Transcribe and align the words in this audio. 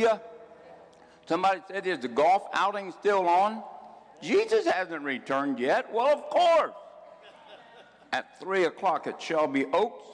Hallelujah. 0.00 0.22
Somebody 1.26 1.60
said, 1.68 1.86
Is 1.86 2.00
the 2.00 2.08
golf 2.08 2.44
outing 2.52 2.92
still 2.92 3.28
on? 3.28 3.62
Jesus 4.22 4.66
hasn't 4.66 5.02
returned 5.02 5.58
yet. 5.58 5.92
Well, 5.92 6.08
of 6.08 6.22
course. 6.30 6.74
At 8.12 8.40
3 8.40 8.64
o'clock 8.64 9.06
at 9.06 9.22
Shelby 9.22 9.66
Oaks, 9.72 10.04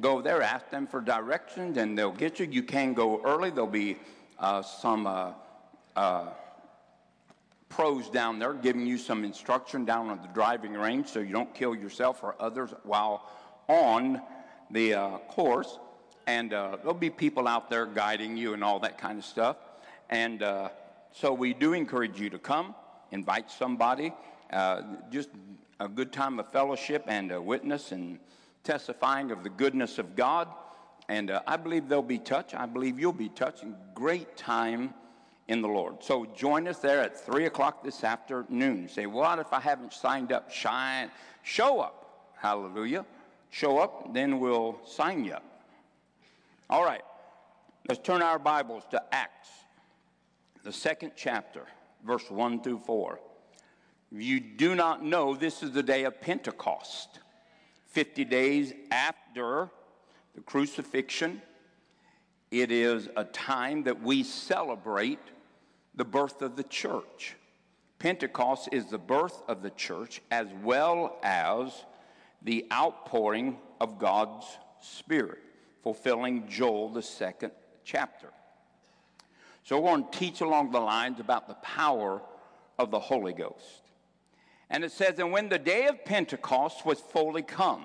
go 0.00 0.20
there, 0.20 0.42
ask 0.42 0.68
them 0.70 0.86
for 0.86 1.00
directions, 1.00 1.76
and 1.76 1.96
they'll 1.96 2.10
get 2.10 2.40
you. 2.40 2.46
You 2.46 2.62
can 2.62 2.92
go 2.92 3.22
early. 3.24 3.50
There'll 3.50 3.68
be 3.68 3.98
uh, 4.38 4.62
some 4.62 5.06
uh, 5.06 5.32
uh, 5.94 6.30
pros 7.68 8.10
down 8.10 8.38
there 8.40 8.52
giving 8.54 8.86
you 8.86 8.98
some 8.98 9.24
instruction 9.24 9.84
down 9.84 10.08
on 10.08 10.20
the 10.22 10.28
driving 10.28 10.72
range 10.72 11.06
so 11.06 11.20
you 11.20 11.32
don't 11.32 11.54
kill 11.54 11.74
yourself 11.74 12.24
or 12.24 12.34
others 12.40 12.70
while 12.82 13.30
on 13.68 14.20
the 14.70 14.94
uh, 14.94 15.18
course. 15.28 15.78
And 16.26 16.52
uh, 16.52 16.76
there'll 16.78 16.94
be 16.94 17.10
people 17.10 17.46
out 17.46 17.70
there 17.70 17.86
guiding 17.86 18.36
you 18.36 18.54
and 18.54 18.64
all 18.64 18.80
that 18.80 18.98
kind 18.98 19.18
of 19.18 19.24
stuff. 19.24 19.56
And 20.10 20.42
uh, 20.42 20.70
so 21.12 21.32
we 21.32 21.54
do 21.54 21.72
encourage 21.72 22.20
you 22.20 22.30
to 22.30 22.38
come, 22.38 22.74
invite 23.12 23.50
somebody, 23.50 24.12
uh, 24.52 24.82
just 25.10 25.30
a 25.80 25.88
good 25.88 26.12
time 26.12 26.38
of 26.38 26.50
fellowship 26.50 27.04
and 27.06 27.30
a 27.30 27.40
witness 27.40 27.92
and 27.92 28.18
testifying 28.64 29.30
of 29.30 29.42
the 29.42 29.50
goodness 29.50 29.98
of 29.98 30.16
God. 30.16 30.48
And 31.08 31.30
uh, 31.30 31.42
I 31.46 31.56
believe 31.56 31.88
they'll 31.88 32.02
be 32.02 32.18
touched. 32.18 32.54
I 32.54 32.66
believe 32.66 32.98
you'll 32.98 33.12
be 33.12 33.28
touched. 33.28 33.64
Great 33.94 34.36
time 34.36 34.92
in 35.48 35.62
the 35.62 35.68
Lord. 35.68 36.02
So 36.02 36.26
join 36.36 36.66
us 36.66 36.78
there 36.78 37.00
at 37.00 37.18
3 37.24 37.46
o'clock 37.46 37.84
this 37.84 38.02
afternoon. 38.02 38.88
Say, 38.88 39.06
what 39.06 39.38
if 39.38 39.52
I 39.52 39.60
haven't 39.60 39.92
signed 39.92 40.32
up? 40.32 40.50
Shine. 40.50 41.10
Show 41.42 41.80
up. 41.80 42.32
Hallelujah. 42.36 43.06
Show 43.50 43.78
up, 43.78 44.12
then 44.12 44.40
we'll 44.40 44.78
sign 44.84 45.24
you 45.24 45.34
up. 45.34 45.55
All 46.68 46.84
right. 46.84 47.02
Let's 47.88 48.00
turn 48.00 48.22
our 48.22 48.40
Bibles 48.40 48.82
to 48.90 49.00
Acts, 49.12 49.48
the 50.64 50.72
second 50.72 51.12
chapter, 51.14 51.62
verse 52.04 52.28
1 52.28 52.60
through 52.64 52.80
4. 52.80 53.20
If 54.10 54.22
you 54.22 54.40
do 54.40 54.74
not 54.74 55.04
know, 55.04 55.36
this 55.36 55.62
is 55.62 55.70
the 55.70 55.82
day 55.84 56.02
of 56.02 56.20
Pentecost, 56.20 57.20
50 57.90 58.24
days 58.24 58.72
after 58.90 59.70
the 60.34 60.40
crucifixion. 60.40 61.40
It 62.50 62.72
is 62.72 63.08
a 63.16 63.22
time 63.22 63.84
that 63.84 64.02
we 64.02 64.24
celebrate 64.24 65.20
the 65.94 66.04
birth 66.04 66.42
of 66.42 66.56
the 66.56 66.64
church. 66.64 67.36
Pentecost 68.00 68.70
is 68.72 68.86
the 68.86 68.98
birth 68.98 69.40
of 69.46 69.62
the 69.62 69.70
church 69.70 70.20
as 70.32 70.48
well 70.64 71.20
as 71.22 71.84
the 72.42 72.66
outpouring 72.72 73.58
of 73.80 74.00
God's 74.00 74.46
Spirit, 74.80 75.38
fulfilling 75.86 76.48
Joel, 76.48 76.88
the 76.88 77.00
second 77.00 77.52
chapter. 77.84 78.26
So 79.62 79.78
we're 79.78 79.90
going 79.90 80.10
to 80.10 80.18
teach 80.18 80.40
along 80.40 80.72
the 80.72 80.80
lines 80.80 81.20
about 81.20 81.46
the 81.46 81.54
power 81.54 82.20
of 82.76 82.90
the 82.90 82.98
Holy 82.98 83.32
Ghost. 83.32 83.82
And 84.68 84.82
it 84.82 84.90
says, 84.90 85.20
And 85.20 85.30
when 85.30 85.48
the 85.48 85.60
day 85.60 85.86
of 85.86 86.04
Pentecost 86.04 86.84
was 86.84 86.98
fully 86.98 87.42
come, 87.42 87.84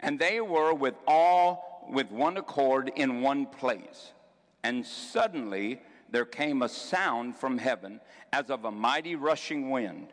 and 0.00 0.18
they 0.18 0.40
were 0.40 0.74
with 0.74 0.96
all 1.06 1.86
with 1.88 2.10
one 2.10 2.36
accord 2.36 2.90
in 2.96 3.20
one 3.20 3.46
place, 3.46 4.10
and 4.64 4.84
suddenly 4.84 5.80
there 6.10 6.24
came 6.24 6.62
a 6.62 6.68
sound 6.68 7.36
from 7.36 7.58
heaven 7.58 8.00
as 8.32 8.50
of 8.50 8.64
a 8.64 8.72
mighty 8.72 9.14
rushing 9.14 9.70
wind, 9.70 10.08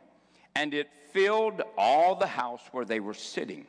and 0.53 0.75
it 0.75 0.91
filled 1.11 1.63
all 1.79 2.13
the 2.13 2.27
house 2.27 2.61
where 2.73 2.85
they 2.85 2.99
were 2.99 3.15
sitting. 3.15 3.65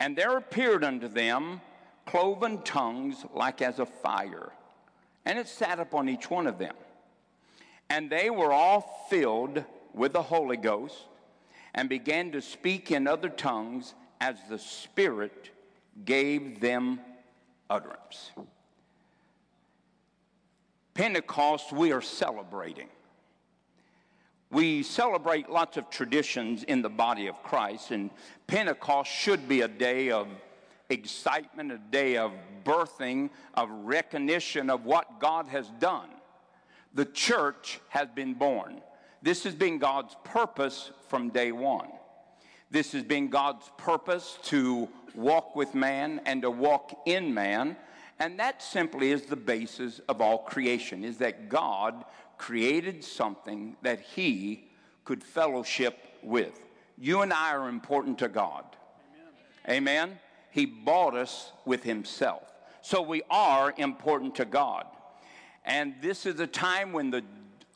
And 0.00 0.16
there 0.16 0.36
appeared 0.36 0.84
unto 0.84 1.08
them 1.08 1.60
cloven 2.06 2.62
tongues 2.62 3.24
like 3.34 3.60
as 3.60 3.78
of 3.78 3.88
fire, 3.88 4.52
and 5.24 5.38
it 5.38 5.48
sat 5.48 5.78
upon 5.80 6.08
each 6.08 6.30
one 6.30 6.46
of 6.46 6.58
them. 6.58 6.74
And 7.90 8.08
they 8.08 8.30
were 8.30 8.52
all 8.52 9.06
filled 9.10 9.64
with 9.92 10.12
the 10.12 10.22
Holy 10.22 10.56
Ghost, 10.56 10.96
and 11.74 11.88
began 11.88 12.32
to 12.32 12.40
speak 12.40 12.90
in 12.90 13.06
other 13.06 13.28
tongues 13.28 13.94
as 14.20 14.36
the 14.48 14.58
Spirit 14.58 15.50
gave 16.04 16.60
them 16.60 17.00
utterance. 17.68 18.30
Pentecost, 20.94 21.72
we 21.72 21.92
are 21.92 22.02
celebrating. 22.02 22.88
We 24.50 24.82
celebrate 24.82 25.50
lots 25.50 25.76
of 25.76 25.90
traditions 25.90 26.62
in 26.62 26.80
the 26.80 26.88
body 26.88 27.26
of 27.26 27.42
Christ, 27.42 27.90
and 27.90 28.10
Pentecost 28.46 29.10
should 29.10 29.48
be 29.48 29.60
a 29.60 29.68
day 29.68 30.10
of 30.10 30.28
excitement, 30.88 31.70
a 31.70 31.78
day 31.78 32.16
of 32.16 32.32
birthing, 32.64 33.28
of 33.54 33.68
recognition 33.70 34.70
of 34.70 34.86
what 34.86 35.20
God 35.20 35.48
has 35.48 35.68
done. 35.78 36.08
The 36.94 37.04
church 37.04 37.80
has 37.88 38.08
been 38.08 38.34
born. 38.34 38.80
This 39.20 39.44
has 39.44 39.54
been 39.54 39.78
God's 39.78 40.16
purpose 40.24 40.92
from 41.08 41.28
day 41.28 41.52
one. 41.52 41.90
This 42.70 42.92
has 42.92 43.02
been 43.02 43.28
God's 43.28 43.70
purpose 43.76 44.38
to 44.44 44.88
walk 45.14 45.56
with 45.56 45.74
man 45.74 46.22
and 46.24 46.42
to 46.42 46.50
walk 46.50 47.02
in 47.06 47.34
man 47.34 47.76
and 48.18 48.38
that 48.40 48.62
simply 48.62 49.12
is 49.12 49.22
the 49.22 49.36
basis 49.36 50.00
of 50.08 50.20
all 50.20 50.38
creation, 50.38 51.04
is 51.04 51.18
that 51.18 51.48
God 51.48 52.04
created 52.38 53.04
something 53.04 53.76
that 53.82 54.00
he 54.00 54.68
could 55.04 55.22
fellowship 55.22 55.98
with. 56.22 56.58
You 56.96 57.22
and 57.22 57.32
I 57.32 57.52
are 57.52 57.68
important 57.68 58.18
to 58.20 58.28
God. 58.28 58.64
Amen. 59.66 59.76
Amen. 59.76 60.18
He 60.50 60.66
bought 60.66 61.14
us 61.14 61.52
with 61.64 61.82
himself. 61.82 62.42
So 62.82 63.02
we 63.02 63.22
are 63.28 63.74
important 63.76 64.34
to 64.36 64.44
God. 64.44 64.86
And 65.64 65.94
this 66.00 66.24
is 66.24 66.40
a 66.40 66.46
time 66.46 66.92
when 66.92 67.10
the 67.10 67.22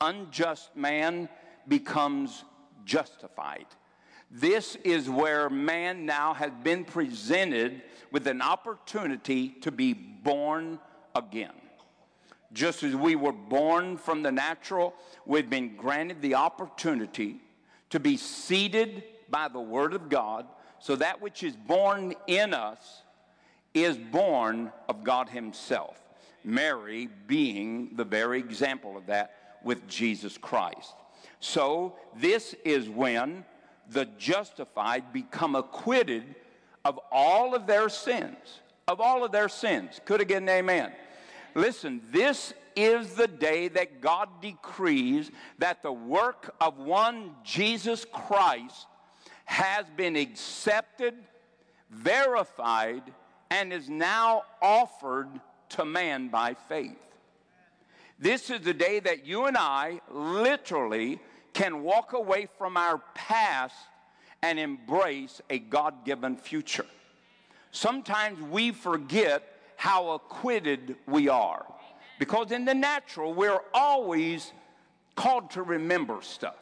unjust 0.01 0.75
man 0.75 1.29
becomes 1.67 2.43
justified. 2.85 3.67
This 4.31 4.75
is 4.83 5.09
where 5.09 5.49
man 5.49 6.05
now 6.05 6.33
has 6.33 6.51
been 6.63 6.85
presented 6.85 7.83
with 8.11 8.25
an 8.27 8.41
opportunity 8.41 9.49
to 9.61 9.71
be 9.71 9.93
born 9.93 10.79
again. 11.15 11.53
Just 12.53 12.83
as 12.83 12.95
we 12.95 13.15
were 13.15 13.31
born 13.31 13.97
from 13.97 14.21
the 14.21 14.31
natural, 14.31 14.93
we've 15.25 15.49
been 15.49 15.75
granted 15.75 16.21
the 16.21 16.35
opportunity 16.35 17.41
to 17.89 17.99
be 17.99 18.15
seated 18.17 19.03
by 19.29 19.47
the 19.47 19.59
Word 19.59 19.93
of 19.93 20.09
God, 20.09 20.45
so 20.79 20.95
that 20.95 21.21
which 21.21 21.43
is 21.43 21.55
born 21.55 22.13
in 22.27 22.53
us 22.53 23.01
is 23.73 23.97
born 23.97 24.71
of 24.87 25.03
God 25.03 25.29
Himself. 25.29 25.99
Mary 26.43 27.09
being 27.27 27.95
the 27.95 28.03
very 28.03 28.39
example 28.39 28.97
of 28.97 29.07
that 29.07 29.57
with 29.63 29.87
Jesus 29.87 30.37
Christ. 30.37 30.93
So, 31.39 31.95
this 32.15 32.53
is 32.63 32.89
when 32.89 33.45
the 33.89 34.05
justified 34.17 35.11
become 35.11 35.55
acquitted 35.55 36.23
of 36.85 36.99
all 37.11 37.55
of 37.55 37.65
their 37.65 37.89
sins. 37.89 38.37
Of 38.87 38.99
all 38.99 39.23
of 39.23 39.31
their 39.31 39.49
sins. 39.49 39.99
Could 40.05 40.21
again, 40.21 40.47
amen. 40.47 40.91
Listen, 41.55 42.01
this 42.11 42.53
is 42.75 43.13
the 43.13 43.27
day 43.27 43.67
that 43.69 44.01
God 44.01 44.29
decrees 44.41 45.29
that 45.59 45.83
the 45.83 45.91
work 45.91 46.55
of 46.59 46.77
one 46.79 47.35
Jesus 47.43 48.05
Christ 48.11 48.87
has 49.45 49.85
been 49.95 50.15
accepted, 50.15 51.13
verified, 51.91 53.03
and 53.51 53.71
is 53.71 53.89
now 53.89 54.43
offered 54.61 55.29
to 55.69 55.85
man 55.85 56.29
by 56.29 56.55
faith. 56.55 56.97
This 58.17 58.49
is 58.49 58.61
the 58.61 58.73
day 58.73 58.99
that 59.01 59.25
you 59.25 59.45
and 59.45 59.57
I 59.57 60.01
literally 60.09 61.19
can 61.53 61.83
walk 61.83 62.13
away 62.13 62.47
from 62.57 62.77
our 62.77 63.01
past 63.13 63.75
and 64.41 64.57
embrace 64.57 65.41
a 65.49 65.59
God 65.59 66.05
given 66.05 66.35
future. 66.35 66.85
Sometimes 67.71 68.41
we 68.49 68.71
forget 68.71 69.52
how 69.75 70.11
acquitted 70.11 70.95
we 71.07 71.29
are 71.29 71.65
because 72.19 72.51
in 72.51 72.65
the 72.65 72.73
natural, 72.73 73.33
we're 73.33 73.59
always 73.73 74.53
called 75.15 75.51
to 75.51 75.63
remember 75.63 76.19
stuff. 76.21 76.55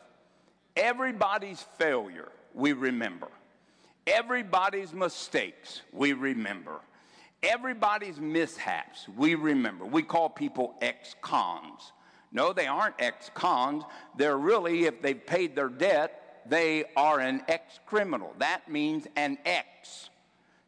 Everybody's 0.76 1.62
failure, 1.78 2.30
we 2.54 2.74
remember. 2.74 3.28
Everybody's 4.08 4.94
mistakes, 4.94 5.82
we 5.92 6.14
remember. 6.14 6.80
Everybody's 7.44 8.20
mishaps, 8.20 9.08
we 9.16 9.36
remember. 9.36 9.86
We 9.86 10.04
call 10.04 10.30
people 10.30 10.76
ex 10.82 11.16
cons. 11.22 11.92
No, 12.32 12.54
they 12.54 12.68
aren't 12.68 12.96
ex 13.00 13.30
cons. 13.34 13.84
They're 14.18 14.38
really, 14.38 14.86
if 14.86 15.02
they've 15.02 15.26
paid 15.26 15.56
their 15.56 15.70
debt, 15.70 16.44
they 16.48 16.86
are 16.96 17.20
an 17.20 17.44
ex 17.48 17.80
criminal. 17.86 18.34
That 18.40 18.70
means 18.70 19.06
an 19.16 19.38
ex. 19.46 20.10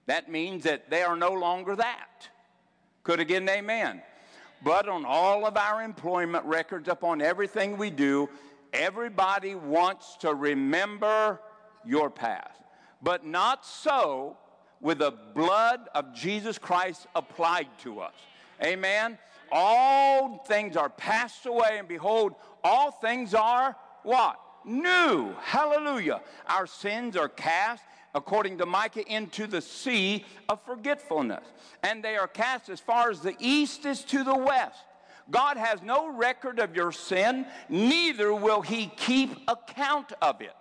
That 0.05 0.29
means 0.29 0.65
that 0.65 0.89
they 0.89 1.01
are 1.01 1.15
no 1.15 1.31
longer 1.31 1.75
that. 1.77 2.29
Could 3.03 3.19
again, 3.19 3.47
amen. 3.49 4.01
But 4.63 4.87
on 4.87 5.03
all 5.05 5.45
of 5.45 5.57
our 5.57 5.81
employment 5.83 6.45
records, 6.45 6.87
upon 6.87 7.21
everything 7.21 7.77
we 7.77 7.89
do, 7.89 8.29
everybody 8.71 9.55
wants 9.55 10.15
to 10.21 10.33
remember 10.33 11.39
your 11.85 12.09
past. 12.09 12.61
But 13.01 13.25
not 13.25 13.65
so 13.65 14.37
with 14.79 14.99
the 14.99 15.11
blood 15.33 15.89
of 15.93 16.13
Jesus 16.13 16.57
Christ 16.57 17.07
applied 17.15 17.67
to 17.79 17.99
us. 17.99 18.13
Amen. 18.63 19.17
all 19.51 20.39
things 20.47 20.75
are 20.75 20.89
passed 20.89 21.45
away, 21.45 21.75
and 21.77 21.87
behold, 21.87 22.33
all 22.63 22.91
things 22.91 23.33
are 23.33 23.75
what? 24.03 24.39
New. 24.65 25.33
Hallelujah. 25.41 26.21
Our 26.47 26.65
sins 26.65 27.15
are 27.15 27.29
cast, 27.29 27.83
according 28.15 28.57
to 28.59 28.65
Micah, 28.65 29.05
into 29.11 29.47
the 29.47 29.61
sea 29.61 30.25
of 30.49 30.63
forgetfulness. 30.65 31.43
And 31.81 32.03
they 32.03 32.15
are 32.15 32.27
cast 32.27 32.69
as 32.69 32.79
far 32.79 33.09
as 33.09 33.21
the 33.21 33.35
east 33.39 33.85
is 33.85 34.03
to 34.05 34.23
the 34.23 34.35
west. 34.35 34.83
God 35.29 35.57
has 35.57 35.81
no 35.81 36.11
record 36.11 36.59
of 36.59 36.75
your 36.75 36.91
sin, 36.91 37.45
neither 37.69 38.33
will 38.33 38.61
he 38.61 38.87
keep 38.97 39.31
account 39.47 40.11
of 40.21 40.41
it. 40.41 40.53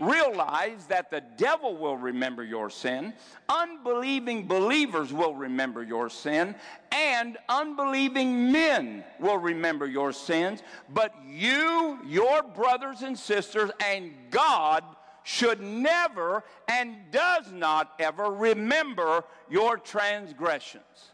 Realize 0.00 0.86
that 0.86 1.10
the 1.10 1.22
devil 1.36 1.76
will 1.76 1.96
remember 1.96 2.42
your 2.42 2.68
sin, 2.68 3.12
unbelieving 3.48 4.48
believers 4.48 5.12
will 5.12 5.36
remember 5.36 5.84
your 5.84 6.10
sin, 6.10 6.56
and 6.90 7.38
unbelieving 7.48 8.50
men 8.50 9.04
will 9.20 9.38
remember 9.38 9.86
your 9.86 10.12
sins. 10.12 10.64
But 10.88 11.14
you, 11.24 12.00
your 12.06 12.42
brothers 12.42 13.02
and 13.02 13.16
sisters, 13.16 13.70
and 13.84 14.12
God 14.30 14.82
should 15.24 15.60
never 15.60 16.44
and 16.68 16.96
does 17.10 17.50
not 17.50 17.92
ever 17.98 18.30
remember 18.30 19.24
your 19.50 19.76
transgressions. 19.78 21.10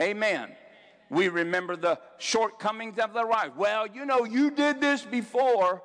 Amen. 0.00 0.10
Amen 0.10 0.56
we 1.10 1.28
remember 1.28 1.76
the 1.76 1.98
shortcomings 2.18 2.98
of 2.98 3.12
the 3.12 3.24
right. 3.24 3.54
Well, 3.56 3.86
you 3.86 4.04
know, 4.04 4.24
you 4.24 4.50
did 4.50 4.80
this 4.80 5.02
before. 5.02 5.82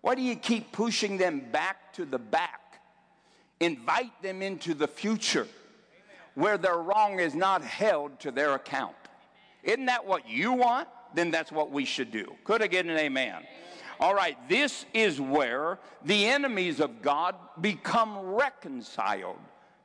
Why 0.00 0.14
do 0.14 0.22
you 0.22 0.36
keep 0.36 0.72
pushing 0.72 1.16
them 1.16 1.42
back 1.50 1.92
to 1.94 2.04
the 2.04 2.18
back? 2.18 2.80
Invite 3.60 4.22
them 4.22 4.42
into 4.42 4.74
the 4.74 4.86
future 4.86 5.48
where 6.34 6.56
their 6.56 6.76
wrong 6.76 7.18
is 7.18 7.34
not 7.34 7.62
held 7.62 8.20
to 8.20 8.30
their 8.30 8.54
account. 8.54 8.94
Isn't 9.64 9.86
that 9.86 10.06
what 10.06 10.28
you 10.28 10.52
want? 10.52 10.88
Then 11.14 11.30
that's 11.30 11.50
what 11.50 11.72
we 11.72 11.84
should 11.84 12.12
do. 12.12 12.32
Could 12.44 12.62
I 12.62 12.68
get 12.68 12.86
an 12.86 12.96
amen? 12.96 13.42
All 14.00 14.14
right, 14.14 14.36
this 14.48 14.86
is 14.94 15.20
where 15.20 15.78
the 16.04 16.26
enemies 16.26 16.80
of 16.80 17.02
God 17.02 17.34
become 17.60 18.18
reconciled 18.18 19.38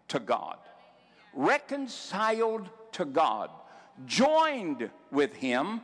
to 0.10 0.20
God. 0.20 0.58
Reconciled 1.34 2.70
to 2.94 3.06
God 3.06 3.50
joined 4.06 4.90
with 5.12 5.36
him 5.36 5.82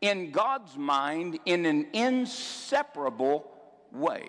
in 0.00 0.30
God's 0.30 0.76
mind 0.76 1.38
in 1.44 1.66
an 1.66 1.86
inseparable 1.92 3.50
way. 3.92 4.28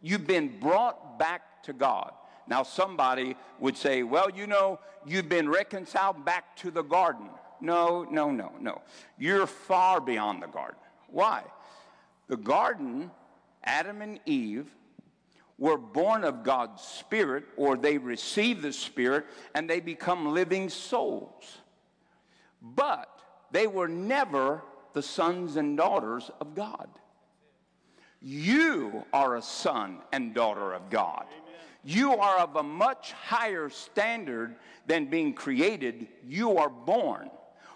You've 0.00 0.26
been 0.26 0.58
brought 0.60 1.18
back 1.18 1.62
to 1.64 1.72
God. 1.72 2.12
Now, 2.48 2.62
somebody 2.62 3.36
would 3.60 3.76
say, 3.76 4.02
well, 4.02 4.28
you 4.30 4.46
know, 4.46 4.80
you've 5.06 5.28
been 5.28 5.48
reconciled 5.48 6.24
back 6.24 6.56
to 6.56 6.70
the 6.70 6.82
garden. 6.82 7.28
No, 7.60 8.04
no, 8.10 8.30
no, 8.30 8.52
no. 8.60 8.82
You're 9.18 9.46
far 9.46 10.00
beyond 10.00 10.42
the 10.42 10.48
garden. 10.48 10.80
Why? 11.08 11.44
The 12.28 12.36
garden, 12.36 13.10
Adam 13.64 14.02
and 14.02 14.20
Eve, 14.26 14.70
were 15.58 15.78
born 15.78 16.24
of 16.24 16.42
God's 16.42 16.82
Spirit, 16.82 17.44
or 17.56 17.76
they 17.76 17.98
receive 17.98 18.62
the 18.62 18.72
Spirit, 18.72 19.26
and 19.54 19.68
they 19.68 19.80
become 19.80 20.32
living 20.32 20.68
souls 20.68 21.58
but 22.62 23.20
they 23.50 23.66
were 23.66 23.88
never 23.88 24.62
the 24.92 25.02
sons 25.02 25.56
and 25.56 25.76
daughters 25.76 26.30
of 26.40 26.54
God. 26.54 26.88
You 28.20 29.04
are 29.12 29.36
a 29.36 29.42
son 29.42 29.98
and 30.12 30.32
daughter 30.32 30.72
of 30.72 30.88
God. 30.88 31.26
You 31.84 32.14
are 32.14 32.38
of 32.38 32.54
a 32.54 32.62
much 32.62 33.12
higher 33.12 33.68
standard 33.68 34.54
than 34.86 35.06
being 35.06 35.34
created. 35.34 36.06
You 36.24 36.56
are 36.58 36.70
born. 36.70 37.30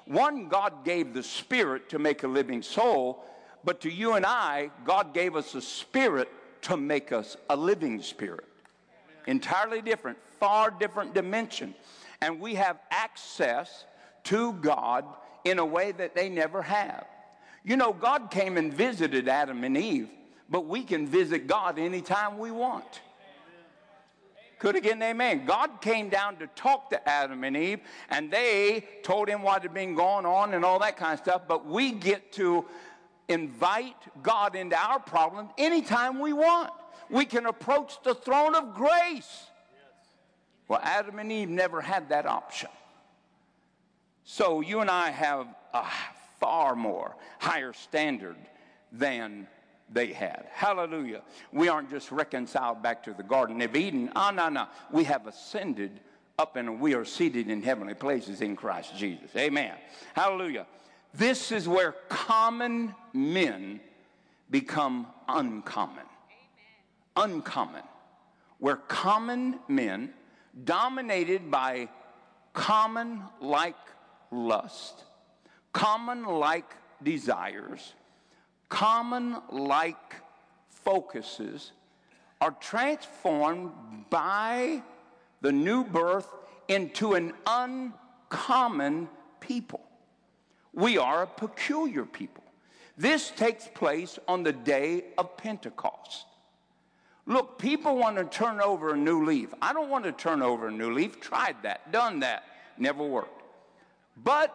One, 0.05 0.49
God 0.49 0.85
gave 0.85 1.13
the 1.13 1.23
spirit 1.25 1.89
to 1.89 1.99
make 1.99 2.23
a 2.23 2.29
living 2.29 2.63
soul, 2.63 3.25
but 3.67 3.81
to 3.81 3.91
you 3.91 4.15
and 4.15 4.25
I, 4.25 4.71
God 4.85 5.13
gave 5.13 5.35
us 5.35 5.55
a 5.57 5.61
spirit 5.61 6.31
to 6.63 6.77
make 6.77 7.11
us 7.11 7.37
a 7.51 7.57
living 7.57 8.01
spirit. 8.01 8.45
Entirely 9.27 9.83
different, 9.83 10.19
far 10.39 10.71
different 10.71 11.15
dimension. 11.15 11.75
And 12.23 12.41
we 12.41 12.55
have 12.55 12.79
access 12.93 13.85
to 14.25 14.53
God 14.55 15.05
in 15.45 15.59
a 15.59 15.67
way 15.67 15.91
that 15.93 16.15
they 16.15 16.29
never 16.29 16.63
have. 16.63 17.07
You 17.65 17.77
know, 17.77 17.93
God 17.93 18.31
came 18.31 18.57
and 18.57 18.73
visited 18.73 19.29
Adam 19.29 19.65
and 19.65 19.77
Eve, 19.77 20.11
but 20.49 20.67
we 20.67 20.85
can 20.85 21.09
visit 21.09 21.49
God 21.49 21.77
anytime 21.77 22.39
we 22.39 22.53
want. 22.53 23.01
Could 24.59 24.75
again, 24.75 25.03
amen. 25.03 25.45
God 25.45 25.83
came 25.83 26.09
down 26.09 26.37
to 26.37 26.47
talk 26.49 26.89
to 26.91 27.09
Adam 27.09 27.45
and 27.45 27.57
Eve, 27.57 27.81
and 28.09 28.31
they 28.31 28.87
told 29.03 29.29
him 29.29 29.43
what 29.43 29.63
had 29.63 29.75
been 29.75 29.95
going 29.95 30.25
on 30.25 30.55
and 30.55 30.65
all 30.65 30.79
that 30.79 30.97
kind 30.97 31.13
of 31.13 31.19
stuff, 31.19 31.43
but 31.47 31.67
we 31.67 31.93
get 31.93 32.33
to 32.33 32.65
invite 33.29 33.97
God 34.23 34.55
into 34.55 34.77
our 34.77 35.01
problem 35.01 35.49
anytime 35.59 36.21
we 36.21 36.33
want. 36.33 36.71
We 37.11 37.25
can 37.25 37.47
approach 37.47 38.03
the 38.03 38.15
throne 38.15 38.55
of 38.55 38.75
grace. 38.75 39.47
Well, 40.69 40.81
Adam 40.83 41.19
and 41.19 41.31
Eve 41.31 41.49
never 41.49 41.81
had 41.81 42.09
that 42.09 42.27
option. 42.27 42.71
So 44.25 44.61
you 44.61 44.81
and 44.81 44.91
I 44.91 45.11
have 45.11 45.47
a 45.73 45.85
far 46.41 46.75
more 46.75 47.15
higher 47.39 47.73
standard 47.73 48.37
than 48.91 49.47
they 49.93 50.13
had. 50.13 50.47
Hallelujah. 50.53 51.23
We 51.53 51.69
aren't 51.69 51.91
just 51.91 52.11
reconciled 52.11 52.83
back 52.83 53.05
to 53.05 53.15
the 53.15 53.23
Garden 53.23 53.63
of 53.63 53.77
Eden. 53.77 54.11
Ah, 54.17 54.33
no, 54.33 54.49
no. 54.49 54.67
We 54.91 55.05
have 55.05 55.29
ascended 55.29 56.01
up 56.39 56.57
and 56.57 56.81
we 56.81 56.95
are 56.95 57.05
seated 57.05 57.49
in 57.49 57.63
heavenly 57.63 57.95
places 57.95 58.41
in 58.41 58.57
Christ 58.57 58.97
Jesus. 58.97 59.31
Amen. 59.37 59.75
Hallelujah. 60.15 60.67
This 61.17 61.51
is 61.51 61.67
where 61.67 61.93
common 62.11 62.95
men 63.15 63.81
become 64.51 65.07
uncommon. 65.27 66.05
Amen. 67.17 67.33
Uncommon. 67.37 67.83
Where 68.59 68.77
common 68.77 69.59
men, 69.67 70.13
dominated 70.65 71.51
by 71.51 71.89
common 72.53 73.23
like 73.41 73.77
lust, 74.31 75.05
common 75.73 76.25
like 76.25 76.75
desires, 77.03 77.95
common 78.69 79.39
like 79.51 80.17
focuses 80.69 81.73
are 82.43 82.55
transformed 82.61 83.71
by 84.11 84.83
the 85.41 85.53
new 85.53 85.83
birth 85.83 86.29
into 86.69 87.15
an 87.15 87.33
uncommon 87.47 89.09
people. 89.41 89.86
We 90.77 90.99
are 90.99 91.23
a 91.23 91.27
peculiar 91.27 92.05
people. 92.05 92.45
This 92.99 93.31
takes 93.31 93.67
place 93.67 94.19
on 94.29 94.43
the 94.43 94.53
day 94.53 95.05
of 95.17 95.37
Pentecost. 95.39 96.27
Look, 97.25 97.59
people 97.59 97.97
want 97.97 98.17
to 98.19 98.25
turn 98.25 98.61
over 98.61 98.93
a 98.93 98.97
new 98.97 99.25
leaf. 99.25 99.53
I 99.61 99.73
don't 99.73 99.89
want 99.89 100.05
to 100.05 100.13
turn 100.13 100.43
over 100.43 100.69
a 100.69 100.71
new 100.71 100.93
leaf. 100.93 101.19
Tried 101.19 101.57
that, 101.63 101.91
done 101.93 102.21
that, 102.21 102.45
never 102.79 103.03
worked. 103.03 103.43
But 104.23 104.55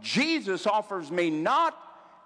Jesus 0.00 0.66
offers 0.66 1.10
me 1.10 1.30
not 1.30 1.78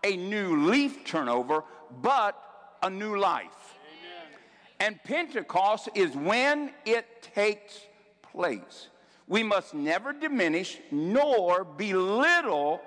a 0.04 0.16
new 0.16 0.68
leaf 0.68 1.04
turnover, 1.04 1.64
but 2.00 2.40
a 2.82 2.88
new 2.88 3.18
life. 3.18 3.75
Amen. 3.90 4.38
And 4.78 5.02
Pentecost 5.02 5.88
is 5.94 6.14
when 6.14 6.70
it 6.87 7.28
takes 7.34 7.80
place. 8.22 8.88
We 9.26 9.42
must 9.42 9.75
never 9.75 10.12
diminish 10.12 10.78
nor 10.90 11.64
belittle 11.64 12.80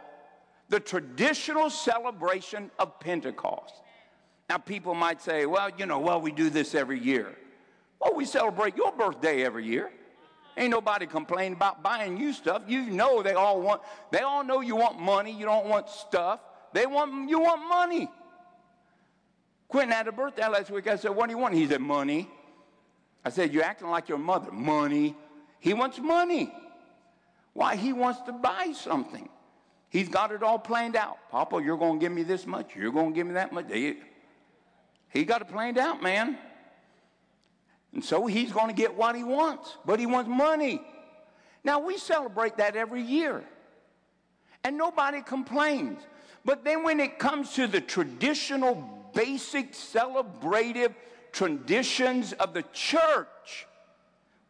the 0.70 0.80
traditional 0.80 1.70
celebration 1.70 2.72
of 2.80 3.00
Pentecost. 3.00 3.74
Now, 4.50 4.58
people 4.58 4.94
might 4.94 5.22
say, 5.22 5.46
well, 5.46 5.70
you 5.78 5.86
know, 5.86 6.00
well, 6.00 6.22
we 6.22 6.32
do 6.32 6.50
this 6.50 6.76
every 6.76 7.00
year. 7.00 7.36
Well, 8.00 8.14
we 8.16 8.26
celebrate 8.26 8.76
your 8.76 8.92
birthday 8.92 9.44
every 9.44 9.66
year. 9.66 9.92
Ain't 10.58 10.72
nobody 10.72 11.06
complaining 11.06 11.54
about 11.54 11.84
buying 11.84 12.18
you 12.18 12.32
stuff. 12.32 12.64
You 12.68 12.90
know 12.90 13.22
they 13.22 13.34
all 13.34 13.62
want, 13.62 13.82
they 14.12 14.20
all 14.20 14.44
know 14.44 14.62
you 14.62 14.76
want 14.76 15.00
money, 15.00 15.32
you 15.32 15.46
don't 15.46 15.66
want 15.66 15.90
stuff. 15.90 16.40
They 16.74 16.86
want, 16.86 17.30
you 17.30 17.40
want 17.40 17.68
money. 17.68 18.10
Quentin 19.68 19.92
had 19.92 20.08
a 20.08 20.12
birthday 20.12 20.48
last 20.48 20.70
week. 20.72 20.88
I 20.88 20.96
said, 20.96 21.12
what 21.12 21.28
do 21.28 21.32
you 21.32 21.38
want? 21.38 21.56
He 21.56 21.68
said, 21.68 21.82
money. 21.82 22.30
I 23.24 23.30
said, 23.30 23.54
you're 23.54 23.64
acting 23.64 23.90
like 23.90 24.08
your 24.08 24.18
mother. 24.18 24.52
Money. 24.52 25.16
He 25.60 25.74
wants 25.74 25.98
money. 26.00 26.54
Why? 27.54 27.76
He 27.76 27.92
wants 27.92 28.22
to 28.22 28.32
buy 28.32 28.74
something. 28.76 29.28
He's 29.96 30.10
got 30.10 30.34
it 30.34 30.44
all 30.44 30.60
planned 30.60 30.98
out. 30.98 31.18
Papa, 31.32 31.62
you're 31.64 31.78
going 31.78 32.02
to 32.02 32.06
give 32.06 32.12
me 32.12 32.24
this 32.24 32.46
much. 32.46 32.76
You're 32.76 32.92
going 32.92 33.14
to 33.14 33.16
give 33.16 33.28
me 33.28 33.36
that 33.36 33.54
much. 33.54 33.68
He, 33.72 33.96
he 35.08 35.24
got 35.24 35.40
it 35.40 35.48
planned 35.48 35.78
out, 35.78 36.04
man. 36.04 36.38
And 37.94 38.04
so 38.04 38.28
he's 38.28 38.52
going 38.52 38.68
to 38.68 38.74
get 38.74 38.94
what 38.94 39.16
he 39.16 39.24
wants, 39.24 39.78
but 39.86 40.02
he 40.02 40.06
wants 40.06 40.30
money. 40.30 40.82
Now 41.64 41.80
we 41.80 41.98
celebrate 41.98 42.58
that 42.58 42.76
every 42.76 43.04
year. 43.04 43.42
And 44.66 44.78
nobody 44.78 45.22
complains. 45.22 46.02
But 46.44 46.66
then 46.66 46.84
when 46.84 47.00
it 47.00 47.18
comes 47.18 47.54
to 47.54 47.66
the 47.66 47.80
traditional, 47.80 49.10
basic, 49.14 49.72
celebrative 49.72 50.94
traditions 51.32 52.34
of 52.34 52.54
the 52.54 52.64
church, 52.74 53.66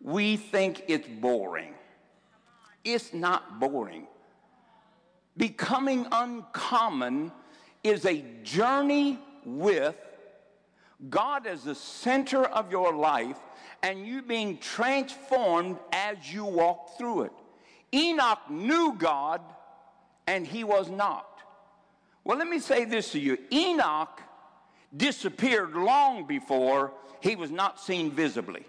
we 0.02 0.38
think 0.38 0.86
it's 0.88 1.08
boring. 1.08 1.76
It's 2.84 3.14
not 3.14 3.60
boring. 3.60 4.08
Becoming 5.38 6.08
uncommon 6.12 7.32
is 7.84 8.06
a 8.06 8.24
journey 8.44 9.20
with 9.46 9.96
God 11.10 11.46
as 11.46 11.64
the 11.64 11.76
center 11.76 12.44
of 12.44 12.72
your 12.72 12.96
life 12.96 13.38
and 13.84 14.08
you 14.08 14.22
being 14.22 14.58
transformed 14.58 15.78
as 15.92 16.18
you 16.34 16.46
walk 16.46 16.98
through 16.98 17.24
it. 17.24 17.32
Enoch 17.94 18.50
knew 18.50 18.96
God 18.98 19.42
and 20.28 20.48
he 20.48 20.64
was 20.64 20.90
not. 20.90 21.28
Well, 22.24 22.38
let 22.38 22.48
me 22.48 22.60
say 22.60 22.86
this 22.86 23.12
to 23.12 23.20
you 23.20 23.38
Enoch 23.52 24.22
disappeared 24.96 25.74
long 25.76 26.26
before 26.26 26.94
he 27.20 27.36
was 27.36 27.52
not 27.52 27.80
seen 27.80 28.12
visibly. 28.12 28.66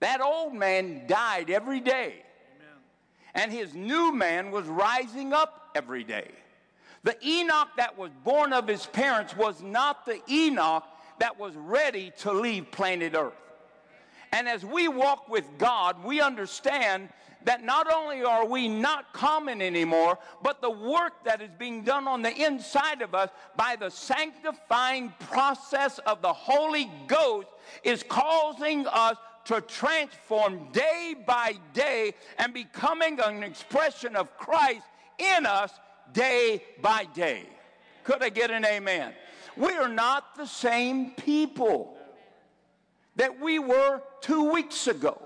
That 0.00 0.20
old 0.20 0.54
man 0.54 1.06
died 1.06 1.48
every 1.48 1.80
day, 1.80 2.22
and 3.36 3.52
his 3.52 3.74
new 3.74 4.12
man 4.12 4.50
was 4.50 4.64
rising 4.64 5.32
up 5.32 5.70
every 5.76 6.02
day. 6.02 6.30
The 7.04 7.16
Enoch 7.24 7.68
that 7.76 7.96
was 7.96 8.10
born 8.24 8.52
of 8.52 8.66
his 8.66 8.86
parents 8.86 9.36
was 9.36 9.62
not 9.62 10.06
the 10.06 10.20
Enoch 10.28 10.84
that 11.20 11.38
was 11.38 11.54
ready 11.54 12.12
to 12.18 12.32
leave 12.32 12.72
planet 12.72 13.14
Earth. 13.14 13.34
And 14.32 14.48
as 14.48 14.64
we 14.64 14.88
walk 14.88 15.28
with 15.28 15.44
God, 15.58 16.02
we 16.02 16.20
understand 16.20 17.10
that 17.44 17.62
not 17.62 17.92
only 17.92 18.24
are 18.24 18.44
we 18.44 18.68
not 18.68 19.12
common 19.12 19.62
anymore, 19.62 20.18
but 20.42 20.60
the 20.60 20.70
work 20.70 21.12
that 21.24 21.40
is 21.40 21.50
being 21.58 21.82
done 21.82 22.08
on 22.08 22.22
the 22.22 22.34
inside 22.34 23.02
of 23.02 23.14
us 23.14 23.30
by 23.54 23.76
the 23.76 23.90
sanctifying 23.90 25.12
process 25.20 25.98
of 26.00 26.22
the 26.22 26.32
Holy 26.32 26.90
Ghost 27.06 27.48
is 27.84 28.02
causing 28.02 28.86
us 28.88 29.16
to 29.46 29.60
transform 29.60 30.68
day 30.72 31.14
by 31.26 31.54
day 31.72 32.14
and 32.38 32.52
becoming 32.52 33.18
an 33.20 33.42
expression 33.42 34.16
of 34.16 34.36
Christ 34.36 34.82
in 35.18 35.46
us 35.46 35.72
day 36.12 36.62
by 36.82 37.06
day. 37.14 37.44
Could 38.04 38.22
I 38.22 38.28
get 38.28 38.50
an 38.50 38.64
amen? 38.64 39.12
We 39.56 39.72
are 39.72 39.88
not 39.88 40.36
the 40.36 40.46
same 40.46 41.12
people 41.12 41.96
that 43.16 43.40
we 43.40 43.58
were 43.58 44.02
two 44.20 44.52
weeks 44.52 44.86
ago. 44.86 45.20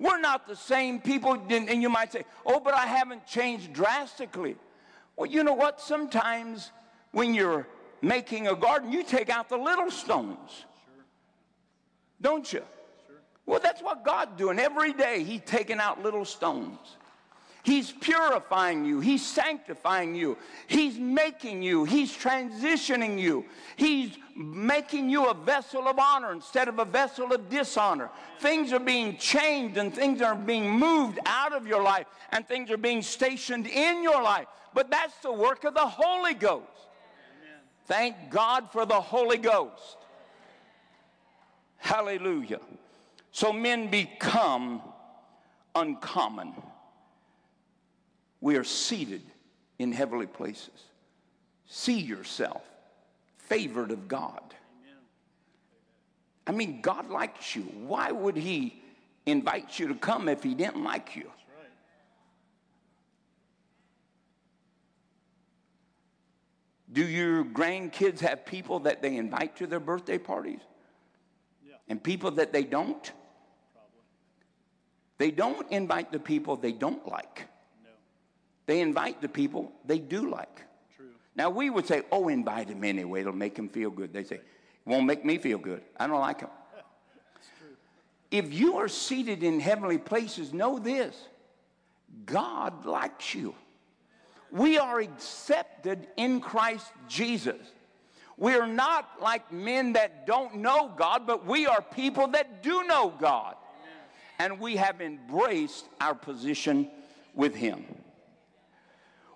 We're 0.00 0.20
not 0.20 0.46
the 0.46 0.56
same 0.56 1.00
people. 1.00 1.34
And 1.48 1.82
you 1.82 1.88
might 1.88 2.12
say, 2.12 2.24
oh, 2.46 2.60
but 2.60 2.74
I 2.74 2.86
haven't 2.86 3.26
changed 3.26 3.72
drastically. 3.72 4.56
Well, 5.16 5.30
you 5.30 5.44
know 5.44 5.52
what? 5.52 5.80
Sometimes 5.80 6.70
when 7.12 7.34
you're 7.34 7.66
making 8.00 8.48
a 8.48 8.54
garden, 8.54 8.92
you 8.92 9.02
take 9.02 9.28
out 9.28 9.48
the 9.48 9.56
little 9.56 9.90
stones. 9.90 10.64
Don't 12.20 12.52
you? 12.52 12.62
Well, 13.48 13.60
that's 13.60 13.80
what 13.80 14.04
God's 14.04 14.36
doing. 14.36 14.58
Every 14.58 14.92
day, 14.92 15.24
He's 15.24 15.40
taking 15.46 15.78
out 15.78 16.02
little 16.02 16.26
stones. 16.26 16.78
He's 17.62 17.90
purifying 17.90 18.84
you. 18.84 19.00
He's 19.00 19.24
sanctifying 19.26 20.14
you. 20.14 20.36
He's 20.66 20.98
making 20.98 21.62
you. 21.62 21.84
He's 21.84 22.12
transitioning 22.12 23.18
you. 23.18 23.46
He's 23.76 24.12
making 24.36 25.08
you 25.08 25.30
a 25.30 25.34
vessel 25.34 25.88
of 25.88 25.98
honor 25.98 26.32
instead 26.32 26.68
of 26.68 26.78
a 26.78 26.84
vessel 26.84 27.32
of 27.32 27.48
dishonor. 27.48 28.10
Things 28.40 28.72
are 28.74 28.78
being 28.78 29.16
changed 29.16 29.78
and 29.78 29.94
things 29.94 30.20
are 30.20 30.34
being 30.34 30.70
moved 30.70 31.18
out 31.24 31.54
of 31.54 31.66
your 31.66 31.82
life 31.82 32.06
and 32.32 32.46
things 32.46 32.70
are 32.70 32.76
being 32.76 33.00
stationed 33.00 33.66
in 33.66 34.02
your 34.02 34.22
life. 34.22 34.46
But 34.74 34.90
that's 34.90 35.16
the 35.20 35.32
work 35.32 35.64
of 35.64 35.72
the 35.72 35.80
Holy 35.86 36.34
Ghost. 36.34 36.66
Thank 37.86 38.14
God 38.28 38.70
for 38.72 38.84
the 38.84 39.00
Holy 39.00 39.38
Ghost. 39.38 39.96
Hallelujah. 41.78 42.60
So 43.38 43.52
men 43.52 43.86
become 43.88 44.82
uncommon 45.72 46.54
we 48.40 48.56
are 48.56 48.64
seated 48.64 49.22
in 49.78 49.92
heavenly 49.92 50.26
places. 50.26 50.82
See 51.64 52.00
yourself 52.00 52.64
favored 53.36 53.92
of 53.92 54.08
God. 54.08 54.42
I 56.48 56.50
mean, 56.50 56.80
God 56.80 57.10
likes 57.10 57.54
you. 57.54 57.62
Why 57.62 58.10
would 58.10 58.34
He 58.34 58.82
invite 59.24 59.78
you 59.78 59.86
to 59.86 59.94
come 59.94 60.28
if 60.28 60.42
He 60.42 60.54
didn't 60.56 60.82
like 60.82 61.14
you? 61.14 61.30
Do 66.92 67.06
your 67.06 67.44
grandkids 67.44 68.18
have 68.18 68.44
people 68.44 68.80
that 68.80 69.00
they 69.00 69.16
invite 69.16 69.54
to 69.58 69.68
their 69.68 69.78
birthday 69.78 70.18
parties? 70.18 70.62
Yeah. 71.64 71.76
And 71.88 72.02
people 72.02 72.32
that 72.32 72.52
they 72.52 72.64
don't? 72.64 73.12
They 75.18 75.32
don't 75.32 75.70
invite 75.70 76.12
the 76.12 76.20
people 76.20 76.56
they 76.56 76.72
don't 76.72 77.06
like. 77.06 77.46
No. 77.84 77.90
They 78.66 78.80
invite 78.80 79.20
the 79.20 79.28
people 79.28 79.72
they 79.84 79.98
do 79.98 80.30
like. 80.30 80.62
True. 80.96 81.06
Now 81.34 81.50
we 81.50 81.70
would 81.70 81.86
say, 81.86 82.02
oh, 82.12 82.28
invite 82.28 82.68
them 82.68 82.84
anyway. 82.84 83.20
It'll 83.20 83.32
make 83.32 83.56
them 83.56 83.68
feel 83.68 83.90
good. 83.90 84.12
They 84.12 84.24
say, 84.24 84.36
it 84.36 84.42
won't 84.86 85.06
make 85.06 85.24
me 85.24 85.38
feel 85.38 85.58
good. 85.58 85.82
I 85.98 86.06
don't 86.06 86.20
like 86.20 86.40
him. 86.40 86.50
if 88.30 88.52
you 88.52 88.76
are 88.76 88.88
seated 88.88 89.42
in 89.42 89.58
heavenly 89.58 89.98
places, 89.98 90.52
know 90.52 90.78
this 90.78 91.16
God 92.24 92.86
likes 92.86 93.34
you. 93.34 93.54
We 94.50 94.78
are 94.78 95.00
accepted 95.00 96.06
in 96.16 96.40
Christ 96.40 96.86
Jesus. 97.06 97.60
We 98.38 98.54
are 98.54 98.68
not 98.68 99.20
like 99.20 99.52
men 99.52 99.94
that 99.94 100.26
don't 100.26 100.56
know 100.56 100.92
God, 100.96 101.26
but 101.26 101.44
we 101.44 101.66
are 101.66 101.82
people 101.82 102.28
that 102.28 102.62
do 102.62 102.84
know 102.84 103.12
God. 103.18 103.56
And 104.38 104.60
we 104.60 104.76
have 104.76 105.00
embraced 105.00 105.86
our 106.00 106.14
position 106.14 106.90
with 107.34 107.54
Him 107.54 107.84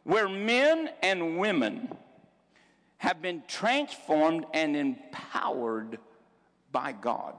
where 0.04 0.28
men 0.28 0.90
and 1.02 1.38
women 1.38 1.97
have 2.99 3.23
been 3.23 3.42
transformed 3.47 4.44
and 4.52 4.76
empowered 4.76 5.99
by 6.71 6.92
God. 6.92 7.35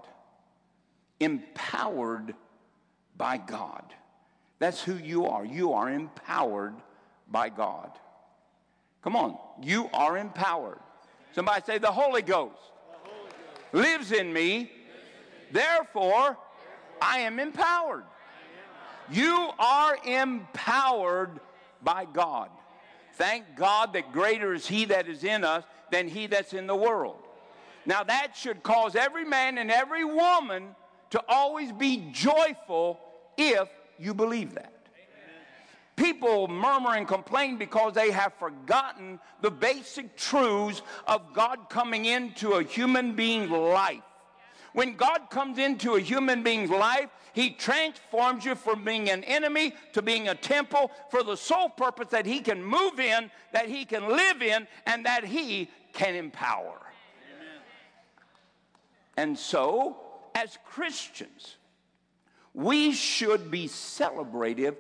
Empowered 1.20 2.36
by 3.18 3.38
God. 3.38 3.84
That's 4.60 4.82
who 4.82 4.96
you 4.96 5.26
are. 5.26 5.46
You 5.46 5.74
are 5.74 5.90
empowered 5.90 6.76
by 7.30 7.50
God. 7.50 7.92
Come 9.02 9.16
on, 9.16 9.38
you 9.62 9.90
are 9.94 10.18
empowered. 10.18 10.80
Somebody 11.34 11.62
say, 11.66 11.78
The 11.78 11.92
Holy 11.92 12.22
Ghost, 12.22 12.56
the 13.04 13.10
Holy 13.10 13.30
Ghost. 13.30 13.74
lives 13.74 14.12
in 14.14 14.32
me, 14.32 14.72
therefore 15.52 16.38
I 17.04 17.20
am 17.20 17.40
empowered. 17.40 18.06
You 19.12 19.50
are 19.60 19.98
empowered 20.06 21.40
by 21.84 22.06
God. 22.06 22.50
Thank 23.16 23.56
God 23.56 23.94
that 23.94 24.14
greater 24.14 24.54
is 24.54 24.66
He 24.66 24.86
that 24.86 25.08
is 25.08 25.24
in 25.24 25.44
us 25.44 25.66
than 25.92 26.08
He 26.08 26.28
that's 26.28 26.54
in 26.54 26.66
the 26.66 26.76
world. 26.76 27.18
Now, 27.86 28.04
that 28.04 28.38
should 28.38 28.64
cause 28.64 28.96
every 28.96 29.26
man 29.26 29.58
and 29.58 29.70
every 29.70 30.06
woman 30.06 30.76
to 31.10 31.22
always 31.28 31.72
be 31.74 32.10
joyful 32.14 33.00
if 33.38 33.68
you 34.00 34.14
believe 34.14 34.56
that. 34.56 34.72
People 35.96 36.48
murmur 36.48 36.96
and 36.96 37.08
complain 37.08 37.58
because 37.58 37.94
they 37.94 38.10
have 38.12 38.34
forgotten 38.40 39.20
the 39.42 39.52
basic 39.52 40.16
truths 40.16 40.82
of 41.06 41.34
God 41.34 41.70
coming 41.70 42.06
into 42.06 42.54
a 42.54 42.64
human 42.64 43.16
being's 43.16 43.52
life. 43.52 44.02
When 44.74 44.96
God 44.96 45.30
comes 45.30 45.58
into 45.58 45.96
a 45.96 46.00
human 46.00 46.44
being's 46.44 46.70
life, 46.70 47.10
he 47.34 47.50
transforms 47.50 48.46
you 48.46 48.54
from 48.54 48.84
being 48.84 49.10
an 49.10 49.24
enemy 49.24 49.74
to 49.94 50.04
being 50.04 50.30
a 50.30 50.36
temple 50.36 50.92
for 51.10 51.24
the 51.24 51.36
sole 51.36 51.70
purpose 51.70 52.10
that 52.12 52.28
He 52.28 52.40
can 52.40 52.64
move 52.64 53.00
in, 53.00 53.32
that 53.52 53.68
He 53.68 53.86
can 53.86 54.08
live 54.08 54.42
in, 54.44 54.68
and 54.86 55.06
that 55.08 55.26
He 55.26 55.70
can 55.94 56.14
empower. 56.14 56.80
Amen. 57.34 57.62
And 59.18 59.38
so, 59.38 59.98
as 60.36 60.60
Christians, 60.64 61.58
we 62.54 62.92
should 62.92 63.50
be 63.50 63.68
celebrative 63.68 64.76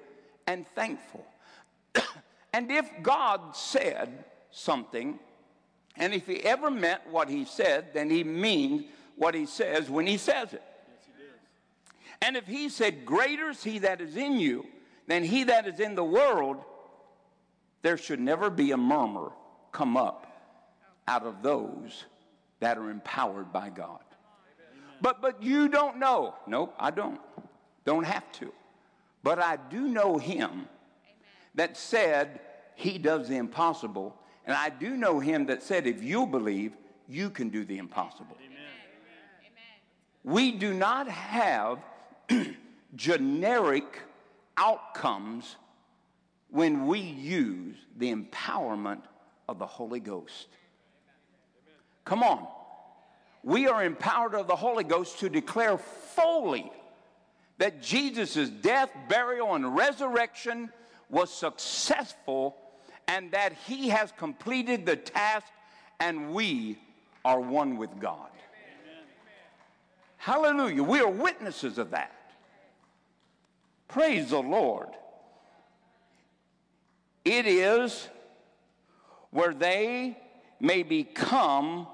and 0.45 0.67
thankful. 0.75 1.25
and 2.53 2.71
if 2.71 2.87
God 3.01 3.55
said 3.55 4.25
something, 4.51 5.17
and 5.97 6.13
if 6.13 6.27
He 6.27 6.43
ever 6.43 6.69
meant 6.69 7.01
what 7.09 7.29
He 7.29 7.45
said, 7.45 7.95
then 7.95 8.11
He 8.11 8.23
means 8.23 8.83
what 9.15 9.35
He 9.35 9.45
says 9.45 9.89
when 9.89 10.07
He 10.07 10.17
says 10.17 10.53
it. 10.53 10.63
And 12.23 12.37
if 12.37 12.47
he 12.47 12.69
said, 12.69 13.05
Greater 13.05 13.49
is 13.49 13.61
he 13.61 13.79
that 13.79 13.99
is 13.99 14.15
in 14.15 14.39
you 14.39 14.65
than 15.07 15.25
he 15.25 15.43
that 15.43 15.67
is 15.67 15.81
in 15.81 15.93
the 15.93 16.05
world, 16.05 16.63
there 17.81 17.97
should 17.97 18.21
never 18.21 18.49
be 18.49 18.71
a 18.71 18.77
murmur 18.77 19.31
come 19.73 19.97
up 19.97 20.25
out 21.05 21.23
of 21.23 21.43
those 21.43 22.05
that 22.61 22.77
are 22.77 22.89
empowered 22.89 23.51
by 23.51 23.69
God. 23.69 23.99
But 25.01 25.21
but 25.21 25.43
you 25.43 25.67
don't 25.67 25.99
know. 25.99 26.35
Nope, 26.47 26.73
I 26.79 26.91
don't. 26.91 27.19
Don't 27.83 28.05
have 28.05 28.31
to. 28.33 28.53
But 29.21 29.39
I 29.39 29.57
do 29.57 29.89
know 29.89 30.17
him 30.17 30.69
that 31.55 31.75
said 31.75 32.39
he 32.75 32.97
does 32.97 33.27
the 33.27 33.35
impossible. 33.35 34.15
And 34.45 34.55
I 34.55 34.69
do 34.69 34.95
know 34.95 35.19
him 35.19 35.47
that 35.47 35.61
said 35.61 35.87
if 35.87 36.01
you 36.01 36.25
believe, 36.25 36.71
you 37.09 37.29
can 37.29 37.49
do 37.49 37.65
the 37.65 37.79
impossible. 37.79 38.37
Amen. 38.45 38.52
We 40.23 40.51
do 40.51 40.73
not 40.73 41.07
have 41.07 41.79
generic 42.95 44.01
outcomes 44.57 45.55
when 46.49 46.85
we 46.85 46.99
use 46.99 47.75
the 47.97 48.13
empowerment 48.13 49.01
of 49.49 49.59
the 49.59 49.65
Holy 49.65 49.99
Ghost. 49.99 50.47
Come 52.05 52.23
on. 52.23 52.47
We 53.43 53.67
are 53.67 53.83
empowered 53.83 54.35
of 54.35 54.47
the 54.47 54.55
Holy 54.55 54.83
Ghost 54.83 55.19
to 55.19 55.29
declare 55.29 55.77
fully 55.77 56.71
that 57.57 57.81
Jesus' 57.81 58.49
death, 58.49 58.89
burial, 59.09 59.55
and 59.55 59.75
resurrection 59.75 60.69
was 61.09 61.33
successful 61.33 62.55
and 63.07 63.31
that 63.31 63.53
he 63.67 63.89
has 63.89 64.13
completed 64.17 64.85
the 64.85 64.95
task 64.95 65.47
and 65.99 66.33
we 66.33 66.79
are 67.25 67.39
one 67.39 67.77
with 67.77 67.99
God. 67.99 68.29
Hallelujah. 70.23 70.81
We 70.83 71.01
are 71.01 71.09
witnesses 71.09 71.77
of 71.77 71.91
that. 71.91 72.15
Praise 73.89 74.29
the 74.29 74.41
Lord. 74.41 74.87
It 77.25 77.45
is 77.45 78.07
where 79.31 79.53
they 79.53 80.17
may 80.61 80.83
become 80.83 81.87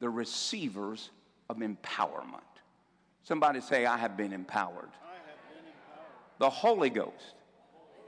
the 0.00 0.08
receivers 0.08 1.10
of 1.50 1.58
empowerment. 1.58 2.40
Somebody 3.22 3.60
say, 3.60 3.84
I 3.84 3.98
have 3.98 4.16
been 4.16 4.32
empowered. 4.32 4.72
Have 4.78 5.36
been 5.50 5.58
empowered. 5.58 6.38
The 6.38 6.48
Holy 6.48 6.88
Ghost, 6.88 7.34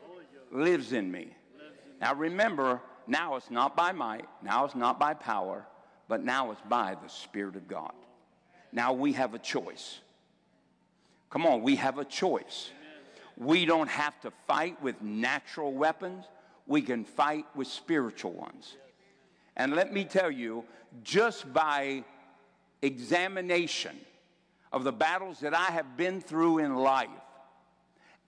Holy 0.06 0.24
Ghost 0.32 0.54
lives 0.54 0.94
in 0.94 1.12
me. 1.12 1.36
Lives 1.58 1.76
in 1.84 1.98
now 2.00 2.14
remember, 2.14 2.80
now 3.06 3.36
it's 3.36 3.50
not 3.50 3.76
by 3.76 3.92
might, 3.92 4.24
now 4.42 4.64
it's 4.64 4.74
not 4.74 4.98
by 4.98 5.12
power, 5.12 5.66
but 6.08 6.24
now 6.24 6.50
it's 6.50 6.62
by 6.66 6.96
the 7.02 7.08
Spirit 7.08 7.54
of 7.54 7.68
God. 7.68 7.92
Now 8.72 8.92
we 8.92 9.12
have 9.14 9.34
a 9.34 9.38
choice. 9.38 10.00
Come 11.30 11.46
on, 11.46 11.62
we 11.62 11.76
have 11.76 11.98
a 11.98 12.04
choice. 12.04 12.70
We 13.36 13.64
don't 13.66 13.88
have 13.88 14.18
to 14.20 14.32
fight 14.46 14.82
with 14.82 15.00
natural 15.00 15.72
weapons, 15.72 16.24
we 16.66 16.82
can 16.82 17.04
fight 17.04 17.46
with 17.54 17.68
spiritual 17.68 18.32
ones. 18.32 18.76
And 19.56 19.74
let 19.74 19.92
me 19.92 20.04
tell 20.04 20.30
you, 20.30 20.64
just 21.02 21.52
by 21.52 22.04
examination 22.82 23.96
of 24.72 24.84
the 24.84 24.92
battles 24.92 25.40
that 25.40 25.54
I 25.54 25.64
have 25.66 25.96
been 25.96 26.20
through 26.20 26.58
in 26.58 26.76
life 26.76 27.08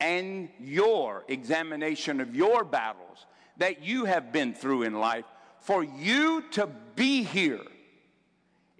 and 0.00 0.48
your 0.58 1.24
examination 1.28 2.20
of 2.20 2.34
your 2.34 2.64
battles 2.64 3.26
that 3.58 3.82
you 3.82 4.06
have 4.06 4.32
been 4.32 4.54
through 4.54 4.82
in 4.82 4.94
life, 4.94 5.26
for 5.60 5.84
you 5.84 6.42
to 6.52 6.66
be 6.96 7.22
here 7.22 7.60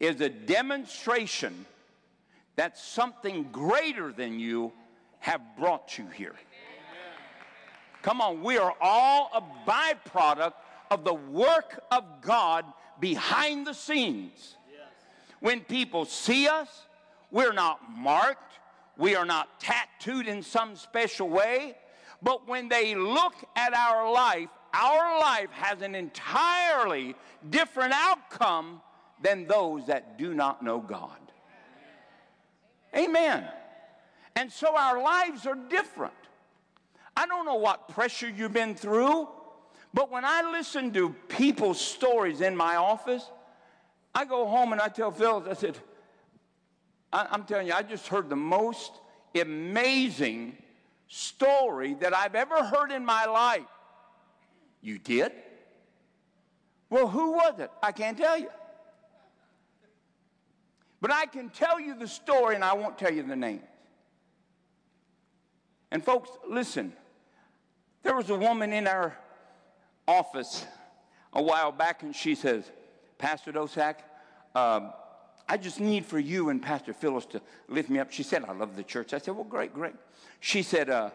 is 0.00 0.20
a 0.22 0.30
demonstration 0.30 1.66
that 2.56 2.76
something 2.76 3.48
greater 3.52 4.10
than 4.12 4.40
you 4.40 4.72
have 5.20 5.40
brought 5.58 5.98
you 5.98 6.06
here. 6.08 6.34
Come 8.02 8.22
on, 8.22 8.42
we 8.42 8.56
are 8.56 8.74
all 8.80 9.30
a 9.34 9.70
byproduct 9.70 10.54
of 10.90 11.04
the 11.04 11.14
work 11.14 11.84
of 11.92 12.04
God 12.22 12.64
behind 12.98 13.66
the 13.66 13.74
scenes. 13.74 14.56
When 15.40 15.60
people 15.60 16.06
see 16.06 16.48
us, 16.48 16.86
we're 17.30 17.52
not 17.52 17.80
marked, 17.96 18.58
we 18.96 19.14
are 19.14 19.24
not 19.24 19.60
tattooed 19.60 20.26
in 20.26 20.42
some 20.42 20.76
special 20.76 21.28
way, 21.28 21.76
but 22.22 22.48
when 22.48 22.68
they 22.68 22.94
look 22.94 23.34
at 23.56 23.74
our 23.74 24.10
life, 24.10 24.48
our 24.74 25.18
life 25.20 25.50
has 25.50 25.82
an 25.82 25.94
entirely 25.94 27.14
different 27.48 27.92
outcome 27.94 28.82
than 29.20 29.46
those 29.46 29.86
that 29.86 30.18
do 30.18 30.34
not 30.34 30.62
know 30.62 30.80
God. 30.80 31.18
Amen. 32.96 33.46
And 34.36 34.50
so 34.50 34.76
our 34.76 35.02
lives 35.02 35.46
are 35.46 35.54
different. 35.54 36.14
I 37.16 37.26
don't 37.26 37.44
know 37.44 37.56
what 37.56 37.88
pressure 37.88 38.28
you've 38.28 38.52
been 38.52 38.74
through, 38.74 39.28
but 39.92 40.10
when 40.10 40.24
I 40.24 40.42
listen 40.50 40.92
to 40.92 41.10
people's 41.28 41.80
stories 41.80 42.40
in 42.40 42.56
my 42.56 42.76
office, 42.76 43.28
I 44.14 44.24
go 44.24 44.46
home 44.46 44.72
and 44.72 44.80
I 44.80 44.88
tell 44.88 45.10
Phyllis, 45.10 45.46
I 45.48 45.54
said, 45.54 45.78
I'm 47.12 47.44
telling 47.44 47.66
you, 47.66 47.72
I 47.72 47.82
just 47.82 48.06
heard 48.06 48.28
the 48.28 48.36
most 48.36 48.92
amazing 49.34 50.56
story 51.08 51.94
that 51.94 52.16
I've 52.16 52.36
ever 52.36 52.62
heard 52.62 52.92
in 52.92 53.04
my 53.04 53.24
life. 53.26 53.66
You 54.80 54.98
did? 54.98 55.32
Well, 56.88 57.08
who 57.08 57.32
was 57.32 57.58
it? 57.58 57.70
I 57.82 57.92
can't 57.92 58.16
tell 58.16 58.38
you. 58.38 58.48
But 61.00 61.12
I 61.12 61.26
can 61.26 61.48
tell 61.48 61.80
you 61.80 61.98
the 61.98 62.08
story 62.08 62.54
and 62.54 62.64
I 62.64 62.74
won't 62.74 62.98
tell 62.98 63.12
you 63.12 63.22
the 63.22 63.36
names. 63.36 63.62
And 65.90 66.04
folks, 66.04 66.30
listen. 66.48 66.92
There 68.02 68.14
was 68.14 68.30
a 68.30 68.36
woman 68.36 68.72
in 68.72 68.86
our 68.86 69.16
office 70.06 70.64
a 71.32 71.42
while 71.42 71.72
back 71.72 72.02
and 72.02 72.14
she 72.14 72.34
says, 72.34 72.64
Pastor 73.18 73.52
Dosak, 73.52 73.96
uh, 74.54 74.90
I 75.48 75.56
just 75.56 75.80
need 75.80 76.06
for 76.06 76.18
you 76.18 76.48
and 76.48 76.62
Pastor 76.62 76.92
Phyllis 76.92 77.26
to 77.26 77.42
lift 77.68 77.90
me 77.90 77.98
up. 77.98 78.12
She 78.12 78.22
said, 78.22 78.44
I 78.44 78.52
love 78.52 78.76
the 78.76 78.82
church. 78.82 79.12
I 79.12 79.18
said, 79.18 79.34
Well, 79.34 79.44
great, 79.44 79.74
great. 79.74 79.94
She 80.38 80.62
said, 80.62 80.88
uh, 80.88 81.10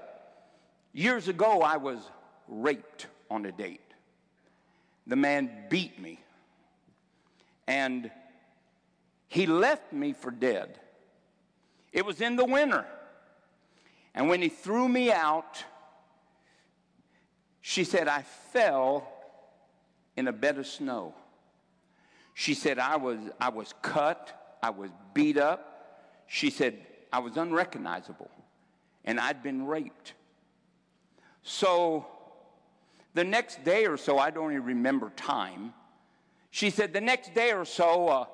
Years 0.95 1.28
ago, 1.28 1.62
I 1.62 1.76
was 1.76 2.00
raped 2.48 3.08
on 3.30 3.45
a 3.45 3.52
date. 3.52 3.82
The 5.08 5.17
man 5.17 5.65
beat 5.69 6.00
me, 6.00 6.21
and 7.67 8.10
he 9.27 9.45
left 9.45 9.91
me 9.91 10.13
for 10.13 10.31
dead. 10.31 10.79
It 11.91 12.05
was 12.05 12.21
in 12.21 12.35
the 12.35 12.45
winter. 12.45 12.85
And 14.13 14.29
when 14.29 14.41
he 14.41 14.49
threw 14.49 14.88
me 14.88 15.11
out, 15.11 15.63
she 17.61 17.83
said, 17.83 18.07
I 18.07 18.21
fell 18.53 19.11
in 20.15 20.27
a 20.27 20.31
bed 20.31 20.57
of 20.57 20.67
snow. 20.67 21.13
She 22.33 22.53
said, 22.53 22.79
I 22.79 22.97
was, 22.97 23.17
I 23.39 23.49
was 23.49 23.73
cut, 23.81 24.57
I 24.61 24.69
was 24.69 24.89
beat 25.13 25.38
up. 25.38 26.23
She 26.27 26.49
said, 26.49 26.77
I 27.11 27.19
was 27.19 27.38
unrecognizable, 27.38 28.29
and 29.05 29.19
I'd 29.19 29.41
been 29.41 29.65
raped. 29.65 30.13
So 31.43 32.07
the 33.13 33.23
next 33.23 33.63
day 33.63 33.85
or 33.85 33.97
so, 33.97 34.17
I 34.17 34.31
don't 34.31 34.51
even 34.51 34.65
remember 34.65 35.11
time. 35.15 35.73
She 36.51 36.69
said, 36.69 36.93
the 36.93 37.01
next 37.01 37.33
day 37.33 37.51
or 37.51 37.65
so, 37.65 38.07
uh, 38.07 38.25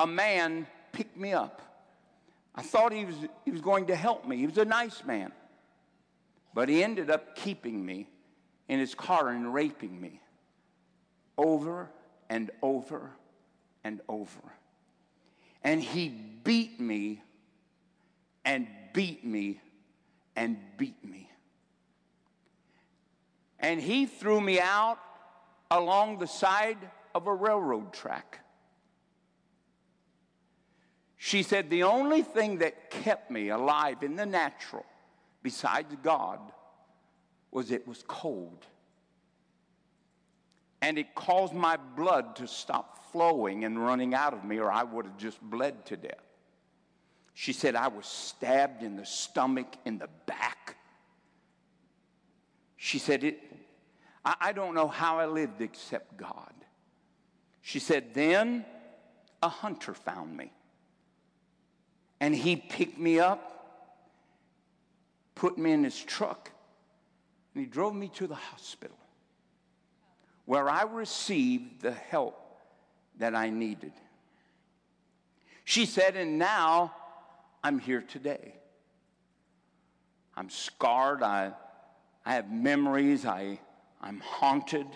a 0.00 0.06
man 0.06 0.66
picked 0.92 1.16
me 1.16 1.34
up. 1.34 1.60
I 2.54 2.62
thought 2.62 2.92
he 2.92 3.04
was, 3.04 3.16
he 3.44 3.50
was 3.50 3.60
going 3.60 3.86
to 3.86 3.96
help 3.96 4.26
me. 4.26 4.38
He 4.38 4.46
was 4.46 4.56
a 4.56 4.64
nice 4.64 5.04
man. 5.04 5.30
But 6.54 6.68
he 6.68 6.82
ended 6.82 7.10
up 7.10 7.36
keeping 7.36 7.84
me 7.84 8.08
in 8.66 8.80
his 8.80 8.94
car 8.94 9.28
and 9.28 9.52
raping 9.52 10.00
me 10.00 10.20
over 11.36 11.90
and 12.30 12.50
over 12.62 13.10
and 13.84 14.00
over. 14.08 14.40
And 15.62 15.82
he 15.82 16.08
beat 16.08 16.80
me 16.80 17.22
and 18.44 18.66
beat 18.94 19.24
me 19.24 19.60
and 20.34 20.56
beat 20.78 21.04
me. 21.04 21.30
And 23.58 23.80
he 23.80 24.06
threw 24.06 24.40
me 24.40 24.58
out 24.58 24.98
along 25.70 26.18
the 26.18 26.26
side 26.26 26.78
of 27.14 27.26
a 27.26 27.34
railroad 27.34 27.92
track. 27.92 28.40
She 31.22 31.42
said, 31.42 31.68
The 31.68 31.82
only 31.82 32.22
thing 32.22 32.58
that 32.58 32.88
kept 32.88 33.30
me 33.30 33.50
alive 33.50 34.02
in 34.02 34.16
the 34.16 34.24
natural, 34.24 34.86
besides 35.42 35.94
God, 36.02 36.40
was 37.50 37.70
it 37.70 37.86
was 37.86 38.02
cold 38.08 38.64
and 40.80 40.96
it 40.96 41.14
caused 41.14 41.52
my 41.52 41.76
blood 41.76 42.36
to 42.36 42.46
stop 42.46 43.12
flowing 43.12 43.64
and 43.66 43.78
running 43.78 44.14
out 44.14 44.32
of 44.32 44.44
me, 44.44 44.58
or 44.58 44.72
I 44.72 44.82
would 44.82 45.04
have 45.04 45.18
just 45.18 45.38
bled 45.42 45.84
to 45.86 45.96
death. 45.98 46.24
She 47.34 47.52
said, 47.52 47.76
I 47.76 47.88
was 47.88 48.06
stabbed 48.06 48.82
in 48.82 48.96
the 48.96 49.04
stomach, 49.04 49.66
in 49.84 49.98
the 49.98 50.08
back. 50.24 50.76
She 52.78 52.98
said, 52.98 53.24
it, 53.24 53.42
I, 54.24 54.36
I 54.40 54.52
don't 54.52 54.74
know 54.74 54.88
how 54.88 55.18
I 55.18 55.26
lived 55.26 55.60
except 55.60 56.16
God. 56.16 56.54
She 57.60 57.78
said, 57.78 58.14
Then 58.14 58.64
a 59.42 59.50
hunter 59.50 59.92
found 59.92 60.34
me. 60.34 60.50
And 62.20 62.34
he 62.34 62.56
picked 62.56 62.98
me 62.98 63.18
up, 63.18 63.46
put 65.34 65.56
me 65.56 65.72
in 65.72 65.84
his 65.84 65.98
truck, 65.98 66.50
and 67.54 67.64
he 67.64 67.70
drove 67.70 67.94
me 67.94 68.08
to 68.14 68.26
the 68.26 68.34
hospital 68.34 68.96
where 70.44 70.68
I 70.68 70.82
received 70.82 71.80
the 71.80 71.92
help 71.92 72.36
that 73.18 73.34
I 73.34 73.50
needed. 73.50 73.92
She 75.64 75.86
said, 75.86 76.16
and 76.16 76.38
now 76.38 76.92
I'm 77.62 77.78
here 77.78 78.02
today. 78.02 78.54
I'm 80.36 80.50
scarred. 80.50 81.22
I, 81.22 81.52
I 82.26 82.34
have 82.34 82.50
memories. 82.50 83.24
I, 83.24 83.60
I'm 84.00 84.18
haunted. 84.20 84.86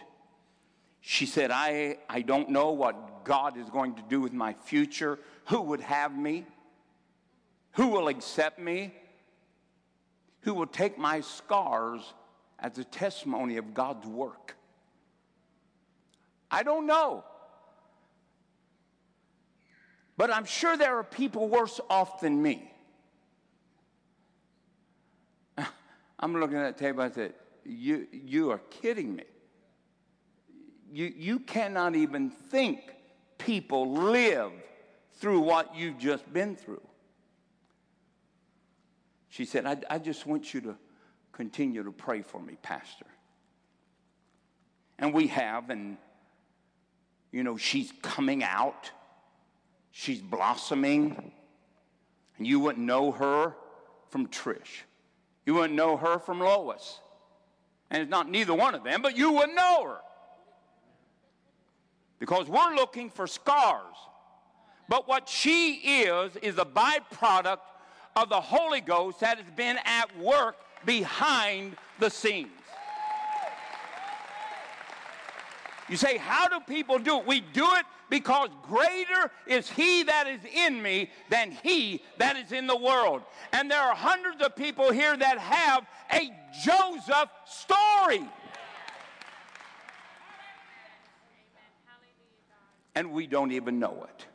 She 1.00 1.26
said, 1.26 1.50
I, 1.52 1.98
I 2.08 2.22
don't 2.22 2.48
know 2.48 2.72
what 2.72 3.24
God 3.24 3.56
is 3.56 3.70
going 3.70 3.94
to 3.94 4.02
do 4.08 4.20
with 4.20 4.32
my 4.32 4.54
future. 4.54 5.18
Who 5.50 5.60
would 5.62 5.82
have 5.82 6.16
me? 6.16 6.46
Who 7.74 7.88
will 7.88 8.08
accept 8.08 8.58
me? 8.58 8.94
Who 10.40 10.54
will 10.54 10.66
take 10.66 10.98
my 10.98 11.20
scars 11.20 12.14
as 12.64 12.78
a 12.78 12.84
testimony 12.84 13.58
of 13.58 13.74
God's 13.74 14.06
work. 14.06 14.56
I 16.50 16.62
don't 16.62 16.86
know. 16.86 17.24
But 20.16 20.32
I'm 20.32 20.46
sure 20.46 20.76
there 20.76 20.96
are 20.98 21.04
people 21.04 21.48
worse 21.48 21.80
off 21.90 22.20
than 22.20 22.40
me. 22.40 22.72
I'm 26.18 26.40
looking 26.40 26.56
at 26.56 26.62
that 26.62 26.78
table, 26.78 27.02
I 27.02 27.10
said, 27.10 27.34
You, 27.64 28.06
you 28.12 28.50
are 28.50 28.60
kidding 28.70 29.14
me. 29.14 29.24
You, 30.92 31.12
you 31.16 31.40
cannot 31.40 31.96
even 31.96 32.30
think 32.30 32.94
people 33.36 33.92
live 33.92 34.52
through 35.14 35.40
what 35.40 35.74
you've 35.74 35.98
just 35.98 36.32
been 36.32 36.54
through. 36.54 36.80
She 39.34 39.44
said, 39.44 39.66
I, 39.66 39.76
I 39.90 39.98
just 39.98 40.26
want 40.26 40.54
you 40.54 40.60
to 40.60 40.76
continue 41.32 41.82
to 41.82 41.90
pray 41.90 42.22
for 42.22 42.40
me, 42.40 42.56
Pastor. 42.62 43.06
And 44.96 45.12
we 45.12 45.26
have, 45.26 45.70
and 45.70 45.96
you 47.32 47.42
know, 47.42 47.56
she's 47.56 47.92
coming 48.00 48.44
out, 48.44 48.92
she's 49.90 50.20
blossoming, 50.20 51.32
and 52.38 52.46
you 52.46 52.60
wouldn't 52.60 52.86
know 52.86 53.10
her 53.10 53.56
from 54.08 54.28
Trish. 54.28 54.84
You 55.44 55.54
wouldn't 55.54 55.74
know 55.74 55.96
her 55.96 56.20
from 56.20 56.38
Lois. 56.38 57.00
And 57.90 58.02
it's 58.02 58.10
not 58.12 58.30
neither 58.30 58.54
one 58.54 58.76
of 58.76 58.84
them, 58.84 59.02
but 59.02 59.16
you 59.16 59.32
wouldn't 59.32 59.56
know 59.56 59.84
her. 59.84 59.98
Because 62.20 62.46
we're 62.46 62.76
looking 62.76 63.10
for 63.10 63.26
scars. 63.26 63.96
But 64.88 65.08
what 65.08 65.28
she 65.28 66.04
is, 66.04 66.36
is 66.36 66.56
a 66.56 66.64
byproduct 66.64 67.58
of 68.16 68.28
the 68.28 68.40
Holy 68.40 68.80
Ghost 68.80 69.20
that 69.20 69.38
has 69.38 69.50
been 69.56 69.78
at 69.84 70.16
work 70.18 70.56
behind 70.84 71.76
the 71.98 72.10
scenes. 72.10 72.48
You 75.88 75.96
say, 75.96 76.16
How 76.16 76.48
do 76.48 76.60
people 76.60 76.98
do 76.98 77.18
it? 77.18 77.26
We 77.26 77.40
do 77.40 77.66
it 77.72 77.84
because 78.08 78.48
greater 78.62 79.30
is 79.46 79.68
He 79.68 80.02
that 80.04 80.26
is 80.26 80.40
in 80.54 80.80
me 80.80 81.10
than 81.30 81.50
He 81.62 82.02
that 82.18 82.36
is 82.36 82.52
in 82.52 82.66
the 82.66 82.76
world. 82.76 83.22
And 83.52 83.70
there 83.70 83.80
are 83.80 83.94
hundreds 83.94 84.42
of 84.42 84.56
people 84.56 84.90
here 84.92 85.16
that 85.16 85.38
have 85.38 85.86
a 86.12 86.32
Joseph 86.64 87.30
story. 87.46 88.26
And 92.94 93.10
we 93.10 93.26
don't 93.26 93.50
even 93.52 93.78
know 93.78 94.06
it. 94.08 94.26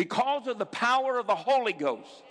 Because 0.00 0.46
of 0.46 0.56
the 0.56 0.64
power 0.64 1.18
of 1.18 1.26
the 1.26 1.34
Holy 1.34 1.74
Ghost 1.74 2.22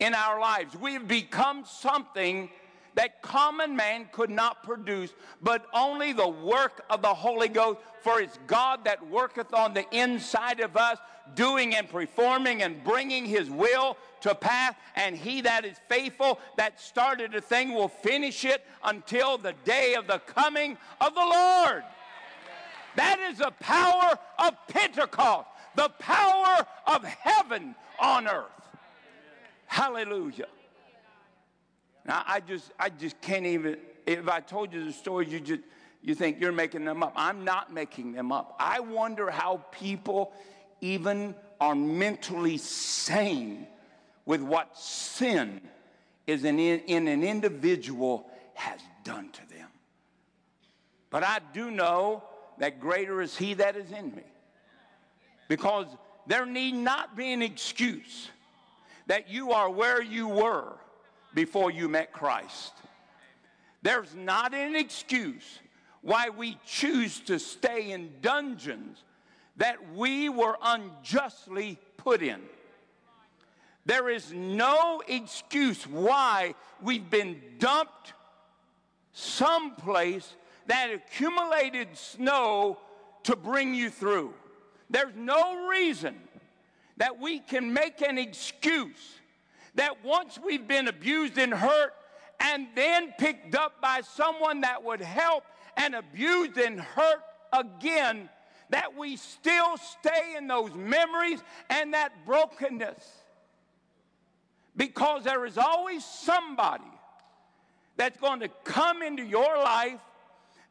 in 0.00 0.14
our 0.14 0.40
lives, 0.40 0.74
we 0.74 0.94
have 0.94 1.06
become 1.06 1.66
something 1.66 2.48
that 2.94 3.20
common 3.20 3.76
man 3.76 4.08
could 4.12 4.30
not 4.30 4.62
produce, 4.62 5.12
but 5.42 5.66
only 5.74 6.14
the 6.14 6.26
work 6.26 6.86
of 6.88 7.02
the 7.02 7.12
Holy 7.12 7.48
Ghost. 7.48 7.80
For 8.00 8.22
it's 8.22 8.38
God 8.46 8.86
that 8.86 9.06
worketh 9.10 9.52
on 9.52 9.74
the 9.74 9.84
inside 9.94 10.60
of 10.60 10.74
us, 10.78 10.96
doing 11.34 11.74
and 11.74 11.86
performing 11.86 12.62
and 12.62 12.82
bringing 12.82 13.26
his 13.26 13.50
will 13.50 13.98
to 14.22 14.34
pass. 14.34 14.72
And 14.94 15.14
he 15.18 15.42
that 15.42 15.66
is 15.66 15.76
faithful, 15.90 16.40
that 16.56 16.80
started 16.80 17.34
a 17.34 17.42
thing, 17.42 17.74
will 17.74 17.88
finish 17.88 18.42
it 18.46 18.64
until 18.82 19.36
the 19.36 19.52
day 19.66 19.96
of 19.96 20.06
the 20.06 20.20
coming 20.20 20.78
of 21.02 21.14
the 21.14 21.20
Lord. 21.20 21.84
That 22.94 23.18
is 23.30 23.36
the 23.36 23.52
power 23.60 24.18
of 24.38 24.54
Pentecost, 24.68 25.48
the 25.76 25.88
power 25.98 26.66
of 26.86 27.04
heaven 27.04 27.74
on 28.00 28.26
earth. 28.26 28.44
Hallelujah. 29.66 30.46
Now 32.04 32.22
I 32.26 32.40
just 32.40 32.72
I 32.78 32.88
just 32.88 33.20
can't 33.20 33.46
even 33.46 33.76
if 34.06 34.28
I 34.28 34.40
told 34.40 34.72
you 34.72 34.84
the 34.84 34.92
stories 34.92 35.32
you 35.32 35.40
just 35.40 35.62
you 36.02 36.14
think 36.14 36.40
you're 36.40 36.52
making 36.52 36.84
them 36.84 37.02
up. 37.02 37.12
I'm 37.16 37.44
not 37.44 37.72
making 37.72 38.12
them 38.12 38.32
up. 38.32 38.56
I 38.60 38.80
wonder 38.80 39.30
how 39.30 39.64
people 39.72 40.32
even 40.80 41.34
are 41.60 41.74
mentally 41.74 42.58
sane 42.58 43.66
with 44.24 44.40
what 44.40 44.76
sin 44.76 45.60
is 46.26 46.44
in, 46.44 46.58
in 46.58 47.08
an 47.08 47.24
individual 47.24 48.28
has 48.54 48.80
done 49.04 49.30
to 49.30 49.48
them. 49.48 49.68
But 51.10 51.22
I 51.24 51.38
do 51.52 51.70
know 51.70 52.22
that 52.58 52.80
greater 52.80 53.20
is 53.20 53.36
he 53.36 53.54
that 53.54 53.76
is 53.76 53.90
in 53.90 54.14
me. 54.14 54.22
Because 55.48 55.86
there 56.26 56.46
need 56.46 56.74
not 56.74 57.16
be 57.16 57.32
an 57.32 57.42
excuse 57.42 58.30
that 59.06 59.30
you 59.30 59.52
are 59.52 59.70
where 59.70 60.02
you 60.02 60.28
were 60.28 60.72
before 61.34 61.70
you 61.70 61.88
met 61.88 62.12
Christ. 62.12 62.72
There's 63.82 64.14
not 64.14 64.54
an 64.54 64.74
excuse 64.74 65.60
why 66.02 66.28
we 66.30 66.58
choose 66.66 67.20
to 67.20 67.38
stay 67.38 67.92
in 67.92 68.10
dungeons 68.20 69.04
that 69.56 69.94
we 69.94 70.28
were 70.28 70.56
unjustly 70.62 71.78
put 71.96 72.22
in. 72.22 72.40
There 73.86 74.08
is 74.08 74.32
no 74.32 75.00
excuse 75.06 75.86
why 75.86 76.54
we've 76.82 77.08
been 77.08 77.40
dumped 77.58 78.14
someplace 79.12 80.34
that 80.66 80.92
accumulated 80.92 81.96
snow 81.96 82.78
to 83.22 83.36
bring 83.36 83.74
you 83.74 83.90
through. 83.90 84.34
There's 84.90 85.14
no 85.16 85.66
reason 85.68 86.16
that 86.96 87.18
we 87.18 87.40
can 87.40 87.72
make 87.72 88.02
an 88.02 88.18
excuse 88.18 89.18
that 89.74 90.04
once 90.04 90.38
we've 90.42 90.66
been 90.66 90.88
abused 90.88 91.38
and 91.38 91.52
hurt 91.52 91.92
and 92.40 92.66
then 92.74 93.12
picked 93.18 93.54
up 93.54 93.80
by 93.80 94.00
someone 94.00 94.62
that 94.62 94.82
would 94.82 95.00
help 95.00 95.44
and 95.76 95.94
abused 95.94 96.56
and 96.58 96.80
hurt 96.80 97.22
again, 97.52 98.28
that 98.70 98.96
we 98.96 99.16
still 99.16 99.76
stay 99.76 100.34
in 100.36 100.46
those 100.46 100.74
memories 100.74 101.40
and 101.70 101.94
that 101.94 102.12
brokenness. 102.24 103.04
Because 104.76 105.24
there 105.24 105.44
is 105.46 105.56
always 105.56 106.04
somebody 106.04 106.84
that's 107.96 108.18
going 108.18 108.40
to 108.40 108.48
come 108.64 109.02
into 109.02 109.24
your 109.24 109.56
life 109.56 110.00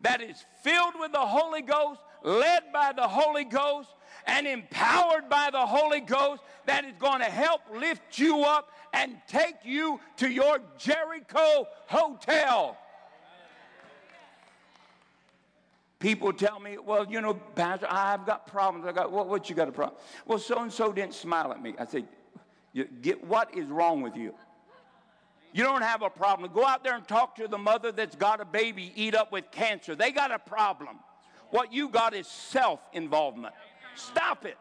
that 0.01 0.21
is 0.21 0.43
filled 0.61 0.93
with 0.99 1.11
the 1.11 1.25
Holy 1.25 1.61
Ghost, 1.61 2.01
led 2.23 2.71
by 2.71 2.91
the 2.95 3.07
Holy 3.07 3.45
Ghost, 3.45 3.89
and 4.27 4.47
empowered 4.47 5.29
by 5.29 5.49
the 5.51 5.65
Holy 5.65 6.01
Ghost 6.01 6.41
that 6.65 6.85
is 6.85 6.93
going 6.99 7.19
to 7.19 7.25
help 7.25 7.61
lift 7.73 8.17
you 8.17 8.43
up 8.43 8.69
and 8.93 9.17
take 9.27 9.55
you 9.63 9.99
to 10.17 10.29
your 10.29 10.59
Jericho 10.77 11.67
hotel. 11.87 12.77
People 15.99 16.33
tell 16.33 16.59
me, 16.59 16.77
well, 16.77 17.05
you 17.09 17.21
know, 17.21 17.33
Pastor, 17.33 17.87
I've 17.89 18.25
got 18.25 18.47
problems. 18.47 18.85
I 18.85 18.91
got, 18.91 19.11
what, 19.11 19.27
what 19.27 19.49
you 19.49 19.55
got 19.55 19.67
a 19.67 19.71
problem? 19.71 19.97
Well, 20.25 20.39
so 20.39 20.59
and 20.61 20.71
so 20.71 20.91
didn't 20.91 21.13
smile 21.13 21.51
at 21.51 21.61
me. 21.61 21.73
I 21.79 21.85
said, 21.85 22.07
get, 23.01 23.23
what 23.23 23.55
is 23.55 23.67
wrong 23.69 24.01
with 24.01 24.15
you? 24.15 24.33
You 25.53 25.63
don't 25.63 25.83
have 25.83 26.01
a 26.01 26.09
problem. 26.09 26.51
Go 26.53 26.65
out 26.65 26.83
there 26.83 26.95
and 26.95 27.07
talk 27.07 27.35
to 27.37 27.47
the 27.47 27.57
mother 27.57 27.91
that's 27.93 28.15
got 28.15 28.41
a 28.41 28.45
baby 28.45 28.91
eat 28.93 29.15
up 29.15 29.31
with 29.31 29.49
cancer. 29.51 29.95
They 29.95 30.11
got 30.11 30.31
a 30.31 30.39
problem. 30.39 30.99
What 31.49 31.71
you 31.71 31.87
got 31.87 32.13
is 32.13 32.27
self 32.27 32.81
involvement. 32.91 33.55
Stop 33.95 34.45
it. 34.45 34.57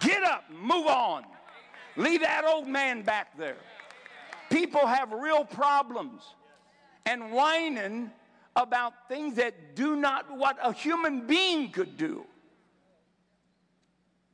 Get 0.00 0.22
up, 0.22 0.44
move 0.50 0.86
on. 0.86 1.24
Leave 1.96 2.20
that 2.20 2.44
old 2.44 2.66
man 2.66 3.02
back 3.02 3.36
there. 3.38 3.56
People 4.50 4.86
have 4.86 5.12
real 5.12 5.44
problems 5.44 6.22
and 7.04 7.32
whining 7.32 8.10
about 8.54 9.08
things 9.08 9.36
that 9.36 9.74
do 9.74 9.96
not 9.96 10.36
what 10.36 10.58
a 10.62 10.72
human 10.72 11.26
being 11.26 11.70
could 11.70 11.96
do. 11.96 12.24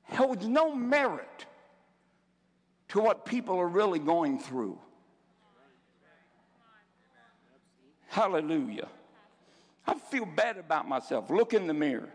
Holds 0.05 0.47
no 0.47 0.75
merit 0.75 1.47
to 2.89 3.01
what 3.01 3.25
people 3.25 3.59
are 3.59 3.69
really 3.69 3.99
going 3.99 4.39
through. 4.39 4.79
Hallelujah. 8.09 8.89
I 9.87 9.95
feel 9.95 10.27
bad 10.27 10.59
about 10.59 10.87
myself. 10.87 11.31
Look 11.31 11.55
in 11.55 11.67
the 11.67 11.75
mirror. 11.75 12.11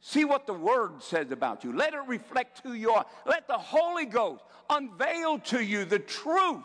See 0.00 0.24
what 0.24 0.46
the 0.46 0.54
word 0.54 1.02
says 1.02 1.30
about 1.30 1.62
you. 1.62 1.76
Let 1.76 1.92
it 1.92 2.00
reflect 2.06 2.60
who 2.62 2.72
you 2.72 2.92
are. 2.92 3.04
Let 3.26 3.46
the 3.46 3.58
Holy 3.58 4.06
Ghost 4.06 4.42
unveil 4.70 5.38
to 5.40 5.62
you 5.62 5.84
the 5.84 5.98
truth 5.98 6.64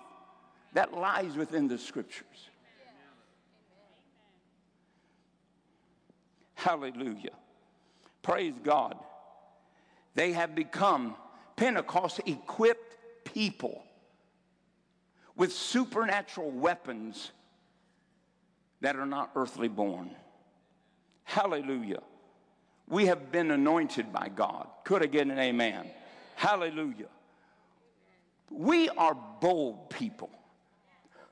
that 0.74 0.94
lies 0.94 1.36
within 1.36 1.68
the 1.68 1.78
scriptures. 1.78 2.50
Hallelujah. 6.54 7.32
Praise 8.22 8.56
God. 8.64 8.98
They 10.16 10.32
have 10.32 10.56
become 10.56 11.16
Pentecost 11.58 12.22
equipped 12.26 12.98
people 13.26 13.84
with 15.36 15.52
supernatural 15.52 16.52
weapons 16.52 17.32
that 18.82 18.96
are 18.96 19.06
not 19.06 19.32
earthly 19.36 19.68
born. 19.68 20.16
Hallelujah. 21.24 22.02
We 22.88 23.08
have 23.08 23.32
been 23.32 23.52
anointed 23.52 24.14
by 24.14 24.30
God. 24.30 24.68
Could 24.84 25.04
I 25.04 25.08
get 25.08 25.28
an 25.28 25.40
amen? 25.40 25.90
Hallelujah. 26.36 27.08
We 28.52 28.90
are 28.90 29.18
bold 29.42 29.90
people. 29.90 30.30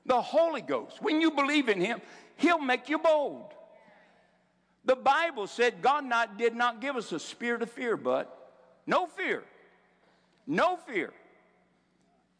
The 0.05 0.21
Holy 0.21 0.61
Ghost. 0.61 1.01
When 1.01 1.21
you 1.21 1.31
believe 1.31 1.69
in 1.69 1.79
Him, 1.79 2.01
He'll 2.37 2.59
make 2.59 2.89
you 2.89 2.97
bold. 2.97 3.53
The 4.85 4.95
Bible 4.95 5.47
said 5.47 5.81
God 5.81 6.03
not, 6.03 6.37
did 6.37 6.55
not 6.55 6.81
give 6.81 6.95
us 6.95 7.11
a 7.11 7.19
spirit 7.19 7.61
of 7.61 7.71
fear, 7.71 7.95
but 7.95 8.55
no 8.85 9.05
fear. 9.05 9.43
No 10.45 10.75
fear. 10.75 11.13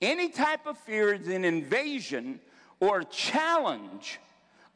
Any 0.02 0.30
type 0.30 0.66
of 0.66 0.78
fear 0.80 1.14
is 1.14 1.28
an 1.30 1.46
invasion 1.46 2.42
or 2.82 3.00
a 3.00 3.06
challenge 3.06 4.20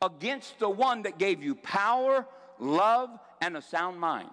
against 0.02 0.60
the 0.60 0.69
one 0.69 1.02
that 1.02 1.17
gave 1.17 1.43
you 1.43 1.56
power, 1.56 2.26
love, 2.60 3.10
and 3.41 3.58
a 3.58 3.62
sound 3.62 4.00
mind. 4.00 4.30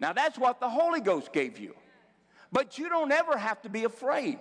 Now, 0.00 0.12
that's 0.12 0.38
what 0.38 0.60
the 0.60 0.68
Holy 0.68 1.00
Ghost 1.00 1.32
gave 1.32 1.58
you. 1.58 1.74
But 2.52 2.78
you 2.78 2.88
don't 2.88 3.12
ever 3.12 3.36
have 3.36 3.60
to 3.62 3.68
be 3.68 3.84
afraid. 3.84 4.38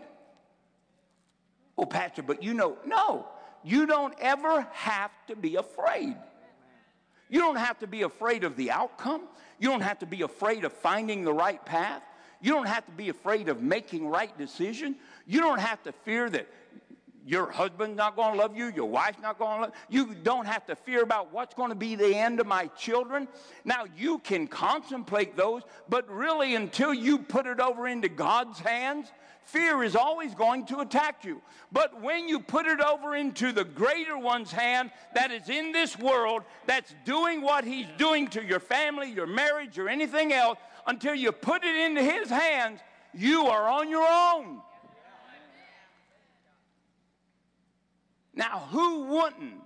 Oh, 1.78 1.86
Pastor, 1.86 2.24
but 2.24 2.44
you 2.44 2.54
know, 2.54 2.78
no, 2.86 3.28
you 3.64 3.86
don't 3.86 4.14
ever 4.20 4.68
have 4.72 5.12
to 5.28 5.36
be 5.36 5.56
afraid. 5.56 6.16
You 7.30 7.40
don't 7.40 7.58
have 7.58 7.80
to 7.80 7.88
be 7.88 8.04
afraid 8.04 8.44
of 8.44 8.56
the 8.56 8.72
outcome. 8.72 9.24
You 9.60 9.70
don't 9.70 9.82
have 9.82 10.00
to 10.00 10.06
be 10.06 10.22
afraid 10.22 10.64
of 10.64 10.74
finding 10.74 11.24
the 11.24 11.34
right 11.34 11.64
path. 11.66 12.04
You 12.42 12.52
don't 12.52 12.68
have 12.68 12.86
to 12.86 12.92
be 12.92 13.10
afraid 13.10 13.50
of 13.50 13.62
making 13.62 14.08
right 14.08 14.38
decision. 14.38 14.96
You 15.26 15.42
don't 15.42 15.60
have 15.60 15.82
to 15.84 15.92
fear 15.92 16.30
that 16.30 16.48
your 17.26 17.50
husband's 17.50 17.98
not 17.98 18.16
going 18.16 18.34
to 18.34 18.40
love 18.40 18.56
you, 18.56 18.72
your 18.76 18.86
wife's 18.86 19.22
not 19.22 19.40
going 19.40 19.58
to 19.58 19.62
love 19.64 19.74
you. 19.90 20.08
You 20.08 20.16
don't 20.16 20.46
have 20.46 20.66
to 20.68 20.76
fear 20.76 21.02
about 21.02 21.34
what's 21.34 21.56
going 21.56 21.70
to 21.70 21.76
be 21.76 21.96
the 21.96 22.16
end 22.16 22.40
of 22.40 22.46
my 22.46 22.68
children. 22.68 23.28
Now, 23.64 23.86
you 23.98 24.20
can 24.20 24.48
contemplate 24.48 25.36
those, 25.36 25.64
but 25.90 26.08
really, 26.10 26.54
until 26.54 26.94
you 26.94 27.18
put 27.18 27.48
it 27.48 27.60
over 27.60 27.88
into 27.88 28.10
God's 28.10 28.60
hands, 28.60 29.12
fear 29.44 29.84
is 29.84 29.96
always 29.96 30.36
going 30.36 30.68
to 30.68 30.82
attack 30.82 31.26
you. 31.26 31.42
But 31.72 32.00
when 32.00 32.28
you 32.28 32.40
put 32.40 32.68
it 32.68 32.80
over 32.80 33.16
into 33.16 33.52
the 33.52 33.64
greater 33.64 34.18
one's 34.18 34.52
hand 34.52 34.92
that 35.16 35.32
is 35.32 35.50
in 35.50 35.72
this 35.72 35.98
world, 35.98 36.44
that's 36.68 36.94
doing 37.06 37.42
what 37.42 37.64
he's 37.64 37.88
doing 37.98 38.28
to 38.30 38.44
your 38.44 38.60
family, 38.60 39.12
your 39.12 39.28
marriage, 39.28 39.80
or 39.80 39.90
anything 39.90 40.32
else, 40.32 40.60
until 40.86 41.16
you 41.16 41.32
put 41.32 41.64
it 41.64 41.76
into 41.76 42.04
his 42.04 42.30
hands, 42.30 42.82
you 43.16 43.48
are 43.48 43.68
on 43.68 43.90
your 43.90 44.06
own. 44.08 44.62
Now, 48.36 48.68
who 48.72 49.06
wouldn't 49.06 49.62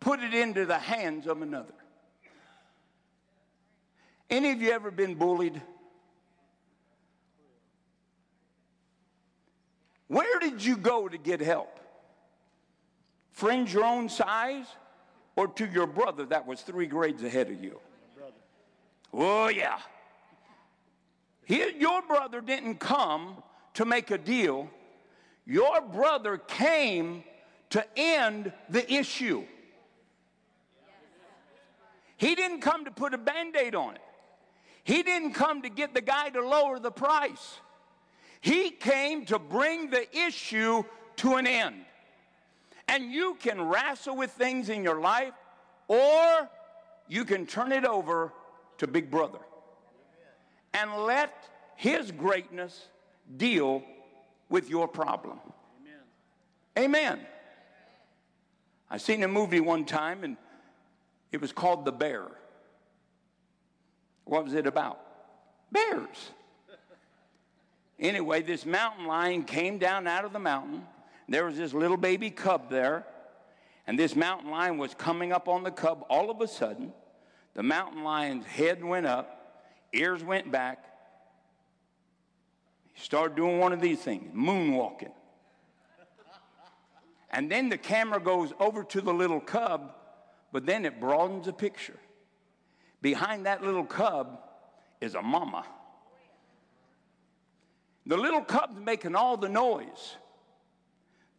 put 0.00 0.20
it 0.20 0.34
into 0.34 0.66
the 0.66 0.78
hands 0.78 1.26
of 1.26 1.40
another? 1.40 1.74
Any 4.28 4.50
of 4.52 4.60
you 4.60 4.72
ever 4.72 4.90
been 4.90 5.14
bullied? 5.14 5.60
Where 10.08 10.40
did 10.40 10.64
you 10.64 10.76
go 10.76 11.08
to 11.08 11.16
get 11.16 11.40
help? 11.40 11.78
Friends 13.32 13.72
your 13.72 13.84
own 13.84 14.08
size 14.08 14.66
or 15.36 15.46
to 15.46 15.66
your 15.66 15.86
brother 15.86 16.24
that 16.26 16.46
was 16.46 16.62
three 16.62 16.86
grades 16.86 17.22
ahead 17.22 17.50
of 17.50 17.62
you? 17.62 17.78
Oh, 19.12 19.48
yeah. 19.48 19.78
He, 21.44 21.64
your 21.78 22.02
brother 22.02 22.40
didn't 22.40 22.76
come 22.80 23.42
to 23.74 23.84
make 23.84 24.10
a 24.10 24.18
deal. 24.18 24.68
Your 25.46 25.80
brother 25.80 26.36
came 26.36 27.22
to 27.70 27.84
end 27.96 28.52
the 28.68 28.92
issue. 28.92 29.44
He 32.16 32.34
didn't 32.34 32.60
come 32.60 32.84
to 32.84 32.90
put 32.90 33.14
a 33.14 33.18
band 33.18 33.56
aid 33.56 33.74
on 33.74 33.94
it. 33.94 34.00
He 34.82 35.02
didn't 35.02 35.34
come 35.34 35.62
to 35.62 35.68
get 35.68 35.94
the 35.94 36.00
guy 36.00 36.30
to 36.30 36.40
lower 36.40 36.78
the 36.78 36.90
price. 36.90 37.60
He 38.40 38.70
came 38.70 39.24
to 39.26 39.38
bring 39.38 39.90
the 39.90 40.06
issue 40.16 40.82
to 41.16 41.34
an 41.34 41.46
end. 41.46 41.76
And 42.88 43.12
you 43.12 43.36
can 43.40 43.60
wrestle 43.60 44.16
with 44.16 44.30
things 44.30 44.68
in 44.70 44.82
your 44.82 45.00
life, 45.00 45.34
or 45.88 46.48
you 47.06 47.24
can 47.24 47.46
turn 47.46 47.70
it 47.70 47.84
over 47.84 48.32
to 48.78 48.86
Big 48.86 49.10
Brother 49.10 49.40
and 50.72 50.94
let 51.04 51.34
His 51.76 52.10
greatness 52.10 52.86
deal 53.36 53.82
with 54.48 54.70
your 54.70 54.88
problem. 54.88 55.38
Amen. 56.76 57.16
Amen. 57.16 57.26
I 58.90 58.96
seen 58.96 59.22
a 59.22 59.28
movie 59.28 59.60
one 59.60 59.84
time 59.84 60.24
and 60.24 60.36
it 61.30 61.40
was 61.40 61.52
called 61.52 61.84
The 61.84 61.92
Bear. 61.92 62.26
What 64.24 64.44
was 64.44 64.54
it 64.54 64.66
about? 64.66 65.00
Bears. 65.70 66.30
Anyway, 67.98 68.42
this 68.42 68.64
mountain 68.64 69.06
lion 69.06 69.42
came 69.42 69.78
down 69.78 70.06
out 70.06 70.24
of 70.24 70.32
the 70.32 70.38
mountain. 70.38 70.84
There 71.28 71.44
was 71.44 71.56
this 71.56 71.74
little 71.74 71.96
baby 71.96 72.30
cub 72.30 72.70
there. 72.70 73.04
And 73.86 73.98
this 73.98 74.14
mountain 74.14 74.50
lion 74.50 74.78
was 74.78 74.94
coming 74.94 75.32
up 75.32 75.48
on 75.48 75.62
the 75.62 75.70
cub. 75.70 76.04
All 76.08 76.30
of 76.30 76.40
a 76.40 76.46
sudden, 76.46 76.92
the 77.54 77.62
mountain 77.62 78.04
lion's 78.04 78.44
head 78.44 78.84
went 78.84 79.06
up, 79.06 79.64
ears 79.92 80.22
went 80.22 80.52
back. 80.52 80.84
He 82.92 83.02
started 83.02 83.34
doing 83.34 83.58
one 83.58 83.72
of 83.72 83.80
these 83.80 83.98
things 83.98 84.30
moonwalking. 84.34 85.12
And 87.30 87.50
then 87.50 87.68
the 87.68 87.78
camera 87.78 88.20
goes 88.20 88.52
over 88.58 88.84
to 88.84 89.00
the 89.00 89.12
little 89.12 89.40
cub, 89.40 89.92
but 90.52 90.64
then 90.64 90.84
it 90.84 91.00
broadens 91.00 91.46
the 91.46 91.52
picture. 91.52 91.98
Behind 93.02 93.46
that 93.46 93.62
little 93.62 93.84
cub 93.84 94.40
is 95.00 95.14
a 95.14 95.22
mama. 95.22 95.64
The 98.06 98.16
little 98.16 98.40
cub's 98.40 98.80
making 98.80 99.14
all 99.14 99.36
the 99.36 99.48
noise. 99.48 100.16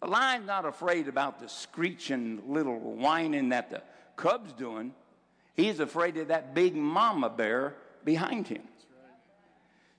The 0.01 0.07
lion's 0.07 0.45
not 0.45 0.65
afraid 0.65 1.07
about 1.07 1.39
the 1.39 1.49
screeching 1.49 2.43
little 2.47 2.79
whining 2.79 3.49
that 3.49 3.71
the 3.71 3.81
cub's 4.15 4.53
doing. 4.53 4.93
He's 5.55 5.79
afraid 5.79 6.15
of 6.17 6.27
that 6.29 6.53
big 6.53 6.75
mama 6.75 7.29
bear 7.29 7.75
behind 8.05 8.47
him. 8.47 8.61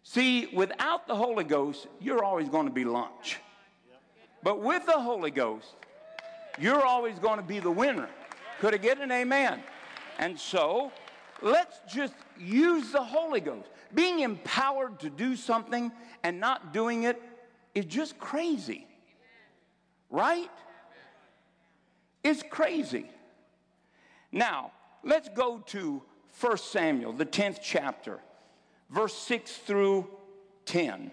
See, 0.03 0.47
without 0.55 1.07
the 1.07 1.15
Holy 1.15 1.45
Ghost, 1.45 1.87
you're 2.01 2.25
always 2.25 2.49
going 2.49 2.67
to 2.67 2.73
be 2.73 2.85
lunch. 2.85 3.39
But 4.43 4.61
with 4.61 4.87
the 4.87 4.99
Holy 4.99 5.31
Ghost, 5.31 5.75
you're 6.59 6.85
always 6.85 7.19
going 7.19 7.39
to 7.39 7.45
be 7.45 7.59
the 7.59 7.71
winner. 7.71 8.09
Could 8.61 8.75
I 8.75 8.79
get 8.79 9.01
an 9.01 9.11
amen? 9.11 9.63
And 10.19 10.39
so, 10.39 10.93
let's 11.43 11.81
just 11.93 12.15
use 12.39 12.93
the 12.93 13.03
Holy 13.03 13.41
Ghost. 13.41 13.69
Being 13.95 14.21
empowered 14.21 15.01
to 15.01 15.11
do 15.11 15.37
something 15.37 15.93
and 16.23 16.41
not 16.41 16.73
doing 16.73 17.05
it 17.05 17.21
is 17.75 17.85
just 17.85 18.19
crazy. 18.19 18.87
Right? 20.11 20.51
It's 22.23 22.43
crazy. 22.49 23.07
Now, 24.33 24.73
let's 25.03 25.29
go 25.29 25.59
to 25.69 26.03
1 26.41 26.57
Samuel, 26.59 27.13
the 27.13 27.27
10th 27.27 27.59
chapter, 27.63 28.21
verse 28.91 29.15
6 29.15 29.53
through 29.59 30.09
10. 30.67 31.11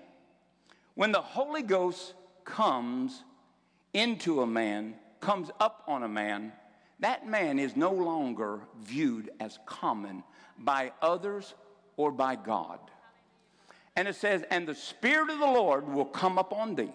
When 0.96 1.12
the 1.12 1.22
Holy 1.22 1.62
Ghost 1.62 2.14
comes 2.48 3.24
into 3.94 4.42
a 4.42 4.48
man, 4.48 4.96
comes 5.20 5.52
up 5.60 5.84
on 5.88 6.02
a 6.04 6.08
man, 6.08 6.52
that 7.00 7.28
man 7.28 7.60
is 7.60 7.76
no 7.76 7.92
longer 7.92 8.62
viewed 8.82 9.30
as 9.40 9.60
common 9.68 10.24
by 10.58 10.92
others 11.02 11.54
or 11.98 12.12
by 12.12 12.36
God. 12.36 12.80
And 13.96 14.08
it 14.08 14.16
says, 14.16 14.44
And 14.50 14.68
the 14.68 14.74
Spirit 14.74 15.30
of 15.30 15.40
the 15.40 15.46
Lord 15.46 15.88
will 15.88 16.06
come 16.06 16.38
upon 16.38 16.76
thee, 16.76 16.94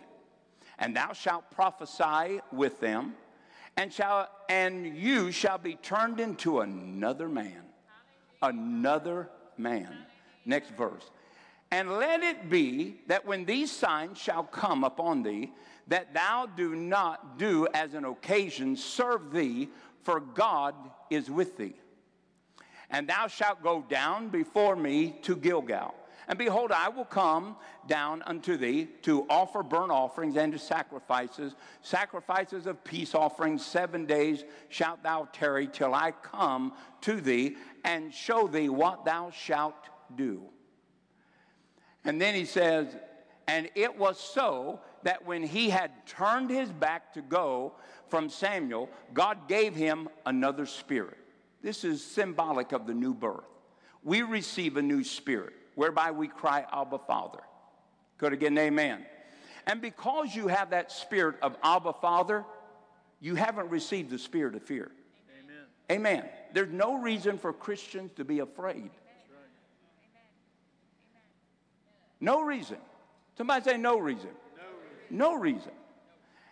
and 0.79 0.97
thou 0.97 1.13
shalt 1.13 1.51
prophesy 1.51 2.41
with 2.51 2.81
them, 2.81 3.15
and, 3.77 3.93
shall, 3.93 4.29
and 4.49 4.97
you 4.97 5.31
shall 5.31 5.59
be 5.59 5.75
turned 5.75 6.19
into 6.19 6.61
another 6.61 7.29
man. 7.29 7.63
Another 8.41 9.29
man. 9.57 9.93
Next 10.45 10.71
verse. 10.71 11.11
And 11.73 11.91
let 11.91 12.23
it 12.23 12.51
be 12.51 13.01
that 13.07 13.25
when 13.25 13.47
these 13.47 13.73
signs 13.73 14.19
shall 14.19 14.43
come 14.43 14.85
upon 14.85 15.23
thee, 15.23 15.53
that 15.89 16.13
thou 16.13 16.45
do 16.45 16.75
not 16.75 17.39
do 17.39 17.67
as 17.73 17.95
an 17.95 18.05
occasion 18.05 18.77
serve 18.77 19.33
thee, 19.33 19.71
for 20.03 20.21
God 20.21 20.75
is 21.09 21.31
with 21.31 21.57
thee. 21.57 21.75
And 22.91 23.09
thou 23.09 23.27
shalt 23.27 23.63
go 23.63 23.87
down 23.89 24.29
before 24.29 24.77
me 24.77 25.19
to 25.23 25.35
Gilgal. 25.35 25.95
And 26.29 26.39
behold, 26.39 26.73
I 26.73 26.91
will 26.91 27.07
come 27.07 27.57
down 27.87 28.23
unto 28.27 28.59
thee 28.59 28.91
to 29.03 29.25
offer 29.31 29.63
burnt 29.63 29.91
offerings 29.91 30.37
and 30.37 30.53
to 30.53 30.59
sacrifices, 30.59 31.55
sacrifices 31.81 32.67
of 32.67 32.85
peace 32.85 33.15
offerings. 33.15 33.65
Seven 33.65 34.05
days 34.05 34.45
shalt 34.69 35.03
thou 35.03 35.27
tarry 35.33 35.69
till 35.69 35.95
I 35.95 36.11
come 36.11 36.75
to 37.01 37.19
thee 37.23 37.57
and 37.83 38.13
show 38.13 38.47
thee 38.47 38.69
what 38.69 39.07
thou 39.07 39.31
shalt 39.31 39.89
do. 40.15 40.51
And 42.05 42.21
then 42.21 42.35
he 42.35 42.45
says, 42.45 42.89
And 43.47 43.71
it 43.75 43.99
was 43.99 44.19
so 44.19 44.81
that 45.03 45.27
when 45.27 45.43
he 45.43 45.71
had 45.71 46.07
turned 46.07 46.51
his 46.51 46.71
back 46.71 47.13
to 47.15 47.23
go 47.23 47.73
from 48.09 48.29
Samuel, 48.29 48.89
God 49.15 49.49
gave 49.49 49.75
him 49.75 50.09
another 50.27 50.67
spirit. 50.67 51.19
This 51.63 51.85
is 51.85 52.05
symbolic 52.05 52.73
of 52.73 52.87
the 52.87 52.95
new 52.95 53.15
birth. 53.15 53.45
We 54.03 54.23
receive 54.23 54.77
a 54.77 54.83
new 54.83 55.05
spirit 55.05 55.55
whereby 55.75 56.11
we 56.11 56.29
cry, 56.29 56.67
Abba, 56.73 56.99
Father. 57.07 57.41
Could 58.19 58.33
again, 58.33 58.59
amen. 58.59 59.07
And 59.67 59.81
because 59.81 60.35
you 60.35 60.49
have 60.49 60.71
that 60.71 60.91
spirit 60.91 61.37
of 61.41 61.57
Abba, 61.63 61.93
Father, 61.95 62.45
you 63.21 63.37
haven't 63.37 63.71
received 63.71 64.11
the 64.11 64.19
spirit 64.19 64.57
of 64.57 64.63
fear. 64.63 64.91
Amen. 65.91 66.21
Amen. 66.21 66.29
There's 66.53 66.73
no 66.73 67.01
reason 67.01 67.39
for 67.39 67.53
Christians 67.53 68.11
to 68.17 68.25
be 68.25 68.41
afraid. 68.41 68.91
No 72.23 72.41
reason. 72.41 72.79
Somebody 73.37 73.65
say 73.65 73.77
no 73.77 73.99
reason. 73.99 74.31
No 75.11 75.35
reason. 75.35 75.73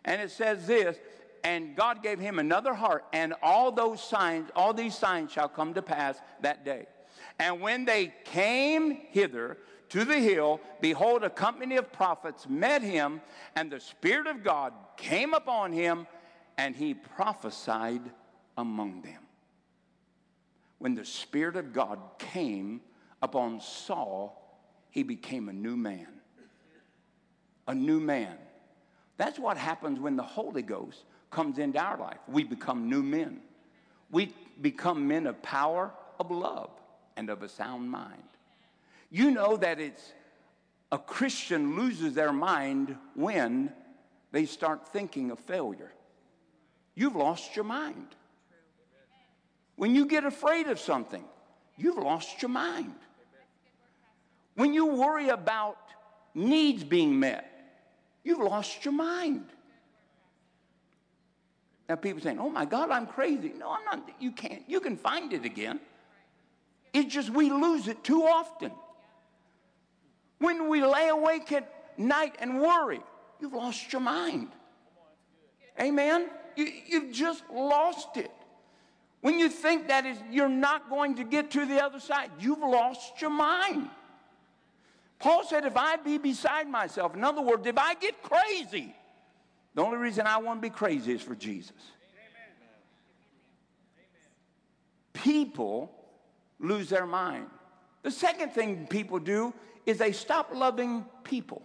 And 0.04 0.20
it 0.20 0.33
says 0.33 0.66
this, 0.66 0.98
and 1.44 1.76
God 1.76 2.02
gave 2.02 2.18
him 2.18 2.38
another 2.38 2.74
heart, 2.74 3.04
and 3.12 3.35
all 3.40 3.70
those 3.70 4.02
signs, 4.02 4.50
all 4.56 4.74
these 4.74 4.98
signs 4.98 5.33
shall 5.33 5.48
come 5.48 5.72
to 5.74 5.80
pass 5.80 6.18
that 6.42 6.64
day. 6.64 6.87
And 7.38 7.61
when 7.61 7.85
they 7.85 8.12
came 8.24 8.90
hither 9.11 9.59
to 9.90 10.04
the 10.04 10.18
hill, 10.18 10.61
behold, 10.80 11.22
a 11.22 11.30
company 11.30 11.76
of 11.76 11.92
prophets 11.92 12.48
met 12.48 12.83
him, 12.83 13.20
and 13.54 13.70
the 13.70 13.80
Spirit 13.80 14.26
of 14.26 14.42
God 14.42 14.72
came 14.96 15.35
upon 15.35 15.72
him, 15.72 16.06
and 16.59 16.74
he 16.74 16.94
prophesied 16.94 18.02
among 18.59 19.02
them. 19.02 19.22
When 20.78 20.96
the 20.96 21.04
Spirit 21.04 21.56
of 21.56 21.72
God 21.72 22.00
came 22.18 22.80
upon 23.22 23.61
Saul, 23.61 24.39
he 24.90 25.03
became 25.03 25.48
a 25.48 25.53
new 25.53 25.76
man. 25.76 26.09
A 27.66 27.74
new 27.74 28.00
man. 28.00 28.37
That's 29.16 29.38
what 29.38 29.57
happens 29.57 30.00
when 30.00 30.16
the 30.16 30.22
Holy 30.22 30.62
Ghost 30.62 31.05
comes 31.31 31.59
into 31.59 31.79
our 31.79 31.98
life. 31.98 32.18
We 32.26 32.42
become 32.42 32.88
new 32.88 33.03
men. 33.03 33.40
We 34.11 34.35
become 34.61 35.07
men 35.07 35.26
of 35.26 35.40
power, 35.42 35.92
of 36.18 36.31
love, 36.31 36.70
and 37.16 37.31
of 37.31 37.42
a 37.42 37.48
sound 37.48 37.90
mind. 37.90 38.22
You 39.11 39.31
know 39.31 39.57
that 39.57 39.81
it's 39.81 40.12
a 40.90 40.98
Christian 40.98 41.76
loses 41.76 42.14
their 42.14 42.33
mind 42.33 42.96
when 43.14 43.72
they 44.33 44.46
start 44.46 44.88
thinking 44.88 45.31
of 45.31 45.38
failure. 45.38 45.92
You've 46.94 47.16
lost 47.16 47.55
your 47.55 47.64
mind. 47.64 48.09
When 49.76 49.94
you 49.94 50.07
get 50.07 50.24
afraid 50.24 50.66
of 50.66 50.79
something, 50.79 51.24
you've 51.76 51.96
lost 51.96 52.42
your 52.42 52.50
mind. 52.50 52.94
When 54.60 54.74
you 54.74 54.84
worry 54.84 55.30
about 55.30 55.78
needs 56.34 56.84
being 56.84 57.18
met, 57.18 57.50
you've 58.22 58.40
lost 58.40 58.84
your 58.84 58.92
mind. 58.92 59.46
Now 61.88 61.96
people 61.96 62.20
saying, 62.20 62.38
"Oh 62.38 62.50
my 62.50 62.66
God, 62.66 62.90
I'm 62.90 63.06
crazy." 63.06 63.54
No, 63.56 63.70
I'm 63.70 63.84
not. 63.86 64.06
You 64.20 64.32
can't. 64.32 64.62
You 64.68 64.80
can 64.80 64.98
find 64.98 65.32
it 65.32 65.46
again. 65.46 65.80
It's 66.92 67.10
just 67.10 67.30
we 67.30 67.48
lose 67.48 67.88
it 67.88 68.04
too 68.04 68.24
often. 68.24 68.70
When 70.40 70.68
we 70.68 70.84
lay 70.84 71.08
awake 71.08 71.50
at 71.52 71.98
night 71.98 72.36
and 72.38 72.60
worry, 72.60 73.00
you've 73.40 73.54
lost 73.54 73.90
your 73.94 74.02
mind. 74.02 74.48
Amen. 75.80 76.28
You, 76.56 76.70
you've 76.86 77.12
just 77.12 77.44
lost 77.50 78.18
it. 78.18 78.30
When 79.22 79.38
you 79.38 79.48
think 79.48 79.88
that 79.88 80.04
is 80.04 80.18
you're 80.30 80.50
not 80.50 80.90
going 80.90 81.14
to 81.14 81.24
get 81.24 81.50
to 81.52 81.64
the 81.64 81.82
other 81.82 81.98
side, 81.98 82.30
you've 82.38 82.58
lost 82.58 83.22
your 83.22 83.30
mind. 83.30 83.88
Paul 85.20 85.44
said, 85.44 85.66
if 85.66 85.76
I 85.76 85.96
be 85.96 86.18
beside 86.18 86.68
myself, 86.68 87.14
in 87.14 87.22
other 87.22 87.42
words, 87.42 87.66
if 87.66 87.78
I 87.78 87.94
get 87.94 88.22
crazy, 88.22 88.94
the 89.74 89.83
only 89.83 89.98
reason 89.98 90.26
I 90.26 90.38
want 90.38 90.62
to 90.62 90.68
be 90.68 90.74
crazy 90.74 91.12
is 91.12 91.20
for 91.20 91.35
Jesus. 91.35 91.76
People 95.12 95.92
lose 96.59 96.88
their 96.88 97.06
mind. 97.06 97.46
The 98.02 98.11
second 98.11 98.52
thing 98.52 98.87
people 98.87 99.18
do 99.18 99.52
is 99.85 99.98
they 99.98 100.12
stop 100.12 100.54
loving 100.54 101.04
people. 101.22 101.62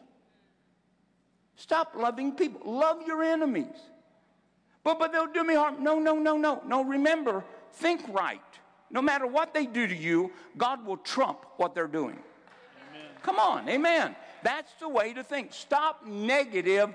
Stop 1.55 1.93
loving 1.95 2.33
people. 2.33 2.73
Love 2.73 3.07
your 3.07 3.23
enemies. 3.23 3.77
But, 4.83 4.99
but 4.99 5.13
they'll 5.13 5.31
do 5.31 5.45
me 5.45 5.55
harm. 5.55 5.81
No, 5.81 5.99
no, 5.99 6.15
no, 6.15 6.35
no. 6.35 6.61
No, 6.67 6.83
remember, 6.83 7.45
think 7.73 8.01
right. 8.09 8.41
No 8.91 9.01
matter 9.01 9.25
what 9.25 9.53
they 9.53 9.65
do 9.65 9.87
to 9.87 9.95
you, 9.95 10.31
God 10.57 10.85
will 10.85 10.97
trump 10.97 11.45
what 11.55 11.73
they're 11.73 11.87
doing. 11.87 12.19
Amen. 13.27 13.35
Come 13.35 13.39
on, 13.39 13.69
amen. 13.69 14.15
That's 14.43 14.71
the 14.79 14.89
way 14.89 15.13
to 15.13 15.23
think. 15.23 15.53
Stop 15.53 16.05
negative, 16.05 16.93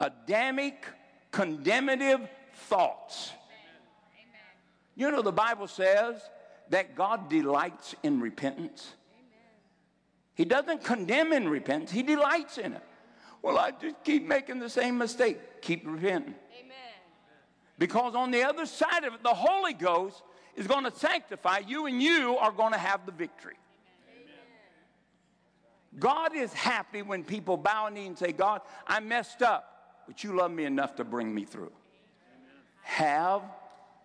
Adamic, 0.00 0.86
condemnative 1.32 2.28
thoughts. 2.54 3.32
Amen. 4.20 4.40
You 4.94 5.10
know, 5.10 5.22
the 5.22 5.32
Bible 5.32 5.66
says 5.66 6.20
that 6.70 6.94
God 6.94 7.28
delights 7.28 7.94
in 8.02 8.20
repentance. 8.20 8.94
He 10.34 10.44
doesn't 10.44 10.84
condemn 10.84 11.32
in 11.32 11.48
repentance, 11.48 11.90
He 11.90 12.02
delights 12.02 12.58
in 12.58 12.74
it. 12.74 12.82
Well, 13.42 13.58
I 13.58 13.72
just 13.72 13.96
keep 14.04 14.26
making 14.26 14.58
the 14.58 14.68
same 14.68 14.98
mistake. 14.98 15.62
Keep 15.62 15.86
repenting. 15.86 16.34
Amen. 16.58 16.76
Because 17.78 18.14
on 18.14 18.30
the 18.30 18.42
other 18.42 18.66
side 18.66 19.04
of 19.04 19.14
it, 19.14 19.22
the 19.22 19.34
Holy 19.34 19.74
Ghost 19.74 20.22
is 20.56 20.66
going 20.66 20.84
to 20.84 20.90
sanctify 20.90 21.62
you, 21.66 21.86
and 21.86 22.02
you 22.02 22.36
are 22.36 22.50
going 22.50 22.72
to 22.72 22.78
have 22.78 23.06
the 23.06 23.12
victory. 23.12 23.54
God 25.98 26.34
is 26.34 26.52
happy 26.52 27.02
when 27.02 27.24
people 27.24 27.56
bow 27.56 27.86
a 27.86 27.90
knee 27.90 28.06
and 28.06 28.18
say, 28.18 28.32
God, 28.32 28.60
I 28.86 29.00
messed 29.00 29.42
up, 29.42 30.04
but 30.06 30.22
you 30.22 30.34
love 30.34 30.50
me 30.50 30.64
enough 30.64 30.96
to 30.96 31.04
bring 31.04 31.34
me 31.34 31.44
through. 31.44 31.72
Amen. 31.72 32.62
Have 32.82 33.42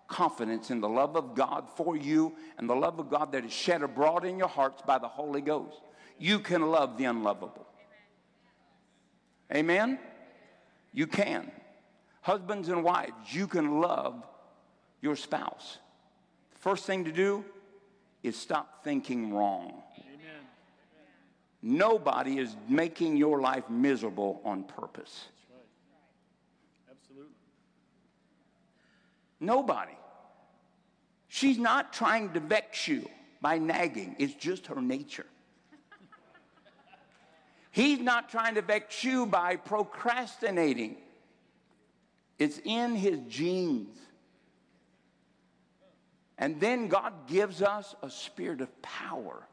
confidence 0.08 0.70
in 0.70 0.80
the 0.80 0.90
love 0.90 1.16
of 1.16 1.36
God 1.36 1.68
for 1.76 1.96
you 1.96 2.34
and 2.58 2.70
the 2.70 2.76
love 2.76 3.00
of 3.00 3.10
God 3.10 3.32
that 3.32 3.46
is 3.46 3.52
shed 3.54 3.82
abroad 3.82 4.26
in 4.26 4.38
your 4.38 4.48
hearts 4.48 4.82
by 4.86 4.98
the 4.98 5.08
Holy 5.08 5.42
Ghost. 5.42 5.82
You 6.20 6.40
can 6.40 6.62
love 6.70 6.98
the 6.98 7.06
unlovable. 7.06 7.66
Amen? 9.54 10.00
You 10.94 11.08
can. 11.08 11.52
Husbands 12.22 12.70
and 12.70 12.84
wives, 12.84 13.34
you 13.34 13.48
can 13.48 13.82
love 13.82 14.24
your 15.02 15.16
spouse. 15.16 15.80
First 16.60 16.86
thing 16.86 17.04
to 17.06 17.12
do 17.12 17.44
is 18.22 18.38
stop 18.38 18.84
thinking 18.84 19.34
wrong. 19.34 19.84
Nobody 21.66 22.40
is 22.40 22.58
making 22.68 23.16
your 23.16 23.40
life 23.40 23.70
miserable 23.70 24.42
on 24.44 24.66
purpose. 24.66 25.30
Right. 25.50 26.92
Absolutely. 26.92 27.32
Nobody. 29.40 29.98
She's 31.30 31.58
not 31.58 31.94
trying 31.94 32.34
to 32.34 32.42
vex 32.42 32.86
you 32.90 33.10
by 33.40 33.60
nagging, 33.60 34.18
it's 34.20 34.34
just 34.34 34.68
her 34.68 34.82
nature. 34.82 35.26
He's 37.72 38.00
not 38.00 38.30
trying 38.30 38.56
to 38.56 38.62
vex 38.62 39.02
you 39.04 39.26
by 39.26 39.56
procrastinating. 39.56 40.98
It's 42.40 42.60
in 42.66 42.96
his 42.96 43.20
genes. 43.30 43.98
And 46.38 46.60
then 46.60 46.88
God 46.90 47.28
gives 47.28 47.62
us 47.62 47.96
a 48.02 48.10
spirit 48.10 48.60
of 48.60 48.82
power. 48.82 49.48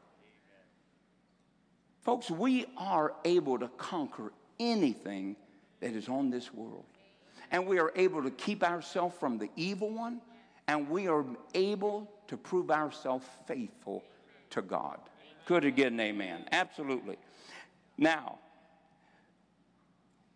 Folks, 2.03 2.31
we 2.31 2.65
are 2.77 3.13
able 3.25 3.59
to 3.59 3.67
conquer 3.77 4.33
anything 4.59 5.35
that 5.81 5.93
is 5.93 6.09
on 6.09 6.29
this 6.29 6.53
world. 6.53 6.85
And 7.51 7.67
we 7.67 7.79
are 7.79 7.91
able 7.95 8.23
to 8.23 8.31
keep 8.31 8.63
ourselves 8.63 9.15
from 9.19 9.37
the 9.37 9.49
evil 9.55 9.89
one, 9.89 10.21
and 10.67 10.89
we 10.89 11.07
are 11.07 11.25
able 11.53 12.09
to 12.27 12.37
prove 12.37 12.71
ourselves 12.71 13.25
faithful 13.45 14.03
to 14.51 14.61
God. 14.61 14.99
Could 15.45 15.65
again, 15.65 15.99
amen. 15.99 16.45
Absolutely. 16.51 17.17
Now, 17.97 18.39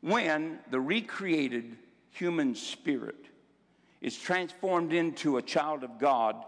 when 0.02 0.60
the 0.72 0.80
recreated 0.80 1.78
human 2.12 2.54
spirit 2.54 3.26
is 4.02 4.18
transformed 4.18 4.94
into 4.94 5.38
a 5.38 5.42
child 5.42 5.84
of 5.84 5.98
God, 6.00 6.44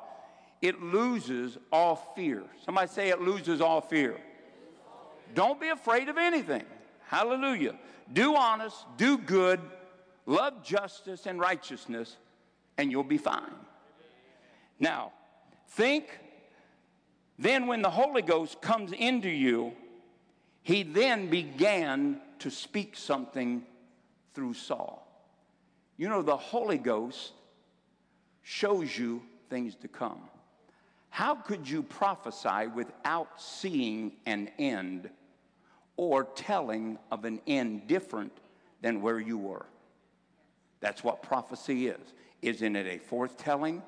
it 0.61 0.81
loses 0.81 1.57
all 1.71 1.95
fear. 2.15 2.43
Somebody 2.65 2.87
say 2.87 3.09
it 3.09 3.21
loses 3.21 3.61
all 3.61 3.81
fear. 3.81 4.17
Don't 5.33 5.59
be 5.59 5.69
afraid 5.69 6.09
of 6.09 6.17
anything. 6.17 6.63
Hallelujah. 7.05 7.75
Do 8.11 8.35
honest, 8.35 8.85
do 8.97 9.17
good, 9.17 9.59
love 10.25 10.63
justice 10.63 11.25
and 11.25 11.39
righteousness, 11.39 12.17
and 12.77 12.91
you'll 12.91 13.03
be 13.03 13.17
fine. 13.17 13.53
Now, 14.79 15.11
think 15.69 16.19
then 17.39 17.67
when 17.67 17.81
the 17.81 17.89
Holy 17.89 18.21
Ghost 18.21 18.61
comes 18.61 18.91
into 18.91 19.29
you, 19.29 19.73
he 20.63 20.83
then 20.83 21.29
began 21.29 22.19
to 22.39 22.49
speak 22.49 22.95
something 22.97 23.63
through 24.33 24.53
Saul. 24.53 25.03
You 25.97 26.09
know, 26.09 26.21
the 26.21 26.37
Holy 26.37 26.77
Ghost 26.77 27.33
shows 28.43 28.97
you 28.97 29.21
things 29.49 29.75
to 29.75 29.87
come. 29.87 30.21
How 31.09 31.35
could 31.35 31.67
you 31.67 31.83
prophesy 31.83 32.67
without 32.73 33.41
seeing 33.41 34.13
an 34.25 34.49
end 34.59 35.09
or 35.95 36.25
telling 36.25 36.99
of 37.11 37.25
an 37.25 37.41
end 37.47 37.87
different 37.87 38.31
than 38.81 39.01
where 39.01 39.19
you 39.19 39.37
were? 39.37 39.65
That's 40.79 41.03
what 41.03 41.23
prophecy 41.23 41.87
is. 41.87 42.13
Isn't 42.41 42.75
it 42.75 42.85
a 42.87 42.99
foretelling? 42.99 43.81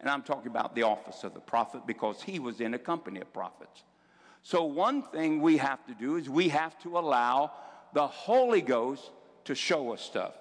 And 0.00 0.10
I'm 0.10 0.22
talking 0.22 0.48
about 0.48 0.74
the 0.74 0.82
office 0.82 1.24
of 1.24 1.32
the 1.32 1.40
prophet 1.40 1.86
because 1.86 2.22
he 2.22 2.38
was 2.38 2.60
in 2.60 2.74
a 2.74 2.78
company 2.78 3.20
of 3.20 3.32
prophets. 3.32 3.84
So, 4.42 4.64
one 4.64 5.02
thing 5.02 5.40
we 5.40 5.56
have 5.56 5.84
to 5.86 5.94
do 5.94 6.16
is 6.16 6.28
we 6.28 6.50
have 6.50 6.78
to 6.82 6.98
allow 6.98 7.52
the 7.94 8.06
Holy 8.06 8.60
Ghost 8.60 9.10
to 9.46 9.54
show 9.54 9.92
us 9.92 10.02
stuff. 10.02 10.34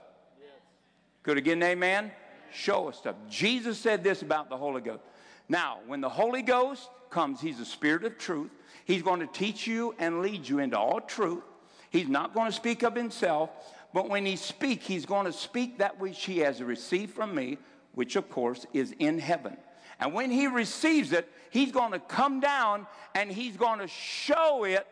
Could 1.24 1.38
again, 1.38 1.64
amen? 1.64 2.12
Show 2.54 2.90
us 2.90 2.98
stuff. 2.98 3.16
Jesus 3.28 3.80
said 3.80 4.04
this 4.04 4.22
about 4.22 4.50
the 4.50 4.58
Holy 4.58 4.82
Ghost. 4.82 5.02
Now, 5.48 5.80
when 5.86 6.02
the 6.02 6.10
Holy 6.10 6.42
Ghost 6.42 6.90
comes, 7.10 7.40
He's 7.40 7.60
the 7.60 7.66
Spirit 7.66 8.04
of 8.04 8.18
truth. 8.18 8.52
He's 8.86 9.02
going 9.02 9.20
to 9.20 9.28
teach 9.28 9.68
you 9.68 9.96
and 10.00 10.22
lead 10.22 10.48
you 10.48 10.60
into 10.60 10.78
all 10.78 11.02
truth. 11.02 11.44
He's 11.90 12.08
not 12.08 12.34
going 12.34 12.48
to 12.48 12.56
speak 12.56 12.84
of 12.84 12.96
Himself, 12.96 13.50
but 13.94 14.10
when 14.10 14.26
He 14.26 14.36
speaks, 14.36 14.86
He's 14.86 15.06
going 15.06 15.26
to 15.26 15.34
speak 15.34 15.78
that 15.80 16.00
which 16.00 16.24
He 16.26 16.40
has 16.40 16.62
received 16.62 17.14
from 17.14 17.34
me, 17.34 17.58
which 17.94 18.16
of 18.16 18.30
course 18.30 18.66
is 18.74 18.94
in 19.00 19.20
heaven. 19.20 19.58
And 20.00 20.14
when 20.14 20.32
He 20.32 20.48
receives 20.48 21.12
it, 21.12 21.30
He's 21.50 21.72
going 21.72 21.92
to 21.92 22.00
come 22.00 22.40
down 22.40 22.88
and 23.14 23.32
He's 23.32 23.56
going 23.58 23.80
to 23.80 23.88
show 23.88 24.66
it 24.66 24.86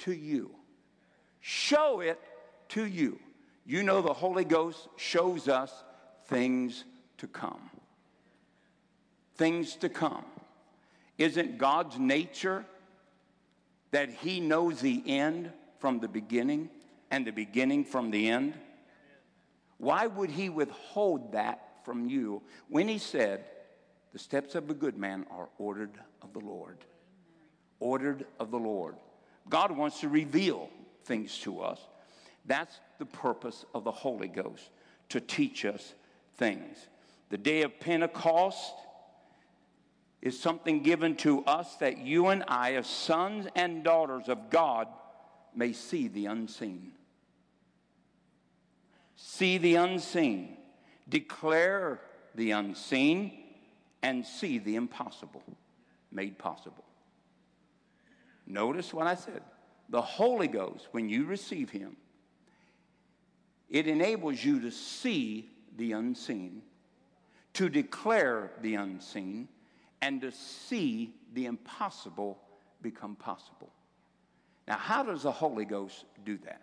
to 0.00 0.12
you. 0.12 0.50
Show 1.40 2.00
it 2.00 2.20
to 2.70 2.84
you. 2.84 3.18
You 3.64 3.82
know, 3.82 4.02
the 4.02 4.12
Holy 4.12 4.44
Ghost 4.44 4.88
shows 4.96 5.48
us 5.48 5.72
things 6.26 6.84
to 7.18 7.26
come. 7.26 7.70
Things 9.36 9.76
to 9.76 9.88
come. 9.88 10.24
Isn't 11.18 11.58
God's 11.58 11.98
nature 11.98 12.64
that 13.90 14.10
He 14.10 14.40
knows 14.40 14.80
the 14.80 15.02
end 15.06 15.50
from 15.78 16.00
the 16.00 16.08
beginning 16.08 16.70
and 17.10 17.26
the 17.26 17.32
beginning 17.32 17.84
from 17.84 18.10
the 18.10 18.28
end? 18.28 18.54
Why 19.78 20.06
would 20.06 20.30
He 20.30 20.48
withhold 20.48 21.32
that 21.32 21.84
from 21.84 22.08
you 22.08 22.42
when 22.68 22.88
He 22.88 22.98
said, 22.98 23.44
The 24.12 24.18
steps 24.18 24.54
of 24.54 24.70
a 24.70 24.74
good 24.74 24.96
man 24.96 25.26
are 25.30 25.48
ordered 25.58 25.98
of 26.22 26.32
the 26.32 26.40
Lord? 26.40 26.78
Ordered 27.78 28.26
of 28.40 28.50
the 28.50 28.58
Lord. 28.58 28.96
God 29.48 29.70
wants 29.70 30.00
to 30.00 30.08
reveal 30.08 30.70
things 31.04 31.38
to 31.40 31.60
us. 31.60 31.80
That's 32.46 32.80
the 32.98 33.06
purpose 33.06 33.64
of 33.74 33.84
the 33.84 33.92
Holy 33.92 34.28
Ghost, 34.28 34.70
to 35.10 35.20
teach 35.20 35.64
us 35.64 35.94
things. 36.36 36.88
The 37.28 37.38
day 37.38 37.62
of 37.62 37.78
Pentecost 37.80 38.74
is 40.22 40.38
something 40.38 40.82
given 40.82 41.16
to 41.16 41.44
us 41.44 41.76
that 41.76 41.98
you 41.98 42.28
and 42.28 42.44
I, 42.48 42.74
as 42.74 42.86
sons 42.86 43.46
and 43.54 43.84
daughters 43.84 44.28
of 44.28 44.50
God, 44.50 44.88
may 45.54 45.72
see 45.72 46.08
the 46.08 46.26
unseen. 46.26 46.92
See 49.16 49.58
the 49.58 49.76
unseen, 49.76 50.56
declare 51.08 52.00
the 52.34 52.50
unseen, 52.50 53.32
and 54.02 54.24
see 54.24 54.58
the 54.58 54.76
impossible 54.76 55.42
made 56.12 56.38
possible. 56.38 56.84
Notice 58.46 58.92
what 58.92 59.06
I 59.06 59.14
said. 59.14 59.42
The 59.88 60.02
Holy 60.02 60.48
Ghost, 60.48 60.88
when 60.92 61.08
you 61.08 61.24
receive 61.24 61.70
Him, 61.70 61.96
it 63.68 63.86
enables 63.86 64.44
you 64.44 64.60
to 64.60 64.70
see 64.70 65.50
the 65.76 65.92
unseen, 65.92 66.62
to 67.54 67.68
declare 67.68 68.52
the 68.60 68.74
unseen, 68.74 69.48
and 70.02 70.20
to 70.20 70.32
see 70.32 71.14
the 71.34 71.46
impossible 71.46 72.38
become 72.82 73.16
possible. 73.16 73.70
Now, 74.68 74.76
how 74.76 75.02
does 75.02 75.22
the 75.22 75.32
Holy 75.32 75.64
Ghost 75.64 76.04
do 76.24 76.38
that? 76.44 76.62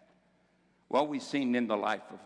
Well, 0.89 1.07
we've 1.07 1.23
seen 1.23 1.55
in 1.55 1.67
the 1.67 1.77
life 1.77 2.01
of 2.11 2.19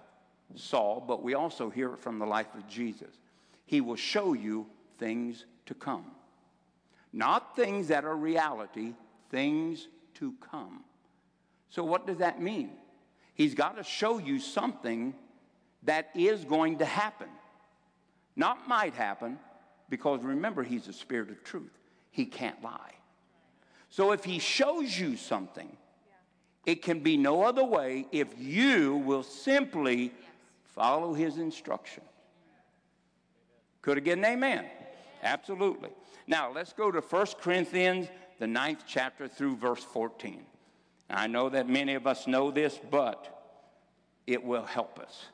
Saul, 0.59 1.03
but 1.05 1.23
we 1.23 1.33
also 1.35 1.69
hear 1.69 1.93
it 1.93 1.99
from 1.99 2.19
the 2.19 2.25
life 2.25 2.53
of 2.55 2.67
Jesus. 2.67 3.15
He 3.65 3.81
will 3.81 3.95
show 3.95 4.33
you 4.33 4.67
things 4.97 5.45
to 5.67 5.73
come. 5.73 6.05
Not 7.13 7.55
things 7.55 7.87
that 7.89 8.05
are 8.05 8.15
reality, 8.15 8.93
things 9.29 9.87
to 10.15 10.33
come. 10.51 10.83
So, 11.69 11.83
what 11.83 12.07
does 12.07 12.17
that 12.17 12.41
mean? 12.41 12.71
He's 13.33 13.53
got 13.53 13.77
to 13.77 13.83
show 13.83 14.17
you 14.17 14.39
something 14.39 15.13
that 15.83 16.09
is 16.15 16.43
going 16.43 16.79
to 16.79 16.85
happen. 16.85 17.27
Not 18.35 18.67
might 18.67 18.93
happen, 18.93 19.39
because 19.89 20.21
remember, 20.21 20.63
he's 20.63 20.87
a 20.87 20.93
spirit 20.93 21.29
of 21.29 21.43
truth. 21.43 21.71
He 22.11 22.25
can't 22.25 22.61
lie. 22.63 22.93
So 23.89 24.11
if 24.11 24.23
he 24.23 24.39
shows 24.39 24.97
you 24.99 25.15
something, 25.15 25.69
it 26.65 26.81
can 26.81 26.99
be 26.99 27.15
no 27.15 27.43
other 27.43 27.63
way 27.63 28.07
if 28.11 28.27
you 28.37 28.97
will 28.97 29.23
simply 29.23 30.11
follow 30.75 31.13
his 31.13 31.37
instruction. 31.37 32.03
Could 33.81 33.97
I 33.97 34.01
get 34.01 34.17
an 34.17 34.25
amen? 34.25 34.65
Absolutely. 35.23 35.89
Now 36.27 36.51
let's 36.51 36.73
go 36.73 36.91
to 36.91 36.99
1 36.99 37.27
Corinthians, 37.41 38.07
the 38.39 38.47
ninth 38.47 38.83
chapter, 38.85 39.27
through 39.27 39.55
verse 39.55 39.83
14. 39.83 40.45
I 41.09 41.27
know 41.27 41.47
that 41.49 41.69
many 41.69 41.93
of 41.93 42.05
us 42.05 42.27
know 42.27 42.51
this, 42.51 42.79
but 42.91 43.33
it 44.27 44.43
will 44.43 44.65
help 44.65 44.99
us. 44.99 45.27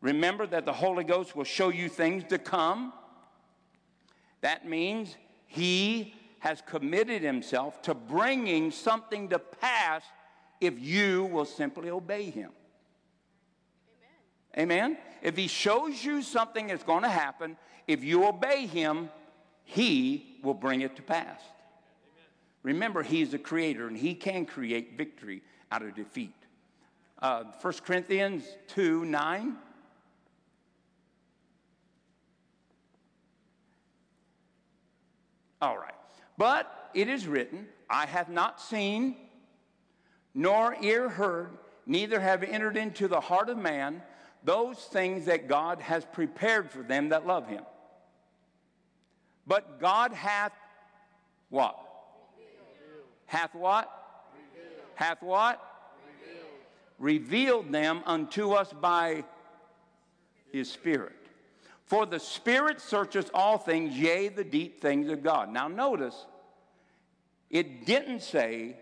Remember 0.00 0.46
that 0.46 0.64
the 0.64 0.72
Holy 0.72 1.04
Ghost 1.04 1.36
will 1.36 1.44
show 1.44 1.68
you 1.68 1.88
things 1.88 2.24
to 2.30 2.38
come. 2.38 2.92
That 4.40 4.66
means 4.66 5.16
He 5.46 6.14
has 6.38 6.62
committed 6.66 7.22
Himself 7.22 7.82
to 7.82 7.94
bringing 7.94 8.70
something 8.70 9.28
to 9.28 9.38
pass 9.38 10.02
if 10.60 10.78
you 10.78 11.24
will 11.24 11.44
simply 11.44 11.90
obey 11.90 12.30
Him. 12.30 12.50
Amen. 14.56 14.88
Amen? 14.88 14.98
If 15.22 15.36
He 15.36 15.48
shows 15.48 16.02
you 16.02 16.22
something 16.22 16.68
that's 16.68 16.84
going 16.84 17.02
to 17.02 17.10
happen, 17.10 17.56
if 17.86 18.02
you 18.02 18.26
obey 18.26 18.66
Him, 18.66 19.10
He 19.64 20.38
will 20.42 20.54
bring 20.54 20.80
it 20.80 20.96
to 20.96 21.02
pass. 21.02 21.40
Remember, 22.62 23.02
He's 23.02 23.32
the 23.32 23.38
creator 23.38 23.86
and 23.86 23.96
He 23.96 24.14
can 24.14 24.46
create 24.46 24.96
victory 24.96 25.42
out 25.70 25.82
of 25.82 25.94
defeat. 25.94 26.34
Uh, 27.20 27.44
1 27.60 27.74
Corinthians 27.84 28.44
2 28.68 29.04
9. 29.04 29.56
All 35.60 35.76
right. 35.76 35.94
But 36.38 36.90
it 36.94 37.08
is 37.08 37.26
written, 37.26 37.66
I 37.88 38.06
have 38.06 38.28
not 38.28 38.60
seen, 38.60 39.16
nor 40.34 40.76
ear 40.80 41.08
heard, 41.08 41.50
neither 41.86 42.20
have 42.20 42.42
entered 42.42 42.76
into 42.76 43.08
the 43.08 43.20
heart 43.20 43.48
of 43.48 43.58
man 43.58 44.02
those 44.42 44.78
things 44.78 45.26
that 45.26 45.48
God 45.48 45.80
has 45.80 46.04
prepared 46.04 46.70
for 46.70 46.82
them 46.82 47.10
that 47.10 47.26
love 47.26 47.46
him. 47.46 47.62
But 49.46 49.80
God 49.80 50.12
hath 50.12 50.52
what? 51.50 51.76
Hath 53.26 53.54
what? 53.54 53.90
Hath 54.94 55.22
what? 55.22 55.60
Revealed 56.98 57.72
them 57.72 58.02
unto 58.06 58.52
us 58.52 58.72
by 58.72 59.24
his 60.52 60.70
Spirit. 60.70 61.19
For 61.90 62.06
the 62.06 62.20
Spirit 62.20 62.80
searches 62.80 63.32
all 63.34 63.58
things, 63.58 63.98
yea, 63.98 64.28
the 64.28 64.44
deep 64.44 64.80
things 64.80 65.08
of 65.08 65.24
God. 65.24 65.52
Now, 65.52 65.66
notice, 65.66 66.14
it 67.50 67.84
didn't 67.84 68.22
say 68.22 68.76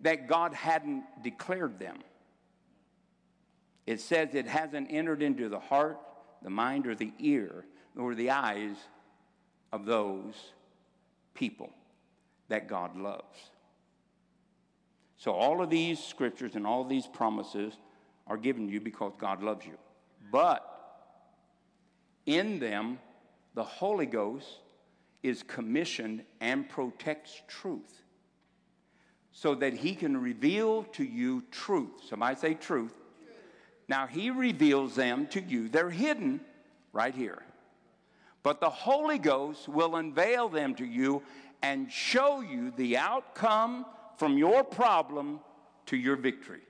that 0.00 0.26
God 0.26 0.54
hadn't 0.54 1.04
declared 1.22 1.78
them. 1.78 1.98
It 3.86 4.00
says 4.00 4.30
it 4.32 4.46
hasn't 4.46 4.88
entered 4.90 5.22
into 5.22 5.50
the 5.50 5.58
heart, 5.58 5.98
the 6.42 6.48
mind, 6.48 6.86
or 6.86 6.94
the 6.94 7.12
ear, 7.18 7.66
nor 7.94 8.14
the 8.14 8.30
eyes 8.30 8.76
of 9.70 9.84
those 9.84 10.32
people 11.34 11.68
that 12.48 12.68
God 12.68 12.96
loves. 12.96 13.50
So, 15.18 15.32
all 15.32 15.60
of 15.60 15.68
these 15.68 16.02
scriptures 16.02 16.54
and 16.54 16.66
all 16.66 16.84
these 16.84 17.06
promises 17.06 17.74
are 18.26 18.38
given 18.38 18.66
to 18.68 18.72
you 18.72 18.80
because 18.80 19.12
God 19.18 19.42
loves 19.42 19.66
you. 19.66 19.76
But 20.32 20.75
in 22.26 22.58
them, 22.58 22.98
the 23.54 23.64
Holy 23.64 24.06
Ghost 24.06 24.58
is 25.22 25.42
commissioned 25.42 26.22
and 26.40 26.68
protects 26.68 27.40
truth 27.48 28.02
so 29.32 29.54
that 29.54 29.74
he 29.74 29.94
can 29.94 30.16
reveal 30.16 30.84
to 30.84 31.04
you 31.04 31.42
truth. 31.50 31.90
Somebody 32.08 32.36
say 32.36 32.54
truth. 32.54 32.94
Now, 33.88 34.06
he 34.06 34.30
reveals 34.30 34.96
them 34.96 35.26
to 35.28 35.40
you. 35.40 35.68
They're 35.68 35.90
hidden 35.90 36.40
right 36.92 37.14
here. 37.14 37.42
But 38.42 38.60
the 38.60 38.70
Holy 38.70 39.18
Ghost 39.18 39.68
will 39.68 39.96
unveil 39.96 40.48
them 40.48 40.74
to 40.76 40.84
you 40.84 41.22
and 41.62 41.90
show 41.90 42.40
you 42.40 42.72
the 42.76 42.96
outcome 42.96 43.86
from 44.16 44.38
your 44.38 44.64
problem 44.64 45.40
to 45.86 45.96
your 45.96 46.16
victory. 46.16 46.62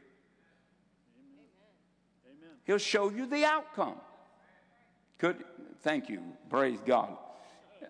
Amen. 2.26 2.50
He'll 2.64 2.78
show 2.78 3.10
you 3.10 3.26
the 3.26 3.44
outcome. 3.44 3.96
Could, 5.18 5.44
thank 5.82 6.08
you. 6.08 6.20
Praise 6.50 6.78
God. 6.84 7.16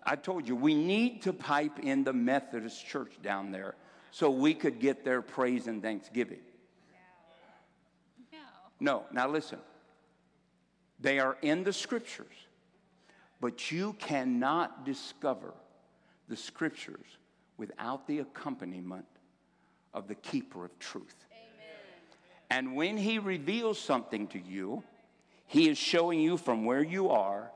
I 0.03 0.15
told 0.15 0.47
you, 0.47 0.55
we 0.55 0.73
need 0.73 1.21
to 1.23 1.33
pipe 1.33 1.79
in 1.79 2.03
the 2.03 2.13
Methodist 2.13 2.85
church 2.85 3.13
down 3.21 3.51
there 3.51 3.75
so 4.11 4.29
we 4.29 4.53
could 4.53 4.79
get 4.79 5.03
their 5.03 5.21
praise 5.21 5.67
and 5.67 5.81
thanksgiving. 5.81 6.39
No. 8.31 8.37
No. 8.79 9.03
Now 9.11 9.27
listen. 9.27 9.59
They 10.99 11.19
are 11.19 11.37
in 11.41 11.63
the 11.63 11.73
scriptures, 11.73 12.33
but 13.39 13.71
you 13.71 13.93
cannot 13.99 14.85
discover 14.85 15.53
the 16.27 16.35
scriptures 16.35 17.05
without 17.57 18.07
the 18.07 18.19
accompaniment 18.19 19.05
of 19.93 20.07
the 20.07 20.15
keeper 20.15 20.65
of 20.65 20.79
truth. 20.79 21.15
Amen. 21.31 21.75
And 22.49 22.75
when 22.75 22.97
he 22.97 23.19
reveals 23.19 23.79
something 23.79 24.27
to 24.27 24.39
you, 24.39 24.83
He 25.47 25.69
is 25.69 25.77
showing 25.77 26.19
you 26.19 26.37
from 26.37 26.65
where 26.65 26.83
you 26.83 27.09
are 27.09 27.51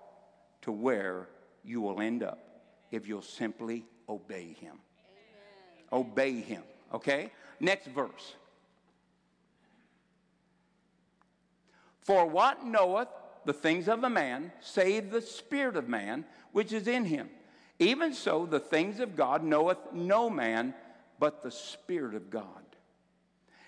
to 0.64 0.72
where 0.72 1.28
you 1.64 1.82
will 1.82 2.02
end 2.02 2.24
up 2.24 2.40
if 2.90 3.08
you'll 3.08 3.22
simply 3.22 3.86
obey 4.10 4.56
Him. 4.60 4.78
Amen. 5.92 6.08
Obey 6.08 6.40
Him. 6.42 6.64
Okay? 6.94 7.32
Next 7.60 7.88
verse. 7.88 8.36
For 12.02 12.26
what 12.26 12.66
knoweth 12.66 13.10
the 13.46 13.54
things 13.54 13.88
of 13.88 14.04
a 14.04 14.10
man, 14.10 14.52
save 14.60 15.12
the 15.12 15.22
spirit 15.22 15.76
of 15.76 15.88
man 15.88 16.26
which 16.52 16.74
is 16.74 16.88
in 16.88 17.06
him? 17.06 17.30
Even 17.80 18.14
so, 18.14 18.46
the 18.46 18.60
things 18.60 19.00
of 19.00 19.16
God 19.16 19.44
knoweth 19.44 19.78
no 19.94 20.30
man 20.30 20.74
but 21.20 21.42
the 21.42 21.52
Spirit 21.52 22.16
of 22.16 22.30
God. 22.30 22.61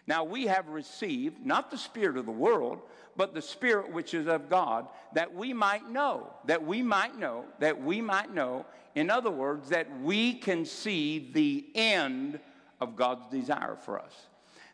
Now 0.05 0.23
we 0.23 0.47
have 0.47 0.67
received 0.67 1.45
not 1.45 1.71
the 1.71 1.77
Spirit 1.77 2.17
of 2.17 2.25
the 2.25 2.31
world, 2.31 2.81
but 3.15 3.33
the 3.33 3.41
Spirit 3.41 3.91
which 3.91 4.13
is 4.13 4.27
of 4.27 4.49
God, 4.49 4.87
that 5.13 5.33
we 5.33 5.53
might 5.53 5.89
know, 5.89 6.33
that 6.45 6.65
we 6.65 6.81
might 6.81 7.17
know, 7.17 7.45
that 7.59 7.81
we 7.81 8.01
might 8.01 8.33
know, 8.33 8.65
in 8.95 9.09
other 9.09 9.31
words, 9.31 9.69
that 9.69 9.87
we 10.01 10.33
can 10.33 10.65
see 10.65 11.31
the 11.33 11.65
end 11.75 12.39
of 12.81 12.95
God's 12.95 13.27
desire 13.27 13.75
for 13.75 13.99
us. 13.99 14.13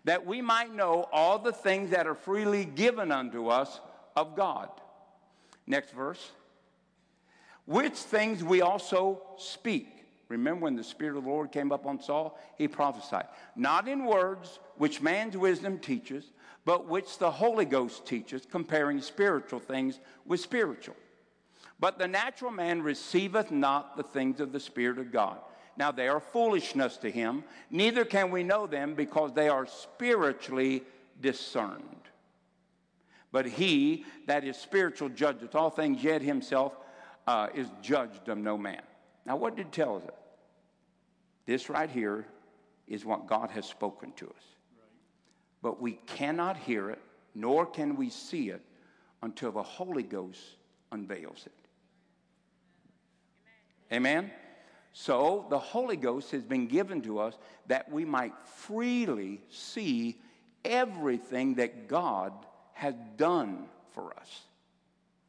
That 0.06 0.26
we 0.26 0.42
might 0.42 0.74
know 0.74 1.08
all 1.12 1.38
the 1.38 1.52
things 1.52 1.92
that 1.92 2.08
are 2.08 2.16
freely 2.16 2.66
given 2.66 3.12
unto 3.12 3.48
us 3.48 3.80
of 4.16 4.36
God. 4.36 4.70
Next 5.68 5.92
verse. 5.92 6.32
Which 7.66 7.94
things 7.94 8.44
we 8.44 8.62
also 8.62 9.22
speak. 9.38 9.99
Remember 10.30 10.64
when 10.64 10.76
the 10.76 10.84
Spirit 10.84 11.18
of 11.18 11.24
the 11.24 11.30
Lord 11.30 11.52
came 11.52 11.72
up 11.72 11.88
on 11.88 12.00
Saul? 12.00 12.40
He 12.56 12.68
prophesied. 12.68 13.28
Not 13.56 13.88
in 13.88 14.06
words 14.06 14.60
which 14.78 15.02
man's 15.02 15.36
wisdom 15.36 15.80
teaches, 15.80 16.32
but 16.66 16.88
which 16.88 17.18
the 17.18 17.32
Holy 17.32 17.66
Ghost 17.66 18.06
teaches, 18.06 18.46
comparing 18.50 19.02
spiritual 19.02 19.60
things 19.60 20.00
with 20.26 20.40
spiritual. 20.40 20.96
But 21.80 21.98
the 21.98 22.08
natural 22.08 22.52
man 22.52 22.84
receiveth 22.84 23.50
not 23.50 23.98
the 23.98 24.04
things 24.04 24.40
of 24.40 24.52
the 24.52 24.60
Spirit 24.60 25.00
of 25.00 25.12
God. 25.12 25.40
Now 25.78 25.92
they 25.92 26.08
are 26.08 26.20
foolishness 26.20 26.98
to 26.98 27.10
him, 27.10 27.44
neither 27.72 28.06
can 28.06 28.30
we 28.32 28.44
know 28.44 28.68
them 28.68 28.94
because 28.94 29.34
they 29.34 29.50
are 29.50 29.66
spiritually 29.66 30.84
discerned. 31.22 31.84
But 33.32 33.46
he 33.46 34.06
that 34.28 34.44
is 34.44 34.58
spiritual 34.58 35.10
judgeth 35.10 35.56
all 35.56 35.70
things, 35.70 36.04
yet 36.04 36.22
himself 36.22 36.74
uh, 37.26 37.48
is 37.56 37.68
judged 37.82 38.28
of 38.28 38.38
no 38.38 38.58
man. 38.58 38.82
Now, 39.26 39.38
what 39.38 39.56
did 39.56 39.68
it 39.68 39.72
tell 39.72 39.98
us? 39.98 40.04
This 41.50 41.68
right 41.68 41.90
here 41.90 42.28
is 42.88 43.04
what 43.06 43.26
God 43.26 43.50
has 43.50 43.66
spoken 43.66 44.12
to 44.18 44.28
us. 44.28 44.44
But 45.64 45.82
we 45.82 45.94
cannot 46.06 46.58
hear 46.58 46.92
it, 46.92 47.02
nor 47.34 47.66
can 47.66 47.96
we 47.96 48.12
see 48.12 48.52
it 48.52 48.62
until 49.24 49.52
the 49.52 49.64
Holy 49.64 50.04
Ghost 50.04 50.40
unveils 50.92 51.48
it. 51.48 51.52
Amen? 53.92 54.30
So 54.94 55.48
the 55.50 55.58
Holy 55.58 55.96
Ghost 55.96 56.30
has 56.34 56.44
been 56.44 56.68
given 56.68 57.02
to 57.02 57.18
us 57.18 57.34
that 57.66 57.92
we 57.92 58.06
might 58.06 58.34
freely 58.46 59.42
see 59.50 60.22
everything 60.64 61.56
that 61.56 61.88
God 61.88 62.32
has 62.74 62.94
done 63.18 63.66
for 63.96 64.16
us. 64.20 64.42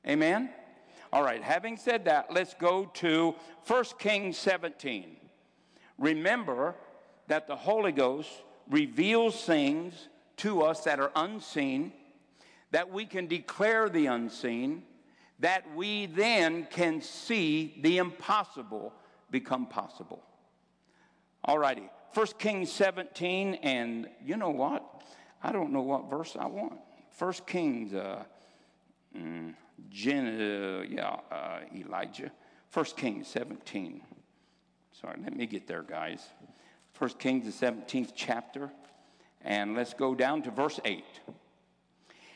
Amen? 0.07 0.51
All 1.15 1.23
right, 1.23 1.43
having 1.43 1.79
said 1.79 2.05
that, 2.05 2.31
let's 2.31 2.53
go 2.53 2.91
to 2.97 3.35
1 3.67 3.85
Kings 3.99 4.37
17. 4.37 5.17
Remember 6.01 6.75
that 7.29 7.47
the 7.47 7.55
Holy 7.55 7.93
Ghost 7.93 8.31
reveals 8.69 9.45
things 9.45 10.09
to 10.39 10.63
us 10.63 10.83
that 10.85 10.99
are 10.99 11.13
unseen, 11.15 11.93
that 12.71 12.91
we 12.91 13.05
can 13.05 13.27
declare 13.27 13.89
the 13.91 14.07
unseen, 14.07 14.83
that 15.41 15.65
we 15.77 16.07
then 16.07 16.67
can 16.71 17.03
see 17.03 17.79
the 17.83 17.99
impossible 17.99 18.93
become 19.31 19.67
possible. 19.67 20.23
All 21.45 21.59
righty, 21.59 21.89
1 22.15 22.27
Kings 22.39 22.73
17, 22.73 23.55
and 23.57 24.09
you 24.25 24.37
know 24.37 24.51
what? 24.51 25.03
I 25.43 25.53
don't 25.53 25.71
know 25.71 25.83
what 25.83 26.11
verse 26.11 26.35
I 26.39 26.47
want. 26.47 26.79
1 27.19 27.33
Kings, 27.47 27.93
uh, 27.93 28.25
mm, 29.17 29.55
Jen, 29.91 30.27
uh, 30.27 30.85
yeah, 30.89 31.17
uh, 31.31 31.61
Elijah. 31.75 32.31
1 32.73 32.85
Kings 32.97 33.29
17. 33.29 34.01
Sorry, 34.93 35.19
let 35.23 35.37
me 35.37 35.47
get 35.47 35.67
there, 35.67 35.83
guys. 35.83 36.27
First 36.93 37.19
Kings, 37.19 37.59
the 37.59 37.67
17th 37.67 38.13
chapter. 38.15 38.71
And 39.43 39.75
let's 39.75 39.95
go 39.95 40.15
down 40.15 40.43
to 40.43 40.51
verse 40.51 40.79
8. 40.85 41.05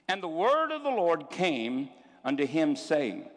And 0.08 0.22
the 0.22 0.28
word 0.28 0.72
of 0.72 0.82
the 0.82 0.90
Lord 0.90 1.30
came 1.30 1.90
unto 2.24 2.46
him, 2.46 2.76
saying, 2.76 3.28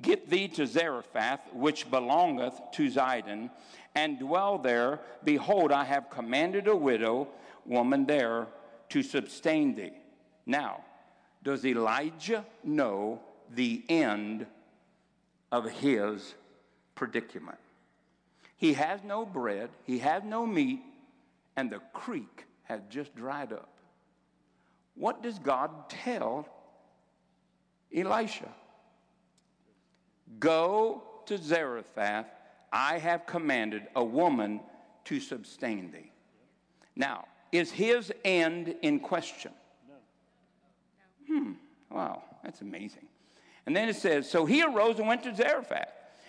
Get 0.00 0.28
thee 0.28 0.48
to 0.48 0.66
Zarephath, 0.66 1.52
which 1.52 1.90
belongeth 1.90 2.54
to 2.72 2.90
Zidon, 2.90 3.50
and 3.94 4.18
dwell 4.18 4.58
there. 4.58 5.00
Behold, 5.22 5.70
I 5.70 5.84
have 5.84 6.10
commanded 6.10 6.66
a 6.66 6.74
widow 6.74 7.28
woman 7.66 8.06
there 8.06 8.46
to 8.88 9.02
sustain 9.02 9.74
thee. 9.74 9.92
Now, 10.46 10.82
does 11.42 11.64
Elijah 11.64 12.44
know 12.64 13.20
the 13.50 13.84
end 13.88 14.46
of 15.50 15.70
his 15.70 16.34
predicament? 16.94 17.58
He 18.62 18.74
has 18.74 19.00
no 19.02 19.26
bread, 19.26 19.70
he 19.82 19.98
has 19.98 20.22
no 20.22 20.46
meat, 20.46 20.84
and 21.56 21.68
the 21.68 21.80
creek 21.92 22.44
has 22.62 22.80
just 22.88 23.12
dried 23.16 23.52
up. 23.52 23.68
What 24.94 25.20
does 25.20 25.40
God 25.40 25.88
tell 25.88 26.46
Elisha? 27.92 28.48
Go 30.38 31.02
to 31.26 31.38
Zarephath, 31.38 32.26
I 32.72 32.98
have 32.98 33.26
commanded 33.26 33.88
a 33.96 34.04
woman 34.04 34.60
to 35.06 35.18
sustain 35.18 35.90
thee. 35.90 36.12
Now, 36.94 37.24
is 37.50 37.72
his 37.72 38.12
end 38.24 38.76
in 38.82 39.00
question? 39.00 39.50
No. 39.88 41.36
Hmm, 41.36 41.52
wow, 41.90 42.22
that's 42.44 42.60
amazing. 42.60 43.08
And 43.66 43.74
then 43.74 43.88
it 43.88 43.96
says, 43.96 44.30
So 44.30 44.46
he 44.46 44.62
arose 44.62 45.00
and 45.00 45.08
went 45.08 45.24
to 45.24 45.34
Zarephath. 45.34 45.88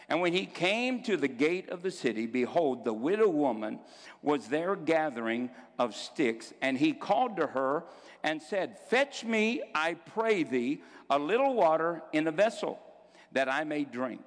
And 0.09 0.21
when 0.21 0.33
he 0.33 0.45
came 0.45 1.01
to 1.03 1.17
the 1.17 1.27
gate 1.27 1.69
of 1.69 1.81
the 1.81 1.91
city, 1.91 2.25
behold, 2.25 2.83
the 2.83 2.93
widow 2.93 3.29
woman 3.29 3.79
was 4.21 4.47
there 4.47 4.75
gathering 4.75 5.49
of 5.79 5.95
sticks. 5.95 6.53
And 6.61 6.77
he 6.77 6.93
called 6.93 7.37
to 7.37 7.47
her 7.47 7.83
and 8.23 8.41
said, 8.41 8.77
Fetch 8.89 9.23
me, 9.23 9.61
I 9.73 9.93
pray 9.93 10.43
thee, 10.43 10.81
a 11.09 11.19
little 11.19 11.53
water 11.53 12.01
in 12.11 12.27
a 12.27 12.31
vessel 12.31 12.79
that 13.31 13.51
I 13.51 13.63
may 13.63 13.83
drink. 13.83 14.21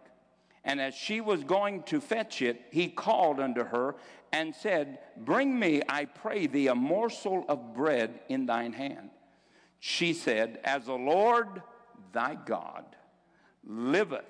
And 0.64 0.80
as 0.80 0.94
she 0.94 1.20
was 1.20 1.44
going 1.44 1.84
to 1.84 2.00
fetch 2.00 2.42
it, 2.42 2.60
he 2.70 2.88
called 2.88 3.38
unto 3.38 3.64
her 3.64 3.94
and 4.32 4.54
said, 4.54 4.98
Bring 5.16 5.58
me, 5.58 5.82
I 5.88 6.06
pray 6.06 6.46
thee, 6.46 6.66
a 6.66 6.74
morsel 6.74 7.44
of 7.48 7.74
bread 7.74 8.20
in 8.28 8.46
thine 8.46 8.72
hand. 8.72 9.10
She 9.78 10.12
said, 10.12 10.58
As 10.64 10.86
the 10.86 10.94
Lord 10.94 11.62
thy 12.12 12.34
God 12.34 12.84
liveth, 13.64 14.24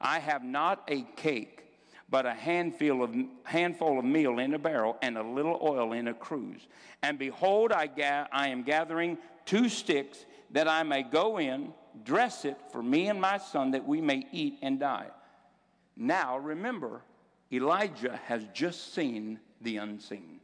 I 0.00 0.18
have 0.18 0.42
not 0.42 0.84
a 0.88 1.02
cake, 1.16 1.64
but 2.08 2.26
a 2.26 2.34
handful 2.34 3.02
of, 3.02 3.14
handful 3.44 3.98
of 3.98 4.04
meal 4.04 4.38
in 4.38 4.54
a 4.54 4.58
barrel 4.58 4.96
and 5.02 5.18
a 5.18 5.22
little 5.22 5.58
oil 5.62 5.92
in 5.92 6.08
a 6.08 6.14
cruse. 6.14 6.66
And 7.02 7.18
behold, 7.18 7.72
I, 7.72 7.86
ga- 7.86 8.26
I 8.32 8.48
am 8.48 8.62
gathering 8.62 9.18
two 9.44 9.68
sticks 9.68 10.24
that 10.50 10.68
I 10.68 10.82
may 10.82 11.02
go 11.02 11.38
in 11.38 11.72
dress 12.04 12.44
it 12.44 12.56
for 12.72 12.82
me 12.82 13.08
and 13.08 13.20
my 13.20 13.38
son 13.38 13.72
that 13.72 13.86
we 13.86 14.00
may 14.00 14.26
eat 14.32 14.58
and 14.62 14.78
die. 14.80 15.08
Now, 15.96 16.38
remember, 16.38 17.02
Elijah 17.52 18.18
has 18.26 18.44
just 18.54 18.94
seen 18.94 19.40
the 19.60 19.78
unseen. 19.78 20.40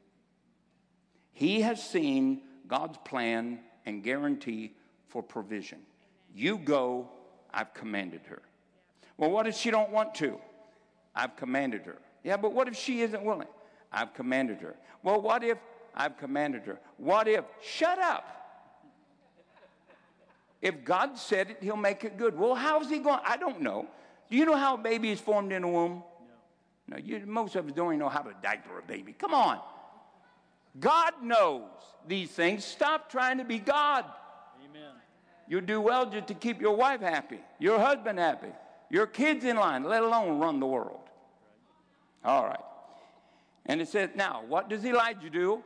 He 1.32 1.60
has 1.62 1.82
seen 1.82 2.42
God's 2.66 2.98
plan 3.04 3.60
and 3.84 4.02
guarantee 4.02 4.74
for 5.08 5.22
provision. 5.22 5.78
You 6.34 6.58
go, 6.58 7.10
I've 7.52 7.72
commanded 7.72 8.22
her. 8.26 8.42
Well, 9.18 9.30
what 9.30 9.46
if 9.46 9.56
she 9.56 9.70
don't 9.70 9.90
want 9.90 10.14
to? 10.16 10.38
I've 11.14 11.36
commanded 11.36 11.86
her. 11.86 11.98
Yeah, 12.22 12.36
but 12.36 12.52
what 12.52 12.68
if 12.68 12.76
she 12.76 13.00
isn't 13.02 13.22
willing? 13.24 13.48
I've 13.92 14.12
commanded 14.14 14.58
her. 14.60 14.76
Well, 15.02 15.20
what 15.20 15.42
if 15.42 15.58
I've 15.94 16.18
commanded 16.18 16.62
her? 16.64 16.78
What 16.98 17.28
if? 17.28 17.44
Shut 17.62 17.98
up. 17.98 18.36
If 20.60 20.84
God 20.84 21.16
said 21.16 21.50
it, 21.50 21.58
he'll 21.60 21.76
make 21.76 22.04
it 22.04 22.18
good. 22.18 22.38
Well, 22.38 22.54
how's 22.54 22.90
he 22.90 22.98
going? 22.98 23.20
I 23.24 23.36
don't 23.36 23.60
know. 23.60 23.86
Do 24.30 24.36
you 24.36 24.44
know 24.44 24.56
how 24.56 24.74
a 24.74 24.78
baby 24.78 25.10
is 25.10 25.20
formed 25.20 25.52
in 25.52 25.62
a 25.62 25.68
womb? 25.68 26.02
No. 26.88 26.96
no 26.96 27.02
you, 27.02 27.22
most 27.26 27.56
of 27.56 27.66
us 27.66 27.72
don't 27.72 27.88
even 27.88 28.00
know 28.00 28.08
how 28.08 28.22
to 28.22 28.34
diaper 28.42 28.78
a 28.78 28.82
baby. 28.82 29.12
Come 29.12 29.32
on. 29.32 29.60
God 30.78 31.12
knows 31.22 31.62
these 32.06 32.30
things. 32.30 32.64
Stop 32.64 33.10
trying 33.10 33.38
to 33.38 33.44
be 33.44 33.58
God. 33.58 34.04
Amen. 34.68 34.90
You 35.48 35.60
do 35.60 35.80
well 35.80 36.06
just 36.06 36.26
to 36.28 36.34
keep 36.34 36.60
your 36.60 36.76
wife 36.76 37.00
happy, 37.00 37.38
your 37.58 37.78
husband 37.78 38.18
happy, 38.18 38.52
your 38.90 39.06
kids 39.06 39.44
in 39.44 39.56
line, 39.56 39.84
let 39.84 40.02
alone 40.02 40.38
run 40.38 40.60
the 40.60 40.66
world. 40.66 41.00
All 42.24 42.44
right. 42.44 42.60
And 43.66 43.80
it 43.80 43.88
says, 43.88 44.10
now, 44.14 44.42
what 44.46 44.68
does 44.68 44.84
Elijah 44.84 45.30
do? 45.30 45.62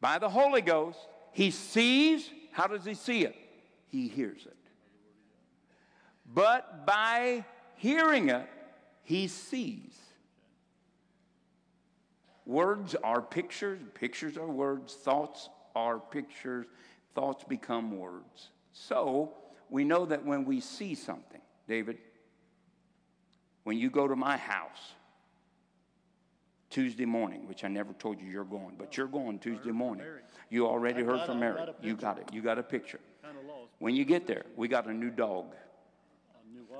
By 0.00 0.18
the 0.18 0.28
Holy 0.28 0.62
Ghost, 0.62 0.98
he 1.32 1.50
sees. 1.50 2.30
How 2.50 2.66
does 2.66 2.84
he 2.84 2.94
see 2.94 3.24
it? 3.24 3.36
he 3.92 4.08
hears 4.08 4.46
it. 4.46 4.56
but 6.34 6.86
by 6.86 7.44
hearing 7.76 8.30
it, 8.30 8.48
he 9.04 9.28
sees. 9.28 9.94
Words 12.46 12.96
are 13.04 13.20
pictures, 13.20 13.80
pictures 13.92 14.38
are 14.38 14.48
words, 14.48 14.94
thoughts 14.94 15.50
are 15.76 15.98
pictures, 15.98 16.66
thoughts 17.14 17.44
become 17.44 17.98
words. 17.98 18.48
So 18.72 19.34
we 19.68 19.84
know 19.84 20.06
that 20.06 20.24
when 20.24 20.46
we 20.46 20.60
see 20.60 20.94
something, 20.94 21.42
David, 21.68 21.98
when 23.64 23.78
you 23.78 23.90
go 23.90 24.08
to 24.08 24.16
my 24.16 24.36
house 24.36 24.92
Tuesday 26.70 27.04
morning, 27.04 27.46
which 27.46 27.64
I 27.64 27.68
never 27.68 27.92
told 27.92 28.20
you 28.20 28.28
you're 28.28 28.44
going, 28.44 28.76
but 28.78 28.96
you're 28.96 29.06
going 29.06 29.38
Tuesday 29.38 29.70
morning. 29.70 30.06
You 30.50 30.66
already 30.66 31.02
heard 31.02 31.26
from 31.26 31.40
Mary. 31.40 31.60
You 31.82 31.94
got 31.96 32.18
it. 32.18 32.28
You 32.32 32.42
got 32.42 32.58
a 32.58 32.62
picture. 32.62 33.00
When 33.78 33.94
you 33.94 34.04
get 34.04 34.26
there, 34.26 34.44
we 34.56 34.68
got 34.68 34.86
a 34.86 34.92
new 34.92 35.10
dog. 35.10 35.54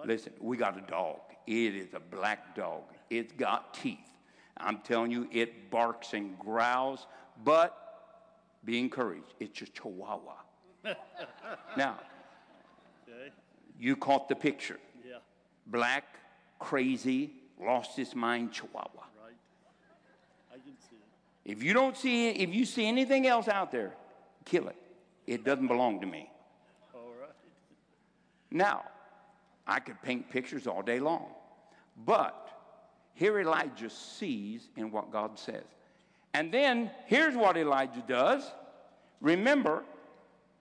Listen, 0.05 0.33
we 0.41 0.57
got 0.57 0.79
a 0.79 0.81
dog. 0.91 1.21
It 1.47 1.75
is 1.75 1.95
a 1.95 2.01
black 2.01 2.57
dog. 2.57 2.83
It's 3.11 3.33
got 3.33 3.75
teeth. 3.75 3.99
I'm 4.57 4.79
telling 4.79 5.11
you, 5.11 5.29
it 5.33 5.71
barks 5.71 6.15
and 6.15 6.39
growls, 6.39 7.07
but 7.45 7.77
be 8.65 8.79
encouraged. 8.79 9.35
It's 9.41 9.61
a 9.63 9.67
chihuahua. 9.67 10.35
now, 11.77 11.99
okay. 13.09 13.33
You 13.83 13.97
caught 13.97 14.29
the 14.29 14.37
picture. 14.37 14.79
Yeah. 15.05 15.17
Black, 15.67 16.05
crazy, 16.61 17.33
lost 17.61 17.97
his 17.97 18.15
mind 18.15 18.53
chihuahua. 18.53 19.03
Right. 19.21 19.35
I 20.53 20.55
can 20.55 20.77
see 20.89 20.97
it. 20.97 21.51
If 21.53 21.65
you 21.65 21.73
don't 21.73 21.97
see 21.97 22.29
it, 22.29 22.37
if 22.37 22.55
you 22.55 22.65
see 22.65 22.87
anything 22.87 23.27
else 23.27 23.49
out 23.49 23.73
there, 23.73 23.93
kill 24.45 24.69
it. 24.69 24.77
It 25.27 25.45
doesn't 25.45 25.67
belong 25.67 26.01
to 26.01 26.07
me. 26.07 26.31
All 26.95 27.11
right. 27.21 27.31
Now, 28.53 28.85
I 29.67 29.81
could 29.81 30.01
paint 30.01 30.31
pictures 30.31 30.69
all 30.69 30.83
day 30.83 31.01
long. 31.01 31.27
But 32.07 32.51
here 33.15 33.41
Elijah 33.41 33.91
sees 33.91 34.69
in 34.77 34.93
what 34.93 35.11
God 35.11 35.37
says. 35.37 35.65
And 36.35 36.53
then 36.53 36.89
here's 37.07 37.35
what 37.35 37.57
Elijah 37.57 38.05
does. 38.07 38.45
Remember 39.21 39.83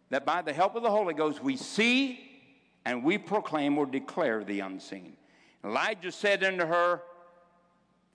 that 0.10 0.26
by 0.26 0.42
the 0.42 0.54
help 0.54 0.76
of 0.76 0.82
the 0.82 0.90
Holy 0.90 1.14
Ghost, 1.14 1.44
we 1.44 1.56
see 1.56 2.31
and 2.86 3.04
we 3.04 3.18
proclaim 3.18 3.78
or 3.78 3.86
declare 3.86 4.44
the 4.44 4.60
unseen. 4.62 5.14
Elijah 5.64 6.12
said 6.12 6.44
unto 6.44 6.66
her, 6.66 7.02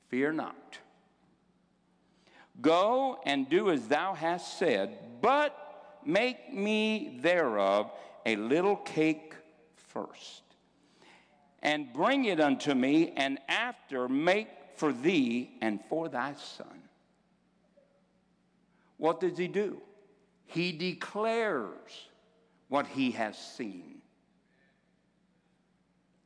Fear 0.09 0.33
not. 0.33 0.79
Go 2.61 3.19
and 3.25 3.49
do 3.49 3.71
as 3.71 3.89
thou 3.89 4.15
hast 4.15 4.59
said, 4.59 4.97
but 5.21 6.01
make 6.05 6.53
me 6.53 7.19
thereof 7.21 7.91
a 8.25 8.37
little 8.37 8.77
cake 8.77 9.35
first 9.77 10.43
and 11.63 11.93
bring 11.93 12.27
it 12.27 12.39
unto 12.39 12.75
me, 12.75 13.13
and 13.17 13.39
after 13.49 14.09
make 14.09 14.49
for 14.77 14.93
thee 14.93 15.51
and 15.61 15.81
for 15.89 16.09
thy 16.09 16.35
son. 16.35 16.83
What 18.99 19.21
does 19.21 19.37
he 19.37 19.49
do? 19.49 19.81
He 20.45 20.71
declares 20.71 22.09
what 22.69 22.87
he 22.87 23.11
has 23.13 23.37
seen. 23.37 23.96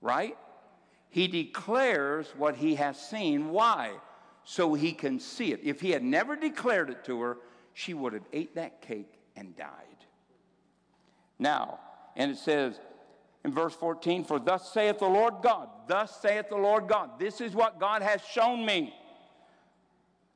Right? 0.01 0.37
He 1.09 1.29
declares 1.29 2.33
what 2.37 2.57
he 2.57 2.77
has 2.77 2.99
seen. 3.01 3.51
Why? 3.51 3.93
So 4.45 4.75
he 4.75 4.93
can 4.93 5.19
see 5.19 5.53
it. 5.53 5.61
If 5.63 5.81
he 5.81 5.91
had 5.91 6.03
never 6.03 6.37
declared 6.37 6.91
it 6.91 7.05
to 7.05 7.21
her, 7.21 7.39
she 7.75 7.95
would 7.95 8.13
have 8.13 8.27
ate 8.33 8.55
that 8.55 8.81
cake 8.81 9.21
and 9.37 9.57
died. 9.57 9.69
Now, 11.39 11.81
and 12.17 12.31
it 12.31 12.39
says, 12.39 12.79
in 13.45 13.53
verse 13.53 13.75
14, 13.75 14.25
for 14.25 14.39
thus 14.39 14.73
saith 14.73 14.99
the 14.99 15.07
Lord 15.07 15.35
God, 15.43 15.69
thus 15.89 16.21
saith 16.21 16.49
the 16.51 16.57
Lord 16.57 16.89
God, 16.89 17.19
this 17.19 17.41
is 17.41 17.55
what 17.55 17.81
God 17.81 18.03
has 18.03 18.21
shown 18.23 18.67
me 18.67 18.95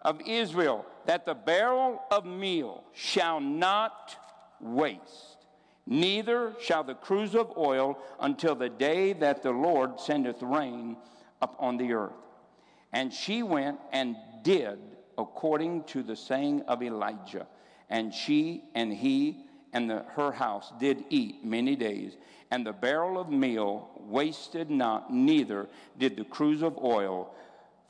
of 0.01 0.21
Israel, 0.27 0.87
that 1.07 1.27
the 1.27 1.35
barrel 1.35 2.01
of 2.11 2.25
meal 2.25 2.85
shall 2.93 3.41
not 3.41 4.17
waste, 4.61 5.34
neither 5.87 6.55
shall 6.61 6.85
the 6.85 6.95
cruse 6.95 7.35
of 7.35 7.57
oil 7.57 7.99
until 8.21 8.55
the 8.55 8.69
day 8.69 9.13
that 9.15 9.43
the 9.43 9.51
Lord 9.51 10.01
sendeth 10.01 10.43
rain 10.43 10.97
upon 11.43 11.77
the 11.77 11.93
earth. 11.93 12.13
And 12.93 13.13
she 13.13 13.43
went 13.43 13.79
and 13.93 14.17
did 14.43 14.79
according 15.19 15.85
to 15.85 16.03
the 16.03 16.17
saying 16.17 16.63
of 16.63 16.83
Elijah. 16.83 17.47
And 17.91 18.13
she 18.15 18.65
and 18.75 18.93
he 18.93 19.45
and 19.73 19.91
the, 19.91 20.05
her 20.15 20.33
house 20.33 20.73
did 20.79 21.05
eat 21.11 21.45
many 21.45 21.77
days 21.77 22.17
and 22.55 22.65
the 22.65 22.73
barrel 22.73 23.19
of 23.19 23.31
meal 23.31 23.91
wasted 23.99 24.71
not, 24.71 25.13
neither 25.13 25.67
did 25.99 26.17
the 26.17 26.25
cruse 26.25 26.63
of 26.63 26.79
oil 26.79 27.35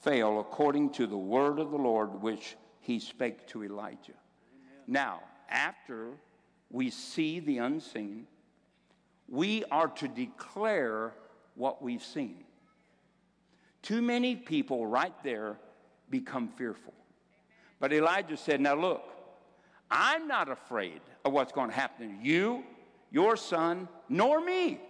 fail, 0.00 0.40
according 0.40 0.88
to 0.88 1.06
the 1.06 1.18
word 1.18 1.58
of 1.58 1.70
the 1.70 1.76
Lord 1.76 2.22
which 2.22 2.56
he 2.80 2.98
spake 2.98 3.46
to 3.48 3.62
Elijah. 3.62 4.12
Amen. 4.12 4.82
Now, 4.86 5.20
after 5.50 6.12
we 6.74 6.90
see 6.90 7.38
the 7.38 7.58
unseen, 7.58 8.26
we 9.28 9.62
are 9.70 9.86
to 9.86 10.08
declare 10.08 11.12
what 11.54 11.80
we've 11.80 12.02
seen. 12.02 12.38
Too 13.80 14.02
many 14.02 14.34
people 14.34 14.84
right 14.84 15.14
there 15.22 15.56
become 16.10 16.48
fearful. 16.48 16.92
But 17.78 17.92
Elijah 17.92 18.36
said, 18.36 18.60
Now 18.60 18.74
look, 18.74 19.04
I'm 19.88 20.26
not 20.26 20.48
afraid 20.50 21.00
of 21.24 21.32
what's 21.32 21.52
going 21.52 21.70
to 21.70 21.76
happen 21.76 22.18
to 22.18 22.28
you 22.28 22.64
your 23.12 23.36
son, 23.36 23.86
nor 24.08 24.40
me, 24.40 24.80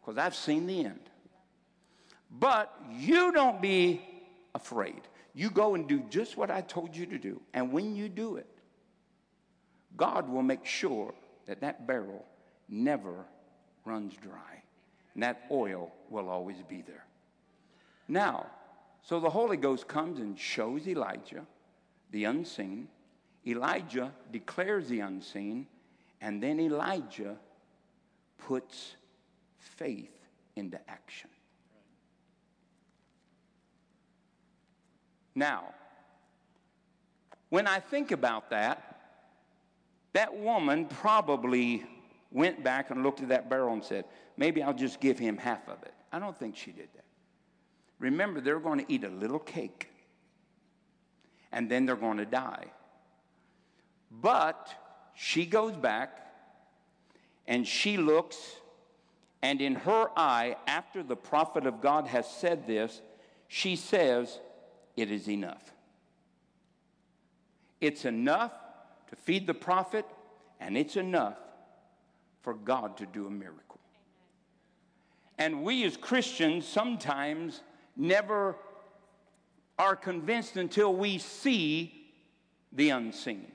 because 0.00 0.16
I've 0.16 0.34
seen 0.34 0.66
the 0.66 0.86
end. 0.86 1.10
But 2.30 2.74
you 2.90 3.32
don't 3.32 3.60
be 3.60 4.00
afraid. 4.54 5.02
You 5.34 5.50
go 5.50 5.74
and 5.74 5.86
do 5.86 6.02
just 6.08 6.38
what 6.38 6.50
I 6.50 6.62
told 6.62 6.96
you 6.96 7.04
to 7.04 7.18
do. 7.18 7.42
And 7.52 7.70
when 7.70 7.94
you 7.94 8.08
do 8.08 8.36
it, 8.36 8.46
God 9.98 10.30
will 10.30 10.42
make 10.42 10.64
sure 10.64 11.12
that 11.46 11.60
that 11.60 11.86
barrel 11.86 12.24
never 12.68 13.26
runs 13.84 14.14
dry. 14.16 14.62
And 15.12 15.22
that 15.22 15.44
oil 15.50 15.92
will 16.08 16.28
always 16.28 16.62
be 16.68 16.82
there. 16.82 17.04
Now, 18.06 18.46
so 19.02 19.20
the 19.20 19.28
Holy 19.28 19.56
Ghost 19.56 19.88
comes 19.88 20.20
and 20.20 20.38
shows 20.38 20.86
Elijah 20.86 21.44
the 22.12 22.24
unseen. 22.24 22.88
Elijah 23.46 24.12
declares 24.32 24.88
the 24.88 25.00
unseen. 25.00 25.66
And 26.20 26.42
then 26.42 26.60
Elijah 26.60 27.36
puts 28.38 28.94
faith 29.58 30.14
into 30.56 30.78
action. 30.88 31.30
Now, 35.34 35.74
when 37.48 37.66
I 37.66 37.80
think 37.80 38.10
about 38.10 38.50
that, 38.50 38.97
that 40.12 40.36
woman 40.36 40.86
probably 40.86 41.84
went 42.30 42.62
back 42.62 42.90
and 42.90 43.02
looked 43.02 43.20
at 43.20 43.28
that 43.28 43.48
barrel 43.48 43.72
and 43.72 43.84
said, 43.84 44.04
maybe 44.36 44.62
I'll 44.62 44.74
just 44.74 45.00
give 45.00 45.18
him 45.18 45.36
half 45.36 45.68
of 45.68 45.82
it. 45.82 45.94
I 46.12 46.18
don't 46.18 46.36
think 46.36 46.56
she 46.56 46.72
did 46.72 46.88
that. 46.94 47.04
Remember, 47.98 48.40
they're 48.40 48.60
going 48.60 48.84
to 48.84 48.92
eat 48.92 49.04
a 49.04 49.08
little 49.08 49.38
cake 49.38 49.88
and 51.52 51.70
then 51.70 51.86
they're 51.86 51.96
going 51.96 52.18
to 52.18 52.26
die. 52.26 52.66
But 54.10 54.68
she 55.14 55.46
goes 55.46 55.76
back 55.76 56.26
and 57.46 57.66
she 57.66 57.96
looks, 57.96 58.36
and 59.42 59.60
in 59.60 59.74
her 59.74 60.08
eye, 60.16 60.56
after 60.66 61.02
the 61.02 61.16
prophet 61.16 61.66
of 61.66 61.80
God 61.80 62.06
has 62.06 62.28
said 62.28 62.66
this, 62.66 63.00
she 63.48 63.76
says, 63.76 64.38
It 64.96 65.10
is 65.10 65.28
enough. 65.28 65.72
It's 67.80 68.04
enough 68.04 68.52
to 69.08 69.16
feed 69.16 69.46
the 69.46 69.54
prophet, 69.54 70.04
and 70.60 70.76
it's 70.76 70.96
enough 70.96 71.38
for 72.42 72.54
God 72.54 72.96
to 72.98 73.06
do 73.06 73.26
a 73.26 73.30
miracle. 73.30 73.80
And 75.38 75.62
we 75.62 75.84
as 75.84 75.96
Christians 75.96 76.66
sometimes 76.66 77.62
never 77.96 78.56
are 79.78 79.94
convinced 79.94 80.56
until 80.56 80.92
we 80.94 81.18
see 81.18 82.06
the 82.72 82.90
unseen. 82.90 83.46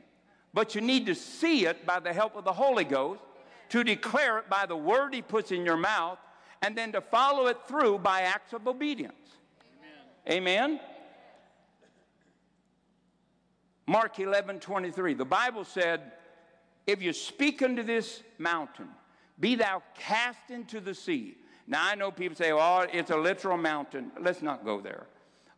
But 0.54 0.76
you 0.76 0.82
need 0.82 1.06
to 1.08 1.16
see 1.16 1.66
it 1.66 1.86
by 1.86 2.00
the 2.00 2.14
help 2.14 2.36
of 2.36 2.46
the 2.46 2.54
Holy 2.54 2.84
Ghost 2.86 3.22
to 3.70 3.84
declare 3.84 4.38
it 4.38 4.50
by 4.50 4.66
the 4.66 4.76
word 4.76 5.14
he 5.14 5.22
puts 5.22 5.52
in 5.52 5.66
your 5.66 5.78
mouth, 5.78 6.20
and 6.62 6.78
then 6.78 6.92
to 6.92 7.02
follow 7.02 7.48
it 7.48 7.58
through 7.68 7.98
by 8.00 8.22
acts 8.22 8.54
of 8.54 8.68
obedience. 8.68 9.14
Amen. 10.28 10.70
Amen? 10.70 10.80
Mark 13.86 14.20
11 14.20 14.60
23. 14.60 15.14
The 15.14 15.26
Bible 15.26 15.64
said, 15.64 16.14
If 16.88 17.02
you 17.02 17.14
speak 17.14 17.62
unto 17.62 17.84
this 17.84 18.24
mountain, 18.38 18.88
be 19.40 19.56
thou 19.56 19.82
cast 19.98 20.50
into 20.50 20.80
the 20.80 20.94
sea. 20.94 21.38
Now, 21.68 21.86
I 21.86 21.96
know 21.96 22.12
people 22.12 22.36
say, 22.36 22.52
oh, 22.52 22.86
it's 22.92 23.10
a 23.12 23.18
literal 23.18 23.58
mountain. 23.58 24.12
Let's 24.20 24.42
not 24.42 24.66
go 24.66 24.82
there. 24.82 25.06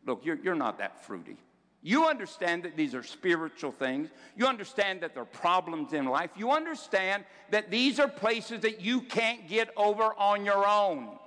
Look, 0.06 0.24
you're, 0.24 0.38
you're 0.38 0.56
not 0.56 0.78
that 0.78 1.04
fruity. 1.04 1.38
You 1.82 2.06
understand 2.06 2.64
that 2.64 2.76
these 2.76 2.96
are 2.96 3.04
spiritual 3.04 3.72
things. 3.72 4.10
You 4.36 4.48
understand 4.48 5.02
that 5.02 5.14
there 5.14 5.24
are 5.24 5.28
problems 5.28 5.94
in 5.94 6.06
life. 6.06 6.32
You 6.36 6.52
understand 6.52 7.26
that 7.52 7.70
these 7.70 8.00
are 8.00 8.08
places 8.08 8.62
that 8.62 8.82
you 8.82 9.02
can't 9.02 9.48
get 9.48 9.70
over 9.78 10.14
on 10.18 10.46
your 10.46 10.66
own. 10.66 11.18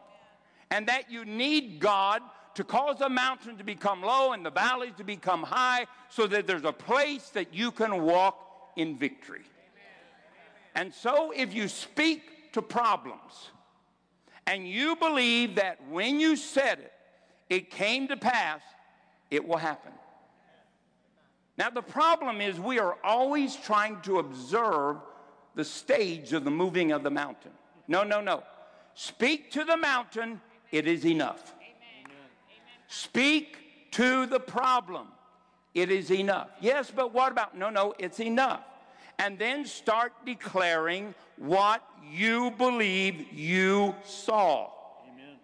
and 0.70 0.86
that 0.88 1.10
you 1.10 1.24
need 1.24 1.80
God 1.80 2.22
to 2.58 2.64
cause 2.64 2.98
the 2.98 3.08
mountain 3.08 3.56
to 3.56 3.62
become 3.62 4.02
low 4.02 4.32
and 4.32 4.44
the 4.44 4.50
valleys 4.50 4.90
to 4.96 5.04
become 5.04 5.44
high 5.44 5.86
so 6.08 6.26
that 6.26 6.44
there's 6.44 6.64
a 6.64 6.72
place 6.72 7.28
that 7.28 7.54
you 7.54 7.70
can 7.70 8.02
walk 8.02 8.72
in 8.74 8.98
victory. 8.98 9.44
And 10.74 10.92
so 10.92 11.30
if 11.30 11.54
you 11.54 11.68
speak 11.68 12.52
to 12.54 12.60
problems 12.60 13.52
and 14.48 14.66
you 14.66 14.96
believe 14.96 15.54
that 15.54 15.78
when 15.88 16.18
you 16.18 16.34
said 16.34 16.80
it, 16.80 16.92
it 17.48 17.70
came 17.70 18.08
to 18.08 18.16
pass, 18.16 18.60
it 19.30 19.46
will 19.46 19.56
happen. 19.56 19.92
Now, 21.58 21.70
the 21.70 21.80
problem 21.80 22.40
is 22.40 22.58
we 22.58 22.80
are 22.80 22.96
always 23.04 23.54
trying 23.54 24.00
to 24.00 24.18
observe 24.18 24.96
the 25.54 25.64
stage 25.64 26.32
of 26.32 26.42
the 26.42 26.50
moving 26.50 26.90
of 26.90 27.04
the 27.04 27.10
mountain. 27.10 27.52
No, 27.86 28.02
no, 28.02 28.20
no. 28.20 28.42
Speak 28.94 29.52
to 29.52 29.62
the 29.62 29.76
mountain, 29.76 30.40
it 30.72 30.88
is 30.88 31.06
enough. 31.06 31.54
Speak 32.88 33.58
to 33.92 34.26
the 34.26 34.40
problem, 34.40 35.08
it 35.74 35.90
is 35.90 36.10
enough. 36.10 36.48
Yes, 36.60 36.90
but 36.94 37.12
what 37.12 37.30
about? 37.32 37.56
No, 37.56 37.70
no, 37.70 37.94
it's 37.98 38.18
enough. 38.18 38.62
And 39.18 39.38
then 39.38 39.66
start 39.66 40.12
declaring 40.24 41.14
what 41.36 41.82
you 42.10 42.50
believe 42.52 43.32
you 43.32 43.94
saw. 44.04 44.70
Amen. 45.12 45.36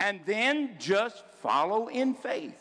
And 0.00 0.20
then 0.26 0.76
just 0.78 1.22
follow 1.40 1.88
in 1.88 2.14
faith. 2.14 2.60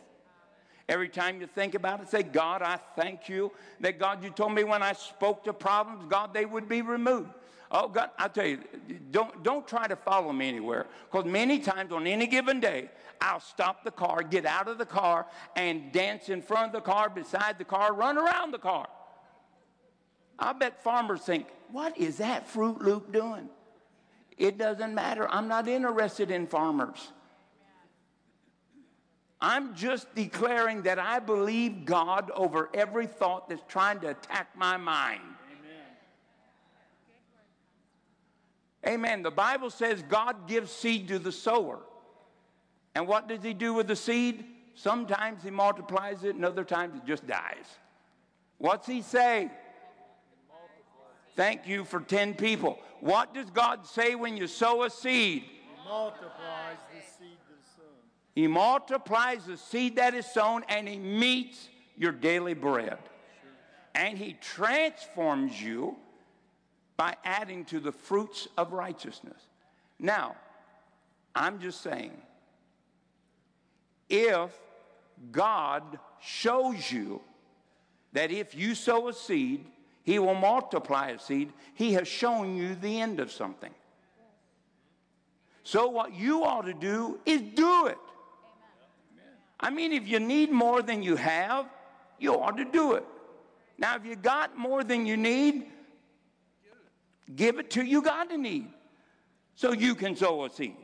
Every 0.87 1.09
time 1.09 1.39
you 1.39 1.47
think 1.47 1.75
about 1.75 2.01
it, 2.01 2.09
say, 2.09 2.23
God, 2.23 2.61
I 2.61 2.77
thank 2.95 3.29
you 3.29 3.51
that 3.79 3.99
God, 3.99 4.23
you 4.23 4.29
told 4.29 4.53
me 4.53 4.63
when 4.63 4.83
I 4.83 4.93
spoke 4.93 5.43
to 5.45 5.53
problems, 5.53 6.05
God, 6.09 6.33
they 6.33 6.45
would 6.45 6.67
be 6.67 6.81
removed. 6.81 7.29
Oh, 7.71 7.87
God, 7.87 8.09
I 8.17 8.27
tell 8.27 8.47
you, 8.47 8.59
don't, 9.11 9.43
don't 9.43 9.67
try 9.67 9.87
to 9.87 9.95
follow 9.95 10.33
me 10.33 10.49
anywhere 10.49 10.87
because 11.11 11.29
many 11.29 11.59
times 11.59 11.91
on 11.91 12.07
any 12.07 12.25
given 12.25 12.59
day, 12.59 12.89
I'll 13.21 13.39
stop 13.39 13.83
the 13.83 13.91
car, 13.91 14.23
get 14.23 14.45
out 14.45 14.67
of 14.67 14.77
the 14.77 14.85
car, 14.85 15.27
and 15.55 15.91
dance 15.91 16.29
in 16.29 16.41
front 16.41 16.67
of 16.67 16.71
the 16.71 16.81
car, 16.81 17.09
beside 17.09 17.59
the 17.59 17.65
car, 17.65 17.93
run 17.93 18.17
around 18.17 18.51
the 18.51 18.59
car. 18.59 18.87
I 20.39 20.53
bet 20.53 20.81
farmers 20.81 21.21
think, 21.21 21.47
what 21.71 21.97
is 21.97 22.17
that 22.17 22.47
Fruit 22.47 22.81
Loop 22.81 23.11
doing? 23.11 23.49
It 24.37 24.57
doesn't 24.57 24.95
matter. 24.95 25.27
I'm 25.29 25.47
not 25.47 25.67
interested 25.67 26.31
in 26.31 26.47
farmers. 26.47 27.11
I'm 29.41 29.75
just 29.75 30.13
declaring 30.15 30.81
that 30.83 30.97
I 30.97 31.19
believe 31.19 31.85
God 31.85 32.31
over 32.31 32.69
every 32.73 33.05
thought 33.05 33.47
that's 33.47 33.61
trying 33.67 33.99
to 34.01 34.09
attack 34.09 34.49
my 34.55 34.77
mind. 34.77 35.21
Amen. 38.87 39.23
The 39.23 39.31
Bible 39.31 39.69
says 39.69 40.03
God 40.07 40.47
gives 40.47 40.71
seed 40.71 41.09
to 41.09 41.19
the 41.19 41.31
sower. 41.31 41.79
And 42.95 43.07
what 43.07 43.27
does 43.27 43.43
he 43.43 43.53
do 43.53 43.73
with 43.73 43.87
the 43.87 43.95
seed? 43.95 44.45
Sometimes 44.75 45.43
he 45.43 45.49
multiplies 45.49 46.23
it, 46.23 46.35
and 46.35 46.45
other 46.45 46.63
times 46.63 46.95
it 46.95 47.05
just 47.05 47.27
dies. 47.27 47.65
What's 48.57 48.87
he 48.87 49.01
say? 49.01 49.51
Thank 51.35 51.67
you 51.67 51.85
for 51.85 52.01
10 52.01 52.33
people. 52.33 52.79
What 52.99 53.33
does 53.33 53.49
God 53.49 53.85
say 53.85 54.15
when 54.15 54.35
you 54.35 54.47
sow 54.47 54.83
a 54.83 54.89
seed? 54.89 55.43
He 55.43 55.87
multiplies 55.87 56.77
the 56.93 57.01
seed 57.17 57.37
that 57.47 57.55
is 57.57 57.75
sown. 57.75 57.95
he 58.35 58.47
multiplies 58.47 59.45
the 59.45 59.57
seed 59.57 59.95
that 59.95 60.13
is 60.13 60.25
sown 60.25 60.63
and 60.67 60.87
he 60.87 60.97
meets 60.97 61.69
your 61.97 62.11
daily 62.11 62.53
bread. 62.53 62.97
And 63.95 64.17
he 64.17 64.33
transforms 64.41 65.61
you 65.61 65.95
by 66.99 67.15
adding 67.23 67.63
to 67.63 67.79
the 67.79 67.93
fruits 67.93 68.49
of 68.57 68.73
righteousness. 68.73 69.39
Now, 69.99 70.35
I'm 71.33 71.61
just 71.61 71.79
saying, 71.81 72.11
if 74.09 74.51
God 75.31 75.97
shows 76.19 76.91
you 76.91 77.21
that 78.11 78.31
if 78.31 78.53
you 78.53 78.75
sow 78.75 79.07
a 79.07 79.13
seed, 79.13 79.63
he 80.03 80.19
will 80.19 80.35
multiply 80.35 81.11
a 81.11 81.19
seed, 81.19 81.53
he 81.73 81.93
has 81.93 82.05
shown 82.05 82.57
you 82.57 82.75
the 82.75 82.99
end 82.99 83.21
of 83.21 83.31
something. 83.31 83.73
So, 85.63 85.87
what 85.87 86.13
you 86.13 86.43
ought 86.43 86.65
to 86.65 86.73
do 86.73 87.17
is 87.25 87.41
do 87.41 87.85
it. 87.87 87.97
I 89.57 89.69
mean, 89.69 89.93
if 89.93 90.05
you 90.05 90.19
need 90.19 90.51
more 90.51 90.81
than 90.81 91.01
you 91.01 91.15
have, 91.15 91.65
you 92.19 92.33
ought 92.33 92.57
to 92.57 92.65
do 92.65 92.95
it. 92.95 93.05
Now, 93.77 93.95
if 93.95 94.03
you 94.03 94.17
got 94.17 94.57
more 94.57 94.83
than 94.83 95.05
you 95.05 95.15
need, 95.15 95.67
give 97.35 97.59
it 97.59 97.69
to 97.71 97.83
you 97.83 98.01
got 98.01 98.29
to 98.29 98.37
need 98.37 98.69
so 99.55 99.71
you 99.71 99.95
can 99.95 100.15
sow 100.15 100.45
a 100.45 100.49
seed. 100.49 100.75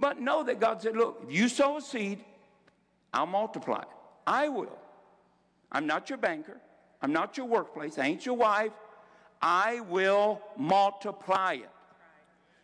But 0.00 0.20
know 0.20 0.42
that 0.44 0.60
God 0.60 0.80
said, 0.80 0.96
look, 0.96 1.24
if 1.26 1.34
you 1.34 1.48
sow 1.48 1.78
a 1.78 1.80
seed, 1.80 2.24
I'll 3.12 3.26
multiply. 3.26 3.84
I 4.26 4.48
will. 4.48 4.78
I'm 5.72 5.86
not 5.86 6.08
your 6.08 6.18
banker. 6.18 6.60
I'm 7.02 7.12
not 7.12 7.36
your 7.36 7.46
workplace. 7.46 7.98
I 7.98 8.06
ain't 8.06 8.24
your 8.24 8.36
wife. 8.36 8.72
I 9.40 9.80
will 9.80 10.40
multiply 10.56 11.54
it. 11.54 11.70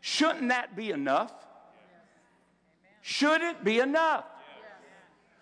Shouldn't 0.01 0.49
that 0.49 0.77
be 0.77 0.91
enough? 0.91 1.33
Should 3.01 3.43
it 3.43 3.65
be 3.65 3.81
enough? 3.81 4.25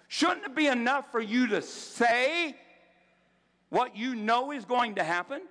Shouldn't 0.09 0.45
it 0.45 0.55
be 0.55 0.67
enough 0.67 1.11
for 1.11 1.21
you 1.21 1.47
to 1.49 1.63
say 1.63 2.57
what 3.71 3.97
you 3.97 4.15
know 4.15 4.53
is 4.53 4.65
going 4.65 4.97
to 4.97 5.05
happen? 5.05 5.43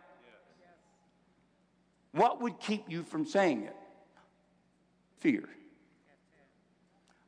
What 2.13 2.41
would 2.41 2.59
keep 2.59 2.89
you 2.89 3.03
from 3.03 3.25
saying 3.25 3.63
it? 3.63 3.75
Fear. 5.19 5.47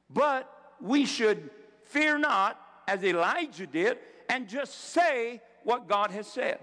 But 0.09 0.49
we 0.81 1.05
should 1.05 1.49
fear 1.85 2.17
not, 2.17 2.59
as 2.87 3.03
Elijah 3.03 3.67
did, 3.67 3.97
and 4.29 4.47
just 4.47 4.91
say 4.91 5.41
what 5.63 5.87
God 5.87 6.11
has 6.11 6.27
said. 6.27 6.59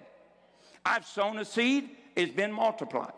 I've 0.85 1.07
sown 1.07 1.39
a 1.39 1.45
seed, 1.45 1.91
it's 2.16 2.33
been 2.33 2.53
multiplied. 2.53 3.12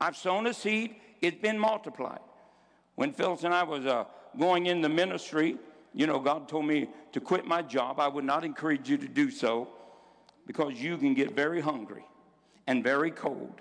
I've 0.00 0.16
sown 0.16 0.46
a 0.46 0.54
seed, 0.54 0.96
it's 1.20 1.40
been 1.40 1.58
multiplied. 1.58 2.20
When 2.94 3.12
Phyllis 3.12 3.44
and 3.44 3.54
I 3.54 3.62
was 3.62 3.84
uh, 3.84 4.04
going 4.38 4.66
in 4.66 4.80
the 4.80 4.88
ministry, 4.88 5.58
you 5.94 6.06
know, 6.06 6.18
God 6.18 6.48
told 6.48 6.66
me 6.66 6.88
to 7.12 7.20
quit 7.20 7.46
my 7.46 7.62
job. 7.62 8.00
I 8.00 8.08
would 8.08 8.24
not 8.24 8.44
encourage 8.44 8.88
you 8.88 8.98
to 8.98 9.08
do 9.08 9.30
so 9.30 9.68
because 10.46 10.74
you 10.74 10.96
can 10.98 11.14
get 11.14 11.34
very 11.34 11.60
hungry 11.60 12.04
and 12.66 12.84
very 12.84 13.10
cold. 13.10 13.60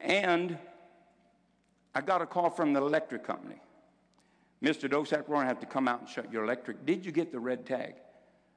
And 0.00 0.58
I 1.94 2.00
got 2.00 2.22
a 2.22 2.26
call 2.26 2.50
from 2.50 2.72
the 2.72 2.80
electric 2.82 3.24
company. 3.24 3.60
Mr. 4.62 4.88
Dosak, 4.88 5.28
we're 5.28 5.36
going 5.36 5.42
to 5.42 5.48
have 5.48 5.60
to 5.60 5.66
come 5.66 5.88
out 5.88 6.00
and 6.00 6.08
shut 6.08 6.32
your 6.32 6.44
electric. 6.44 6.84
Did 6.86 7.04
you 7.04 7.12
get 7.12 7.32
the 7.32 7.38
red 7.38 7.66
tag? 7.66 7.94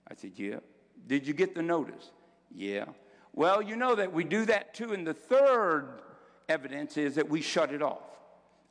I 0.09 0.15
said, 0.15 0.31
Yeah. 0.35 0.59
Did 1.07 1.25
you 1.25 1.33
get 1.33 1.55
the 1.55 1.61
notice? 1.61 2.11
Yeah. 2.53 2.85
Well, 3.33 3.61
you 3.61 3.75
know 3.75 3.95
that 3.95 4.11
we 4.11 4.23
do 4.23 4.45
that 4.45 4.73
too. 4.73 4.93
And 4.93 5.05
the 5.05 5.13
third 5.13 6.01
evidence 6.47 6.97
is 6.97 7.15
that 7.15 7.29
we 7.29 7.41
shut 7.41 7.73
it 7.73 7.81
off. 7.81 8.03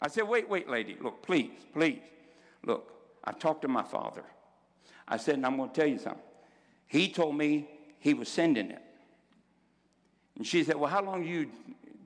I 0.01 0.09
said, 0.09 0.25
Wait, 0.25 0.49
wait, 0.49 0.69
lady. 0.69 0.97
Look, 1.01 1.23
please, 1.23 1.53
please. 1.73 2.03
Look, 2.64 2.93
I 3.25 3.33
talked 3.33 3.62
to 3.62 3.69
my 3.69 3.83
father. 3.83 4.25
I 5.07 5.16
said, 5.16 5.37
and 5.37 5.47
I'm 5.47 5.57
going 5.57 5.71
to 5.71 5.75
tell 5.75 5.89
you 5.89 5.99
something. 5.99 6.23
He 6.87 7.09
told 7.09 7.37
me 7.37 7.69
he 7.99 8.14
was 8.14 8.29
sending 8.29 8.71
it. 8.71 8.83
And 10.37 10.47
she 10.47 10.64
said, 10.64 10.77
Well, 10.77 10.91
how 10.91 11.03
long 11.03 11.25
you 11.25 11.51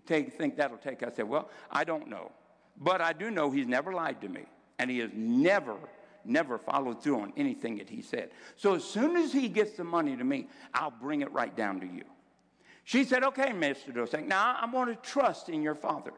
take, 0.07 0.33
think 0.35 0.57
that'll 0.57 0.77
take? 0.77 1.03
I 1.03 1.11
said, 1.11 1.29
Well, 1.29 1.51
I 1.71 1.85
don't 1.85 2.09
know. 2.09 2.33
But 2.79 3.01
I 3.01 3.13
do 3.13 3.31
know 3.31 3.51
he's 3.51 3.67
never 3.67 3.93
lied 3.93 4.21
to 4.23 4.29
me. 4.29 4.45
And 4.79 4.91
he 4.91 4.99
has 4.99 5.11
never, 5.15 5.77
never 6.25 6.59
followed 6.59 7.03
through 7.03 7.21
on 7.21 7.33
anything 7.37 7.77
that 7.79 7.89
he 7.89 8.03
said. 8.03 8.31
So 8.57 8.75
as 8.75 8.85
soon 8.85 9.17
as 9.17 9.33
he 9.33 9.49
gets 9.49 9.73
the 9.77 9.85
money 9.85 10.17
to 10.17 10.25
me, 10.25 10.49
I'll 10.75 10.91
bring 10.91 11.21
it 11.21 11.31
right 11.33 11.55
down 11.55 11.81
to 11.81 11.87
you. 11.87 12.05
She 12.85 13.05
said, 13.05 13.23
Okay, 13.25 13.51
Mr. 13.51 13.93
Dosak, 13.93 14.27
now 14.27 14.57
I'm 14.61 14.73
going 14.73 14.89
to 14.89 14.97
trust 14.97 15.49
in 15.49 15.63
your 15.63 15.75
father. 15.75 16.13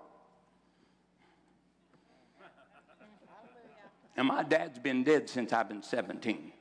And 4.16 4.28
my 4.28 4.44
dad's 4.44 4.78
been 4.78 5.02
dead 5.02 5.28
since 5.28 5.52
I've 5.52 5.68
been 5.68 5.82
17. 5.82 6.52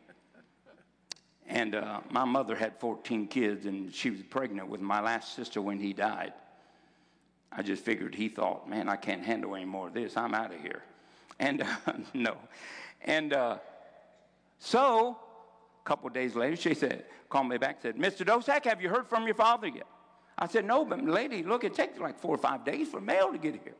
And 1.47 1.75
uh, 1.75 1.99
my 2.09 2.25
mother 2.25 2.55
had 2.55 2.79
14 2.79 3.27
kids, 3.27 3.65
and 3.65 3.93
she 3.93 4.09
was 4.09 4.23
pregnant 4.23 4.69
with 4.69 4.81
my 4.81 5.01
last 5.01 5.35
sister 5.35 5.61
when 5.61 5.79
he 5.79 5.93
died. 5.93 6.33
I 7.55 7.61
just 7.61 7.83
figured 7.85 8.15
he 8.15 8.29
thought, 8.29 8.67
man, 8.67 8.89
I 8.89 8.95
can't 8.95 9.23
handle 9.23 9.55
any 9.55 9.65
more 9.65 9.87
of 9.87 9.93
this. 9.93 10.17
I'm 10.17 10.33
out 10.33 10.53
of 10.53 10.59
here. 10.59 10.81
And 11.39 11.61
uh, 11.61 11.93
no. 12.13 12.37
And 13.01 13.33
uh, 13.33 13.57
so, 14.59 15.17
a 15.83 15.87
couple 15.87 16.09
days 16.09 16.35
later, 16.35 16.55
she 16.55 16.73
said, 16.73 17.05
called 17.29 17.47
me 17.47 17.57
back 17.57 17.81
said, 17.81 17.97
Mr. 17.97 18.25
Dosak, 18.25 18.65
have 18.65 18.81
you 18.81 18.89
heard 18.89 19.07
from 19.07 19.25
your 19.25 19.35
father 19.35 19.67
yet? 19.67 19.87
I 20.37 20.47
said, 20.47 20.65
no, 20.65 20.83
but 20.83 21.03
lady, 21.03 21.43
look, 21.43 21.63
it 21.63 21.75
takes 21.75 21.99
like 21.99 22.17
four 22.17 22.33
or 22.33 22.39
five 22.39 22.65
days 22.65 22.87
for 22.87 22.99
mail 22.99 23.31
to 23.31 23.37
get 23.37 23.53
here. 23.53 23.75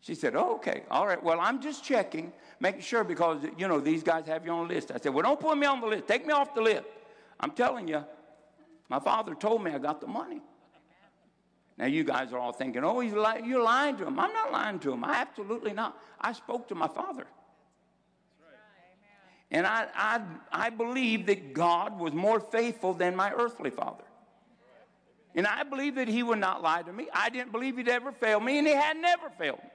She 0.00 0.14
said, 0.14 0.34
oh, 0.34 0.56
okay, 0.56 0.82
all 0.90 1.06
right. 1.06 1.22
Well, 1.22 1.40
I'm 1.40 1.62
just 1.62 1.82
checking, 1.82 2.32
making 2.60 2.82
sure 2.82 3.04
because, 3.04 3.38
you 3.56 3.68
know, 3.68 3.80
these 3.80 4.02
guys 4.02 4.26
have 4.26 4.44
you 4.44 4.52
on 4.52 4.68
the 4.68 4.74
list. 4.74 4.90
I 4.92 4.98
said, 4.98 5.14
well, 5.14 5.22
don't 5.22 5.40
put 5.40 5.56
me 5.56 5.66
on 5.66 5.80
the 5.80 5.86
list. 5.86 6.06
Take 6.06 6.26
me 6.26 6.32
off 6.32 6.54
the 6.54 6.60
list. 6.60 6.84
I'm 7.40 7.52
telling 7.52 7.88
you, 7.88 8.04
my 8.88 8.98
father 8.98 9.34
told 9.34 9.64
me 9.64 9.70
I 9.70 9.78
got 9.78 10.00
the 10.00 10.06
money. 10.06 10.42
Now, 11.76 11.86
you 11.86 12.04
guys 12.04 12.32
are 12.32 12.38
all 12.38 12.52
thinking, 12.52 12.84
oh, 12.84 12.98
li- 12.98 13.42
you're 13.44 13.62
lying 13.62 13.96
to 13.96 14.06
him. 14.06 14.18
I'm 14.20 14.32
not 14.32 14.52
lying 14.52 14.78
to 14.80 14.92
him. 14.92 15.04
I 15.04 15.16
absolutely 15.16 15.72
not. 15.72 15.98
I 16.20 16.32
spoke 16.32 16.68
to 16.68 16.74
my 16.74 16.86
father. 16.86 17.26
And 19.50 19.66
I, 19.66 19.86
I, 19.94 20.20
I 20.52 20.70
believe 20.70 21.26
that 21.26 21.52
God 21.52 21.98
was 21.98 22.12
more 22.12 22.40
faithful 22.40 22.94
than 22.94 23.14
my 23.14 23.32
earthly 23.32 23.70
father. 23.70 24.04
And 25.34 25.46
I 25.46 25.64
believe 25.64 25.96
that 25.96 26.06
he 26.06 26.22
would 26.22 26.38
not 26.38 26.62
lie 26.62 26.82
to 26.82 26.92
me. 26.92 27.08
I 27.12 27.28
didn't 27.28 27.50
believe 27.50 27.76
he'd 27.76 27.88
ever 27.88 28.12
fail 28.12 28.38
me, 28.38 28.58
and 28.58 28.66
he 28.66 28.72
had 28.72 28.96
never 28.96 29.30
failed 29.30 29.58
me. 29.62 29.70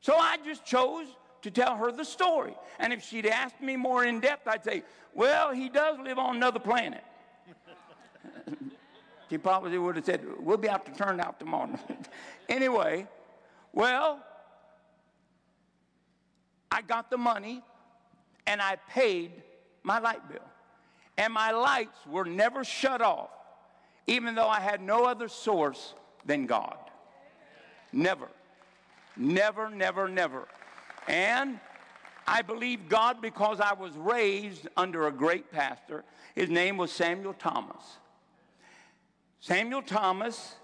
So 0.00 0.16
I 0.16 0.36
just 0.44 0.64
chose 0.64 1.08
to 1.42 1.50
tell 1.50 1.76
her 1.76 1.90
the 1.90 2.04
story. 2.04 2.54
And 2.78 2.92
if 2.92 3.02
she'd 3.02 3.26
asked 3.26 3.60
me 3.60 3.76
more 3.76 4.04
in 4.04 4.20
depth, 4.20 4.46
I'd 4.46 4.64
say, 4.64 4.84
well, 5.12 5.52
he 5.52 5.68
does 5.68 5.98
live 5.98 6.18
on 6.18 6.36
another 6.36 6.60
planet. 6.60 7.02
she 9.28 9.38
probably 9.38 9.78
would 9.78 9.96
have 9.96 10.04
said, 10.04 10.24
we'll 10.38 10.56
be 10.56 10.68
out 10.68 10.86
to 10.86 10.92
turn 10.92 11.20
out 11.20 11.38
tomorrow. 11.38 11.78
anyway, 12.48 13.06
well, 13.72 14.20
I 16.70 16.82
got 16.82 17.10
the 17.10 17.18
money 17.18 17.62
and 18.46 18.60
I 18.60 18.76
paid 18.90 19.32
my 19.82 19.98
light 19.98 20.26
bill. 20.28 20.40
And 21.16 21.32
my 21.32 21.50
lights 21.50 21.98
were 22.06 22.24
never 22.24 22.64
shut 22.64 23.02
off 23.02 23.30
even 24.08 24.34
though 24.34 24.48
I 24.48 24.58
had 24.58 24.80
no 24.80 25.04
other 25.04 25.28
source 25.28 25.94
than 26.24 26.46
God. 26.46 26.78
Never. 27.92 28.28
Never, 29.16 29.70
never, 29.70 30.08
never. 30.08 30.48
And 31.06 31.60
I 32.26 32.42
believe 32.42 32.88
God 32.88 33.20
because 33.20 33.60
I 33.60 33.74
was 33.74 33.92
raised 33.96 34.66
under 34.76 35.06
a 35.06 35.12
great 35.12 35.52
pastor. 35.52 36.04
His 36.34 36.48
name 36.48 36.76
was 36.76 36.90
Samuel 36.90 37.34
Thomas. 37.34 37.98
Samuel 39.40 39.82
Thomas, 39.82 40.54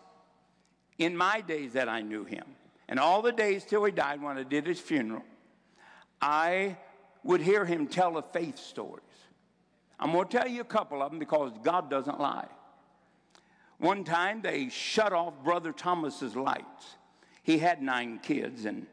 in 0.98 1.16
my 1.16 1.40
days 1.40 1.72
that 1.74 1.88
I 1.88 2.00
knew 2.00 2.24
him, 2.24 2.44
and 2.88 2.98
all 2.98 3.22
the 3.22 3.32
days 3.32 3.64
till 3.64 3.84
he 3.84 3.92
died 3.92 4.22
when 4.22 4.36
I 4.36 4.42
did 4.42 4.66
his 4.66 4.80
funeral, 4.80 5.24
I 6.20 6.76
would 7.22 7.40
hear 7.40 7.64
him 7.64 7.86
tell 7.86 8.16
of 8.16 8.30
faith 8.32 8.58
stories. 8.58 9.02
I'm 9.98 10.12
going 10.12 10.28
to 10.28 10.38
tell 10.38 10.48
you 10.48 10.60
a 10.60 10.64
couple 10.64 11.02
of 11.02 11.10
them 11.10 11.18
because 11.18 11.52
God 11.62 11.88
doesn't 11.88 12.20
lie. 12.20 12.48
One 13.78 14.04
time 14.04 14.42
they 14.42 14.68
shut 14.68 15.12
off 15.12 15.34
Brother 15.42 15.72
Thomas's 15.72 16.36
lights. 16.36 16.96
He 17.42 17.58
had 17.58 17.82
nine 17.82 18.18
kids, 18.22 18.64
and, 18.64 18.86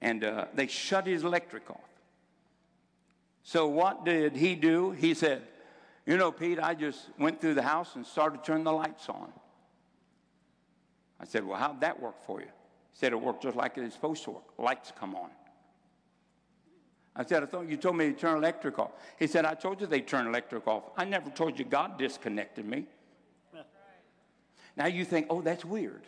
and 0.00 0.24
uh, 0.24 0.46
they 0.54 0.66
shut 0.66 1.06
his 1.06 1.24
electric 1.24 1.70
off. 1.70 1.80
So 3.42 3.66
what 3.66 4.04
did 4.04 4.36
he 4.36 4.54
do? 4.54 4.92
He 4.92 5.14
said, 5.14 5.42
You 6.06 6.16
know, 6.18 6.30
Pete, 6.30 6.58
I 6.60 6.74
just 6.74 7.08
went 7.18 7.40
through 7.40 7.54
the 7.54 7.62
house 7.62 7.96
and 7.96 8.04
started 8.04 8.44
turning 8.44 8.64
the 8.64 8.72
lights 8.72 9.08
on. 9.08 9.32
I 11.18 11.24
said, 11.24 11.46
Well, 11.46 11.58
how'd 11.58 11.80
that 11.80 12.00
work 12.00 12.16
for 12.26 12.40
you? 12.40 12.46
He 12.46 12.98
said, 12.98 13.12
It 13.12 13.20
worked 13.20 13.42
just 13.42 13.56
like 13.56 13.78
it's 13.78 13.94
supposed 13.94 14.24
to 14.24 14.32
work. 14.32 14.44
Lights 14.58 14.92
come 14.98 15.14
on. 15.14 15.30
I 17.16 17.24
said, 17.24 17.42
I 17.42 17.46
thought 17.46 17.68
you 17.68 17.76
told 17.76 17.96
me 17.96 18.06
to 18.06 18.12
turn 18.12 18.36
electric 18.36 18.78
off. 18.78 18.90
He 19.18 19.26
said, 19.28 19.44
I 19.44 19.54
told 19.54 19.80
you 19.80 19.86
they 19.86 20.00
turn 20.00 20.26
electric 20.26 20.66
off. 20.66 20.84
I 20.96 21.04
never 21.04 21.30
told 21.30 21.58
you 21.58 21.64
God 21.64 21.98
disconnected 21.98 22.66
me. 22.66 22.86
Now 24.76 24.86
you 24.86 25.04
think, 25.04 25.28
oh, 25.30 25.40
that's 25.40 25.64
weird. 25.64 26.02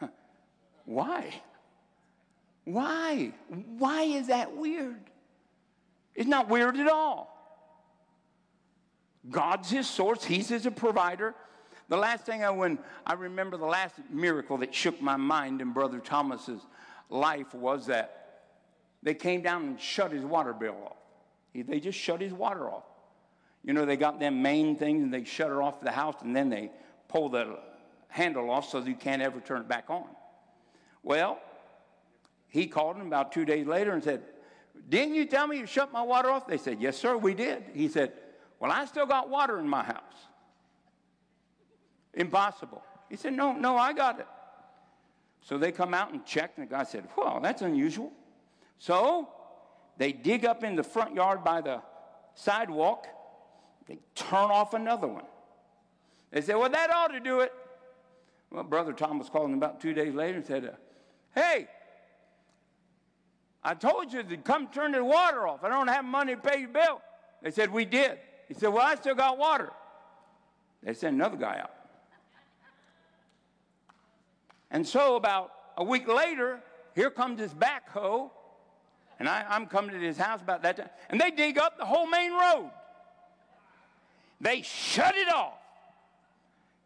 Why? 0.84 1.34
Why? 2.64 3.32
Why 3.48 4.02
is 4.02 4.28
that 4.28 4.56
weird? 4.56 5.10
It's 6.14 6.28
not 6.28 6.48
weird 6.48 6.76
at 6.76 6.86
all. 6.86 7.31
God's 9.30 9.70
his 9.70 9.88
source, 9.88 10.24
he's 10.24 10.48
his 10.48 10.66
provider. 10.74 11.34
The 11.88 11.96
last 11.96 12.24
thing 12.24 12.42
I 12.42 12.50
when 12.50 12.78
I 13.06 13.14
remember 13.14 13.56
the 13.56 13.66
last 13.66 13.94
miracle 14.10 14.58
that 14.58 14.74
shook 14.74 15.00
my 15.00 15.16
mind 15.16 15.60
in 15.60 15.72
Brother 15.72 15.98
Thomas's 15.98 16.60
life 17.10 17.54
was 17.54 17.86
that 17.86 18.22
they 19.02 19.14
came 19.14 19.42
down 19.42 19.64
and 19.64 19.80
shut 19.80 20.12
his 20.12 20.24
water 20.24 20.52
bill 20.52 20.76
off. 20.84 20.96
They 21.54 21.80
just 21.80 21.98
shut 21.98 22.20
his 22.20 22.32
water 22.32 22.70
off. 22.70 22.84
You 23.64 23.74
know, 23.74 23.84
they 23.84 23.96
got 23.96 24.18
them 24.18 24.42
main 24.42 24.76
things 24.76 25.02
and 25.02 25.12
they 25.12 25.24
shut 25.24 25.50
it 25.50 25.56
off 25.56 25.80
the 25.80 25.90
house 25.90 26.16
and 26.22 26.34
then 26.34 26.48
they 26.48 26.70
pull 27.08 27.28
the 27.28 27.58
handle 28.08 28.50
off 28.50 28.68
so 28.68 28.78
you 28.78 28.94
can't 28.94 29.22
ever 29.22 29.40
turn 29.40 29.60
it 29.60 29.68
back 29.68 29.84
on. 29.88 30.06
Well, 31.02 31.38
he 32.48 32.66
called 32.66 32.96
him 32.96 33.06
about 33.06 33.32
two 33.32 33.44
days 33.44 33.66
later 33.66 33.92
and 33.92 34.02
said, 34.02 34.22
Didn't 34.88 35.14
you 35.14 35.26
tell 35.26 35.46
me 35.46 35.58
you 35.58 35.66
shut 35.66 35.92
my 35.92 36.02
water 36.02 36.30
off? 36.30 36.46
They 36.46 36.58
said, 36.58 36.80
Yes, 36.80 36.96
sir, 36.96 37.16
we 37.16 37.34
did. 37.34 37.64
He 37.74 37.88
said, 37.88 38.12
Well, 38.62 38.70
I 38.70 38.84
still 38.84 39.06
got 39.06 39.28
water 39.28 39.58
in 39.58 39.68
my 39.68 39.82
house. 39.82 40.28
Impossible. 42.14 42.80
He 43.10 43.16
said, 43.16 43.32
No, 43.32 43.52
no, 43.54 43.76
I 43.76 43.92
got 43.92 44.20
it. 44.20 44.28
So 45.40 45.58
they 45.58 45.72
come 45.72 45.92
out 45.92 46.12
and 46.12 46.24
check, 46.24 46.52
and 46.56 46.68
the 46.68 46.70
guy 46.70 46.84
said, 46.84 47.08
Well, 47.16 47.40
that's 47.42 47.62
unusual. 47.62 48.12
So 48.78 49.28
they 49.96 50.12
dig 50.12 50.44
up 50.44 50.62
in 50.62 50.76
the 50.76 50.84
front 50.84 51.12
yard 51.16 51.42
by 51.42 51.60
the 51.60 51.82
sidewalk, 52.36 53.08
they 53.88 53.98
turn 54.14 54.52
off 54.52 54.74
another 54.74 55.08
one. 55.08 55.24
They 56.30 56.40
said, 56.40 56.54
Well, 56.54 56.70
that 56.70 56.88
ought 56.88 57.08
to 57.08 57.18
do 57.18 57.40
it. 57.40 57.52
Well, 58.52 58.62
Brother 58.62 58.92
Thomas 58.92 59.28
called 59.28 59.50
him 59.50 59.56
about 59.56 59.80
two 59.80 59.92
days 59.92 60.14
later 60.14 60.36
and 60.36 60.46
said, 60.46 60.66
uh, 60.66 60.70
Hey, 61.34 61.66
I 63.64 63.74
told 63.74 64.12
you 64.12 64.22
to 64.22 64.36
come 64.36 64.68
turn 64.68 64.92
the 64.92 65.04
water 65.04 65.48
off. 65.48 65.64
I 65.64 65.68
don't 65.68 65.88
have 65.88 66.04
money 66.04 66.36
to 66.36 66.40
pay 66.40 66.60
your 66.60 66.68
bill. 66.68 67.02
They 67.42 67.50
said, 67.50 67.72
We 67.72 67.84
did. 67.84 68.18
He 68.52 68.58
said, 68.58 68.68
Well, 68.68 68.86
I 68.86 68.96
still 68.96 69.14
got 69.14 69.38
water. 69.38 69.70
They 70.82 70.92
sent 70.92 71.14
another 71.14 71.38
guy 71.38 71.58
out. 71.62 71.70
And 74.70 74.86
so, 74.86 75.16
about 75.16 75.52
a 75.78 75.84
week 75.84 76.06
later, 76.06 76.60
here 76.94 77.08
comes 77.08 77.38
this 77.38 77.54
backhoe, 77.54 78.30
and 79.18 79.26
I, 79.26 79.56
am 79.56 79.66
coming 79.66 79.92
to 79.92 79.98
his 79.98 80.18
house 80.18 80.42
about 80.42 80.62
that 80.64 80.76
time, 80.76 80.90
and 81.08 81.18
they 81.18 81.30
dig 81.30 81.56
up 81.56 81.78
the 81.78 81.86
whole 81.86 82.06
main 82.06 82.32
road. 82.32 82.70
They 84.38 84.60
shut 84.60 85.14
it 85.16 85.32
off. 85.32 85.54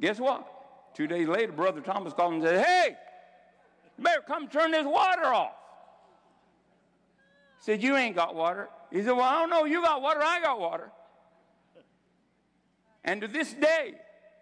Guess 0.00 0.20
what? 0.20 0.46
Two 0.94 1.08
days 1.08 1.26
later, 1.26 1.50
Brother 1.50 1.80
Thomas 1.80 2.12
called 2.12 2.34
and 2.34 2.42
said, 2.44 2.64
Hey, 2.64 2.96
you 3.98 4.04
better 4.04 4.22
come 4.24 4.46
turn 4.46 4.70
this 4.70 4.86
water 4.86 5.26
off. 5.26 5.52
He 7.58 7.64
said, 7.64 7.82
You 7.82 7.96
ain't 7.96 8.14
got 8.14 8.36
water. 8.36 8.68
He 8.92 9.02
said, 9.02 9.12
Well, 9.12 9.22
I 9.22 9.40
don't 9.40 9.50
know. 9.50 9.64
You 9.64 9.82
got 9.82 10.00
water, 10.00 10.20
I 10.22 10.40
got 10.40 10.60
water. 10.60 10.92
And 13.06 13.22
to 13.22 13.28
this 13.28 13.54
day, 13.54 13.94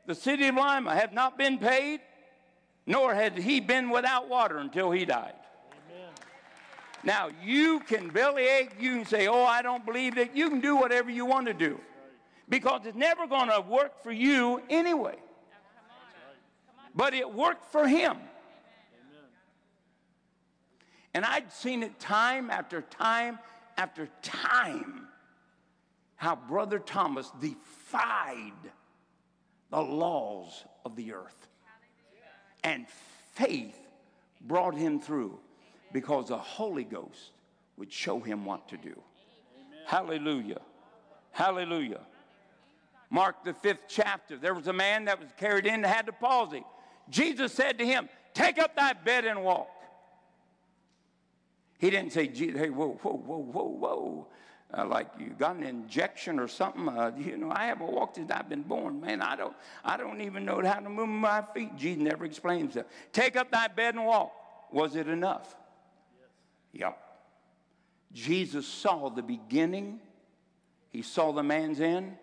the 0.07 0.15
city 0.15 0.49
of 0.49 0.57
Lima 0.57 0.93
have 0.95 1.13
not 1.13 1.39
been 1.39 1.59
paid, 1.59 2.01
nor 2.87 3.15
had 3.15 3.39
he 3.39 3.61
been 3.61 3.91
without 3.91 4.29
water 4.29 4.59
until 4.59 4.91
he 4.91 5.05
died. 5.05 5.35
Amen. 5.93 6.11
Now, 7.05 7.29
you 7.45 7.79
can 7.81 8.09
bellyache, 8.09 8.73
you 8.81 8.97
can 8.97 9.07
say, 9.07 9.29
Oh, 9.29 9.45
I 9.45 9.63
don't 9.63 9.87
believe 9.87 10.19
it. 10.19 10.33
You 10.35 10.51
can 10.51 10.61
do 10.61 10.75
whatever 10.75 11.11
you 11.11 11.25
want 11.25 11.47
to 11.47 11.55
do 11.55 11.79
because 12.49 12.81
it's 12.85 12.97
never 12.97 13.29
going 13.29 13.49
to 13.51 13.61
work 13.61 14.03
for 14.03 14.11
you 14.11 14.61
anyway 14.69 15.17
but 16.95 17.15
it 17.15 17.33
worked 17.33 17.71
for 17.73 17.87
him. 17.87 18.17
And 21.13 21.25
I'd 21.25 21.53
seen 21.53 21.83
it 21.83 21.99
time 21.99 22.51
after 22.51 22.83
time 22.83 23.39
after 23.77 24.09
time 24.23 25.09
how 26.17 26.37
Brother 26.37 26.79
Thomas 26.79 27.31
defied 27.95 28.53
the 29.71 29.81
laws 29.81 30.65
of 30.85 30.97
the 30.97 31.13
earth. 31.13 31.49
And 32.63 32.87
faith 33.35 33.77
brought 34.43 34.75
him 34.75 35.01
through 35.01 35.39
because 35.93 36.29
the 36.29 36.39
Holy 36.39 36.85
Ghost 36.85 37.31
would 37.77 37.93
show 37.93 38.21
him 38.21 38.45
what 38.45 38.69
to 38.69 38.77
do. 38.77 39.01
Hallelujah. 39.87 40.61
Hallelujah. 41.33 42.01
Mark 43.11 43.45
the 43.45 43.53
fifth 43.55 43.85
chapter. 43.89 44.37
There 44.37 44.55
was 44.55 44.67
a 44.67 44.73
man 44.73 45.05
that 45.05 45.21
was 45.21 45.29
carried 45.39 45.67
in 45.67 45.83
that 45.83 45.95
had 45.95 46.07
the 46.07 46.13
palsy. 46.13 46.65
Jesus 47.11 47.53
said 47.53 47.79
to 47.79 47.87
him, 47.87 48.09
Take 48.33 48.59
up 48.59 48.75
thy 48.75 48.95
bed 48.95 49.25
and 49.25 49.45
walk. 49.45 49.69
He 51.79 51.91
didn't 51.91 52.13
say, 52.13 52.29
Hey, 52.35 52.71
whoa, 52.71 52.99
whoa, 53.03 53.13
whoa, 53.13 53.39
whoa, 53.39 53.65
whoa. 53.65 54.29
Uh, 54.73 54.85
like 54.87 55.07
you 55.19 55.31
got 55.39 55.57
an 55.57 55.63
injection 55.63 56.41
or 56.41 56.49
something. 56.49 56.89
Uh, 56.89 57.13
you 57.19 57.37
know, 57.37 57.51
I 57.51 57.67
haven't 57.67 57.91
walked 57.93 58.17
since 58.17 58.31
I've 58.31 58.49
been 58.49 58.63
born, 58.63 59.01
man. 59.01 59.23
I 59.23 59.37
don't, 59.37 59.55
I 59.85 59.97
don't 59.97 60.21
even 60.21 60.45
know 60.45 60.61
how 60.63 60.81
to 60.81 60.89
move 60.89 61.09
my 61.09 61.43
feet. 61.55 61.77
Jesus 61.77 62.03
never 62.03 62.25
explained 62.25 62.63
himself. 62.63 62.87
Take 63.13 63.37
up 63.37 63.51
thy 63.51 63.69
bed 63.69 63.95
and 63.95 64.05
walk. 64.05 64.33
Was 64.73 64.97
it 64.97 65.09
enough? 65.09 65.55
Yes. 66.73 66.81
Yep. 66.81 66.99
Jesus 68.13 68.67
saw 68.67 69.11
the 69.11 69.23
beginning. 69.23 70.01
He 70.91 71.03
saw 71.03 71.33
the 71.33 71.43
man's 71.43 71.81
end. 71.81 72.17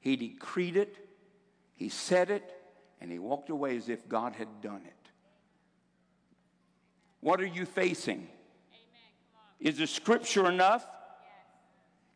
He 0.00 0.16
decreed 0.16 0.76
it. 0.76 0.96
He 1.76 1.88
said 1.88 2.30
it 2.30 2.60
and 3.00 3.10
he 3.10 3.18
walked 3.18 3.50
away 3.50 3.76
as 3.76 3.88
if 3.88 4.08
God 4.08 4.34
had 4.34 4.60
done 4.60 4.82
it. 4.86 5.10
What 7.20 7.40
are 7.40 7.46
you 7.46 7.66
facing? 7.66 8.28
Is 9.58 9.78
the 9.78 9.86
scripture 9.86 10.48
enough? 10.48 10.86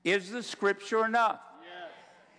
Is 0.04 0.30
the 0.30 0.42
scripture 0.42 1.04
enough? 1.04 1.40
Yes. 1.62 1.90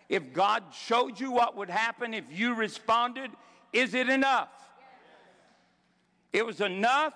If 0.07 0.33
God 0.33 0.63
showed 0.71 1.19
you 1.19 1.31
what 1.31 1.57
would 1.57 1.69
happen 1.69 2.13
if 2.13 2.25
you 2.29 2.53
responded, 2.53 3.31
is 3.73 3.93
it 3.93 4.07
enough? 4.07 4.49
Yes. 4.53 6.41
It 6.41 6.45
was 6.45 6.61
enough 6.61 7.13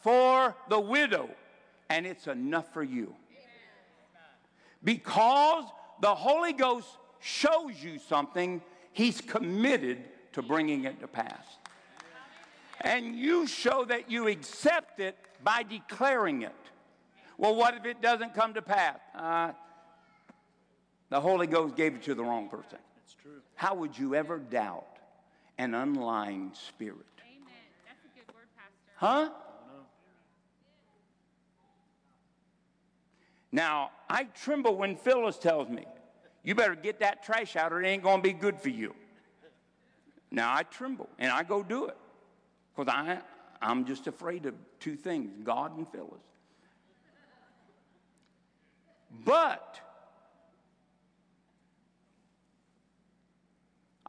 for 0.00 0.56
the 0.68 0.80
widow, 0.80 1.28
and 1.90 2.06
it's 2.06 2.26
enough 2.26 2.72
for 2.72 2.82
you. 2.82 3.14
Because 4.82 5.64
the 6.00 6.14
Holy 6.14 6.54
Ghost 6.54 6.88
shows 7.20 7.82
you 7.82 7.98
something, 7.98 8.62
He's 8.92 9.20
committed 9.20 10.04
to 10.32 10.42
bringing 10.42 10.84
it 10.84 11.00
to 11.00 11.06
pass. 11.06 11.44
And 12.80 13.14
you 13.14 13.46
show 13.46 13.84
that 13.84 14.10
you 14.10 14.28
accept 14.28 15.00
it 15.00 15.16
by 15.44 15.62
declaring 15.62 16.42
it. 16.42 16.54
Well, 17.36 17.54
what 17.54 17.74
if 17.74 17.84
it 17.84 18.00
doesn't 18.00 18.34
come 18.34 18.54
to 18.54 18.62
pass? 18.62 18.98
Uh, 19.14 19.52
the 21.10 21.20
Holy 21.20 21.46
Ghost 21.46 21.76
gave 21.76 21.94
it 21.94 22.02
to 22.04 22.14
the 22.14 22.24
wrong 22.24 22.48
person. 22.48 22.78
That's 22.96 23.14
true. 23.20 23.42
How 23.56 23.74
would 23.74 23.98
you 23.98 24.14
ever 24.14 24.38
doubt 24.38 24.86
an 25.58 25.74
unlying 25.74 26.52
spirit? 26.54 26.96
Amen. 27.20 27.52
That's 27.84 28.04
a 28.04 28.18
good 28.18 28.34
word, 28.34 28.46
Pastor. 28.56 28.70
Huh? 28.96 29.30
Now, 33.52 33.90
I 34.08 34.24
tremble 34.24 34.76
when 34.76 34.96
Phyllis 34.96 35.36
tells 35.36 35.68
me, 35.68 35.84
you 36.44 36.54
better 36.54 36.76
get 36.76 37.00
that 37.00 37.24
trash 37.24 37.56
out 37.56 37.72
or 37.72 37.82
it 37.82 37.86
ain't 37.86 38.02
going 38.02 38.18
to 38.18 38.22
be 38.22 38.32
good 38.32 38.58
for 38.58 38.70
you. 38.70 38.94
Now, 40.30 40.54
I 40.54 40.62
tremble 40.62 41.08
and 41.18 41.32
I 41.32 41.42
go 41.42 41.62
do 41.62 41.86
it 41.86 41.96
because 42.74 42.92
I, 42.92 43.18
I'm 43.60 43.84
just 43.84 44.06
afraid 44.06 44.46
of 44.46 44.54
two 44.78 44.94
things 44.94 45.32
God 45.42 45.76
and 45.76 45.86
Phyllis. 45.90 46.22
But 49.24 49.80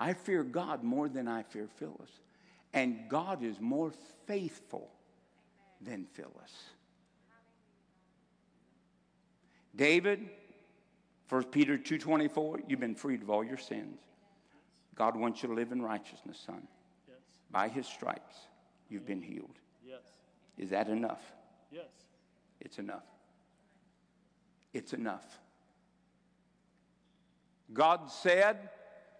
I 0.01 0.13
fear 0.13 0.43
God 0.43 0.83
more 0.83 1.07
than 1.07 1.27
I 1.27 1.43
fear 1.43 1.67
Phyllis. 1.77 2.09
And 2.73 3.07
God 3.07 3.43
is 3.43 3.61
more 3.61 3.91
faithful 4.25 4.89
than 5.79 6.07
Phyllis. 6.13 6.71
David, 9.75 10.27
1 11.29 11.43
Peter 11.45 11.77
2.24, 11.77 12.63
you've 12.67 12.79
been 12.79 12.95
freed 12.95 13.21
of 13.21 13.29
all 13.29 13.43
your 13.43 13.59
sins. 13.59 13.99
God 14.95 15.15
wants 15.15 15.43
you 15.43 15.49
to 15.49 15.53
live 15.53 15.71
in 15.71 15.83
righteousness, 15.83 16.41
son. 16.43 16.67
Yes. 17.07 17.17
By 17.51 17.67
his 17.67 17.85
stripes, 17.85 18.37
you've 18.89 19.05
been 19.05 19.21
healed. 19.21 19.59
Yes. 19.87 20.01
Is 20.57 20.71
that 20.71 20.89
enough? 20.89 21.21
Yes. 21.71 21.85
It's 22.59 22.79
enough. 22.79 23.05
It's 24.73 24.93
enough. 24.93 25.39
God 27.71 28.09
said 28.09 28.71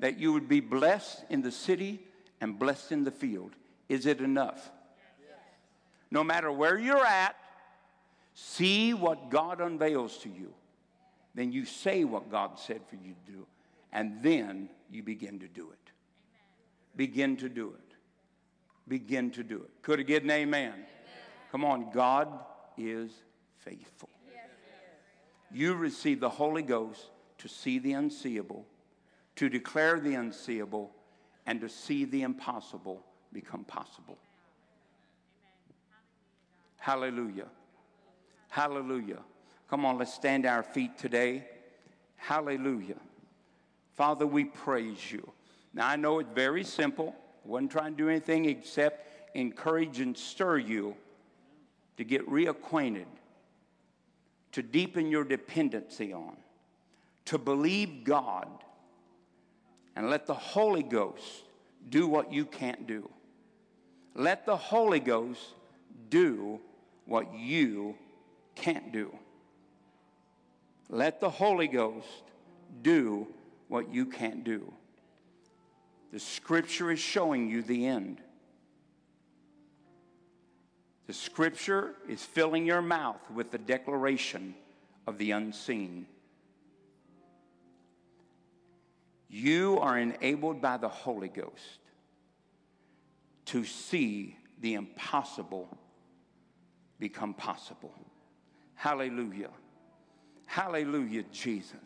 that 0.01 0.19
you 0.19 0.33
would 0.33 0.49
be 0.49 0.59
blessed 0.59 1.23
in 1.29 1.41
the 1.41 1.51
city 1.51 2.01
and 2.41 2.59
blessed 2.59 2.91
in 2.91 3.03
the 3.05 3.11
field. 3.11 3.51
Is 3.87 4.05
it 4.05 4.19
enough? 4.19 4.71
No 6.09 6.23
matter 6.23 6.51
where 6.51 6.77
you're 6.77 7.05
at, 7.05 7.35
see 8.33 8.93
what 8.93 9.29
God 9.29 9.61
unveils 9.61 10.17
to 10.19 10.29
you. 10.29 10.53
Then 11.33 11.53
you 11.53 11.65
say 11.65 12.03
what 12.03 12.29
God 12.29 12.59
said 12.59 12.81
for 12.89 12.95
you 12.95 13.13
to 13.13 13.31
do, 13.31 13.47
and 13.93 14.21
then 14.21 14.69
you 14.89 15.03
begin 15.03 15.39
to 15.39 15.47
do 15.47 15.69
it. 15.71 15.91
Begin 16.97 17.37
to 17.37 17.47
do 17.47 17.69
it. 17.69 17.95
Begin 18.87 19.31
to 19.31 19.43
do 19.43 19.57
it. 19.57 19.69
Could 19.81 19.99
have 19.99 20.07
given 20.07 20.29
an 20.29 20.37
amen. 20.37 20.73
Come 21.51 21.63
on, 21.63 21.91
God 21.93 22.27
is 22.77 23.11
faithful. 23.59 24.09
You 25.53 25.75
receive 25.75 26.19
the 26.19 26.29
Holy 26.29 26.63
Ghost 26.63 27.09
to 27.37 27.47
see 27.47 27.79
the 27.79 27.93
unseeable, 27.93 28.65
to 29.35 29.49
declare 29.49 29.99
the 29.99 30.15
unseeable, 30.15 30.91
and 31.45 31.59
to 31.61 31.69
see 31.69 32.05
the 32.05 32.21
impossible 32.21 33.03
become 33.33 33.63
possible. 33.63 34.17
Hallelujah. 36.77 37.47
Hallelujah. 38.49 39.19
Come 39.69 39.85
on, 39.85 39.97
let's 39.97 40.13
stand 40.13 40.45
our 40.45 40.63
feet 40.63 40.97
today. 40.97 41.47
Hallelujah. 42.17 42.97
Father, 43.93 44.27
we 44.27 44.45
praise 44.45 45.11
you. 45.11 45.31
Now, 45.73 45.87
I 45.87 45.95
know 45.95 46.19
it's 46.19 46.29
very 46.33 46.63
simple. 46.63 47.15
I 47.45 47.47
wasn't 47.47 47.71
trying 47.71 47.93
to 47.93 47.97
do 47.97 48.09
anything 48.09 48.45
except 48.45 49.35
encourage 49.35 49.99
and 49.99 50.17
stir 50.17 50.57
you 50.57 50.95
to 51.97 52.03
get 52.03 52.27
reacquainted, 52.29 53.05
to 54.51 54.61
deepen 54.61 55.09
your 55.09 55.23
dependency 55.23 56.13
on, 56.13 56.35
to 57.25 57.37
believe 57.37 58.03
God, 58.03 58.47
and 59.95 60.09
let 60.09 60.25
the 60.25 60.33
Holy 60.33 60.83
Ghost 60.83 61.43
do 61.89 62.07
what 62.07 62.31
you 62.31 62.45
can't 62.45 62.87
do. 62.87 63.09
Let 64.15 64.45
the 64.45 64.57
Holy 64.57 64.99
Ghost 64.99 65.41
do 66.09 66.59
what 67.05 67.33
you 67.33 67.95
can't 68.55 68.91
do. 68.91 69.15
Let 70.89 71.19
the 71.19 71.29
Holy 71.29 71.67
Ghost 71.67 72.23
do 72.81 73.27
what 73.67 73.93
you 73.93 74.05
can't 74.05 74.43
do. 74.43 74.73
The 76.11 76.19
scripture 76.19 76.91
is 76.91 76.99
showing 76.99 77.49
you 77.49 77.61
the 77.61 77.85
end. 77.85 78.21
The 81.07 81.13
scripture 81.13 81.95
is 82.07 82.23
filling 82.23 82.65
your 82.65 82.81
mouth 82.81 83.19
with 83.33 83.51
the 83.51 83.57
declaration 83.57 84.55
of 85.07 85.17
the 85.17 85.31
unseen. 85.31 86.05
You 89.31 89.79
are 89.79 89.97
enabled 89.97 90.61
by 90.61 90.75
the 90.75 90.89
Holy 90.89 91.29
Ghost 91.29 91.79
to 93.45 93.63
see 93.63 94.35
the 94.59 94.73
impossible 94.73 95.69
become 96.99 97.33
possible. 97.33 97.93
Hallelujah. 98.75 99.51
Hallelujah, 100.47 101.23
Jesus. 101.31 101.77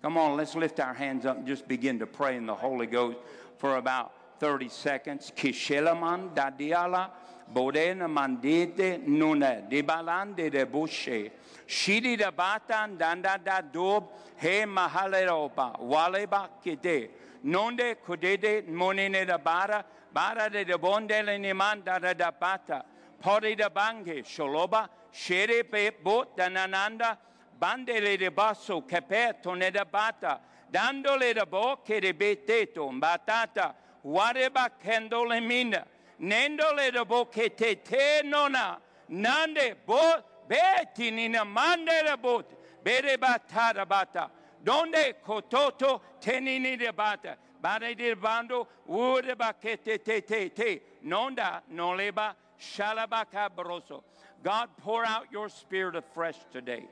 Come 0.00 0.16
on, 0.16 0.38
let's 0.38 0.54
lift 0.54 0.80
our 0.80 0.94
hands 0.94 1.26
up 1.26 1.36
and 1.36 1.46
just 1.46 1.68
begin 1.68 1.98
to 1.98 2.06
pray 2.06 2.36
in 2.36 2.46
the 2.46 2.54
Holy 2.54 2.86
Ghost 2.86 3.18
for 3.58 3.76
about 3.76 4.12
30 4.40 4.70
seconds. 4.70 5.30
Kishelaman 5.36 6.34
dadiala 6.34 7.10
bodena 7.52 8.08
mandete 8.08 8.98
nuna 9.06 9.62
dibalande 9.70 10.50
de 10.50 10.64
bushe. 10.66 11.30
Shidi 11.66 12.16
da 12.16 12.30
batan 12.30 12.96
danda 12.98 13.38
da 13.42 13.60
dob 13.60 14.08
he 14.36 14.64
mahaleropa 14.64 15.78
waleba 15.80 16.48
kite. 16.64 17.10
Nonde 17.44 17.96
kudede 18.06 18.66
monene 18.68 19.26
da 19.26 19.38
bara 19.38 19.84
bara 20.12 20.48
de 20.50 20.64
de 20.64 20.74
bondele 20.78 21.38
nimanda 21.38 22.00
da 22.00 22.12
da 22.14 22.30
bata. 22.30 22.82
Pori 23.22 23.56
da 23.56 23.68
bange 23.68 24.22
sholoba 24.22 24.88
shere 25.12 25.62
pe 25.64 25.90
bot 26.02 26.36
danananda 26.36 27.16
bandele 27.60 28.18
de 28.18 28.30
basso 28.30 28.82
capeto 28.82 29.56
ne 29.56 29.70
da 29.70 29.84
bata 29.84 30.40
dandole 30.72 31.34
da 31.34 31.44
de 31.44 32.12
beteto 32.12 32.88
batata 33.00 33.74
wareba 34.04 34.68
kendole 34.82 35.40
mina 35.40 35.84
nendole 36.20 36.92
da 36.92 37.04
bocche 37.04 37.56
te 37.56 37.76
te 37.76 38.22
nona 38.24 38.78
nande 39.08 39.74
bo 39.86 40.00
beti 40.48 41.10
nina 41.10 41.44
mande 41.44 42.02
da 42.04 42.16
bot 42.16 42.50
bere 42.84 43.16
batata 43.16 43.86
bata 43.86 44.30
donde 44.64 45.14
kototo 45.24 46.00
tenini 46.20 46.78
de 46.78 46.92
bata 46.92 47.36
bare 47.60 47.94
de 47.94 48.14
bando 48.14 48.66
ure 48.88 49.34
bakete 49.34 50.02
te 50.02 50.20
te 50.20 50.48
te 50.48 50.80
nonda 51.04 51.62
noleba 51.72 52.34
shalabaka 52.58 53.48
broso. 53.56 54.02
God 54.42 54.68
pour 54.78 55.04
out 55.04 55.26
your 55.30 55.48
spirit 55.48 55.96
afresh 55.96 56.36
today. 56.52 56.84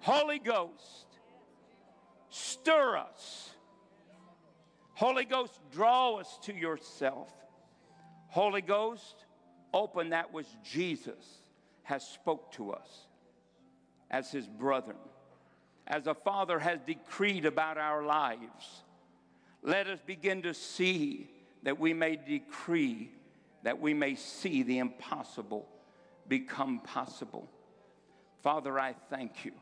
Holy 0.00 0.38
Ghost, 0.38 1.06
stir 2.28 2.96
us. 2.96 3.50
Holy 4.94 5.24
Ghost, 5.24 5.58
draw 5.72 6.16
us 6.16 6.38
to 6.42 6.54
yourself. 6.54 7.30
Holy 8.34 8.62
Ghost, 8.62 9.26
open 9.72 10.10
that 10.10 10.32
which 10.32 10.48
Jesus 10.64 11.24
has 11.84 12.04
spoke 12.04 12.50
to 12.54 12.72
us 12.72 13.06
as 14.10 14.32
his 14.32 14.48
brethren, 14.48 14.96
as 15.86 16.08
a 16.08 16.14
father 16.14 16.58
has 16.58 16.80
decreed 16.84 17.44
about 17.44 17.78
our 17.78 18.02
lives. 18.02 18.82
Let 19.62 19.86
us 19.86 20.00
begin 20.04 20.42
to 20.42 20.52
see 20.52 21.30
that 21.62 21.78
we 21.78 21.94
may 21.94 22.16
decree, 22.16 23.12
that 23.62 23.80
we 23.80 23.94
may 23.94 24.16
see 24.16 24.64
the 24.64 24.78
impossible 24.78 25.68
become 26.26 26.80
possible. 26.80 27.48
Father, 28.42 28.80
I 28.80 28.96
thank 29.10 29.44
you. 29.44 29.52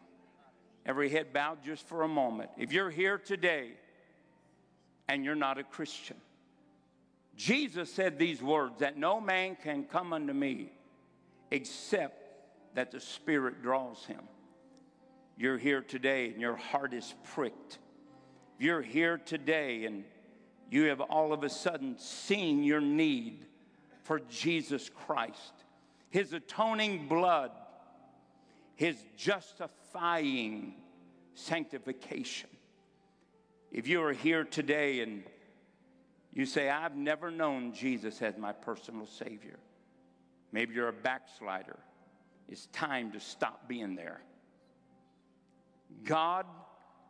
Every 0.87 1.11
head 1.11 1.35
bowed 1.35 1.63
just 1.63 1.87
for 1.87 2.05
a 2.05 2.09
moment. 2.09 2.49
If 2.57 2.73
you're 2.73 2.89
here 2.89 3.19
today 3.19 3.73
and 5.11 5.27
you're 5.27 5.35
not 5.35 5.59
a 5.59 5.63
Christian, 5.63 6.17
Jesus 7.45 7.93
said 7.93 8.21
these 8.21 8.41
words 8.41 8.79
that 8.79 8.97
no 8.97 9.21
man 9.21 9.57
can 9.61 9.83
come 9.83 10.13
unto 10.13 10.33
me 10.33 10.71
except 11.51 12.23
that 12.77 12.93
the 12.93 13.01
Spirit 13.01 13.63
draws 13.63 14.05
him. 14.05 14.21
You're 15.37 15.59
here 15.59 15.81
today 15.81 16.29
and 16.29 16.41
your 16.41 16.55
heart 16.55 16.95
is 16.95 17.15
pricked. 17.35 17.79
You're 18.61 18.81
here 18.81 19.19
today 19.19 19.87
and 19.87 20.05
you 20.71 20.85
have 20.85 21.01
all 21.01 21.33
of 21.33 21.43
a 21.43 21.49
sudden 21.49 21.99
seen 21.99 22.63
your 22.63 22.81
need 22.81 23.45
for 24.05 24.21
Jesus 24.21 24.89
Christ 24.89 25.53
His 26.11 26.33
atoning 26.33 27.09
blood, 27.09 27.51
His 28.77 28.97
justifying 29.17 30.75
sanctification. 31.35 32.51
If 33.73 33.89
you 33.89 34.01
are 34.05 34.13
here 34.13 34.45
today 34.45 35.01
and 35.01 35.25
you 36.33 36.47
say, 36.47 36.71
I've 36.71 36.97
never 36.97 37.31
known 37.31 37.73
Jesus 37.73 38.23
as 38.23 38.37
my 38.39 38.53
personal 38.53 39.07
Savior, 39.07 39.59
maybe 40.51 40.75
you're 40.75 40.89
a 40.89 40.93
backslider, 40.93 41.79
it's 42.49 42.67
time 42.67 43.13
to 43.13 43.21
stop 43.21 43.69
being 43.69 43.95
there. 43.95 44.21
God 46.05 46.47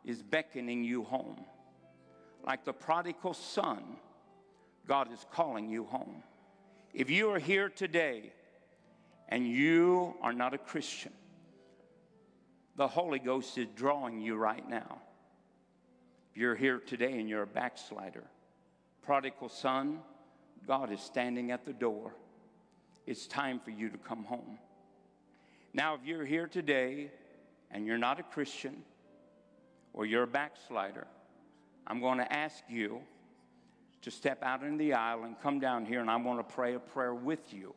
is 0.05 0.23
beckoning 0.23 0.83
you 0.85 1.05
home. 1.05 1.45
Like 2.45 2.65
the 2.65 2.73
prodigal 2.73 3.35
son, 3.35 3.83
God 4.87 5.13
is 5.13 5.25
calling 5.33 5.69
you 5.69 5.85
home. 5.85 6.23
If 6.93 7.09
you 7.09 7.31
are 7.31 7.39
here 7.39 7.69
today 7.69 8.33
and 9.29 9.47
you 9.47 10.15
are 10.21 10.33
not 10.33 10.53
a 10.53 10.59
Christian, 10.59 11.13
the 12.77 12.89
Holy 12.89 13.19
Ghost 13.19 13.57
is 13.59 13.69
drawing 13.77 14.21
you 14.21 14.35
right 14.35 14.69
now. 14.69 14.99
If 16.33 16.39
you're 16.39 16.57
here 16.57 16.79
today 16.79 17.19
and 17.19 17.29
you're 17.29 17.43
a 17.43 17.47
backslider, 17.47 18.25
prodigal 19.03 19.49
son, 19.49 19.99
God 20.67 20.93
is 20.93 21.01
standing 21.01 21.51
at 21.51 21.65
the 21.65 21.73
door. 21.73 22.15
It's 23.07 23.27
time 23.27 23.59
for 23.59 23.71
you 23.71 23.89
to 23.89 23.99
come 23.99 24.25
home. 24.25 24.59
Now, 25.75 25.95
if 25.95 26.01
you're 26.05 26.25
here 26.25 26.47
today 26.47 27.11
and 27.71 27.87
you're 27.87 27.99
not 27.99 28.21
a 28.21 28.23
Christian 28.23 28.83
or 29.93 30.07
you're 30.07 30.23
a 30.23 30.29
backslider, 30.29 31.07
I'm 31.87 32.01
going 32.01 32.19
to 32.19 32.33
ask 32.33 32.63
you 32.69 33.01
to 34.03 34.11
step 34.11 34.43
out 34.43 34.63
in 34.63 34.77
the 34.77 34.93
aisle 34.93 35.25
and 35.25 35.41
come 35.41 35.59
down 35.61 35.85
here, 35.85 36.01
and 36.01 36.11
I 36.11 36.17
want 36.17 36.47
to 36.47 36.55
pray 36.55 36.75
a 36.75 36.79
prayer 36.79 37.15
with 37.15 37.53
you 37.53 37.75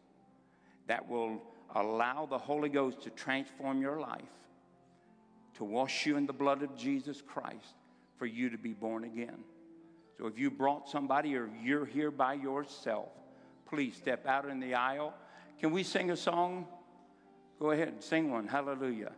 that 0.88 1.08
will 1.08 1.42
allow 1.76 2.26
the 2.26 2.38
Holy 2.38 2.70
Ghost 2.70 3.02
to 3.04 3.10
transform 3.12 3.82
your 3.82 4.00
life, 4.00 4.22
to 5.56 5.64
wash 5.64 6.06
you 6.06 6.18
in 6.18 6.26
the 6.26 6.34
blood 6.34 6.64
of 6.64 6.76
Jesus 6.76 7.22
Christ, 7.22 7.76
for 8.18 8.26
you 8.26 8.50
to 8.50 8.58
be 8.58 8.74
born 8.74 9.04
again. 9.04 9.44
So 10.18 10.28
if 10.28 10.38
you 10.38 10.50
brought 10.50 10.90
somebody 10.90 11.36
or 11.36 11.50
you're 11.62 11.86
here 11.86 12.12
by 12.12 12.36
yourself, 12.36 13.10
please 13.68 13.96
step 13.96 14.26
out 14.26 14.48
in 14.50 14.60
the 14.60 14.76
aisle. 14.76 15.14
Can 15.60 15.72
we 15.72 15.84
sing 15.84 16.12
a 16.12 16.18
song? 16.18 16.68
Go 17.60 17.72
ahead 17.72 17.90
and 17.90 18.04
sing 18.04 18.32
one. 18.32 18.48
Hallelujah. 18.48 19.12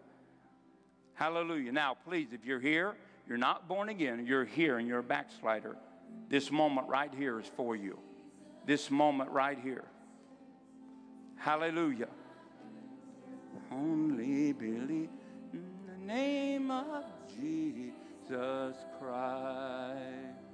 Hallelujah. 1.14 1.72
Now, 1.72 1.98
please, 2.06 2.30
if 2.32 2.46
you're 2.46 2.60
here, 2.60 2.96
you're 3.28 3.38
not 3.38 3.68
born 3.68 3.90
again, 3.90 4.26
you're 4.26 4.46
here 4.46 4.78
and 4.78 4.88
you're 4.88 5.00
a 5.00 5.04
backslider. 5.04 5.76
This 6.30 6.52
moment 6.52 6.88
right 6.88 7.14
here 7.14 7.40
is 7.40 7.50
for 7.56 7.76
you. 7.76 8.00
This 8.66 8.90
moment 8.90 9.32
right 9.32 9.60
here. 9.60 9.86
Hallelujah. 11.38 12.10
Only 13.72 14.54
believe 14.54 15.10
in 15.54 15.66
the 15.88 16.06
name 16.06 16.72
of 16.72 17.06
Jesus 17.36 18.76
Christ. 19.00 20.47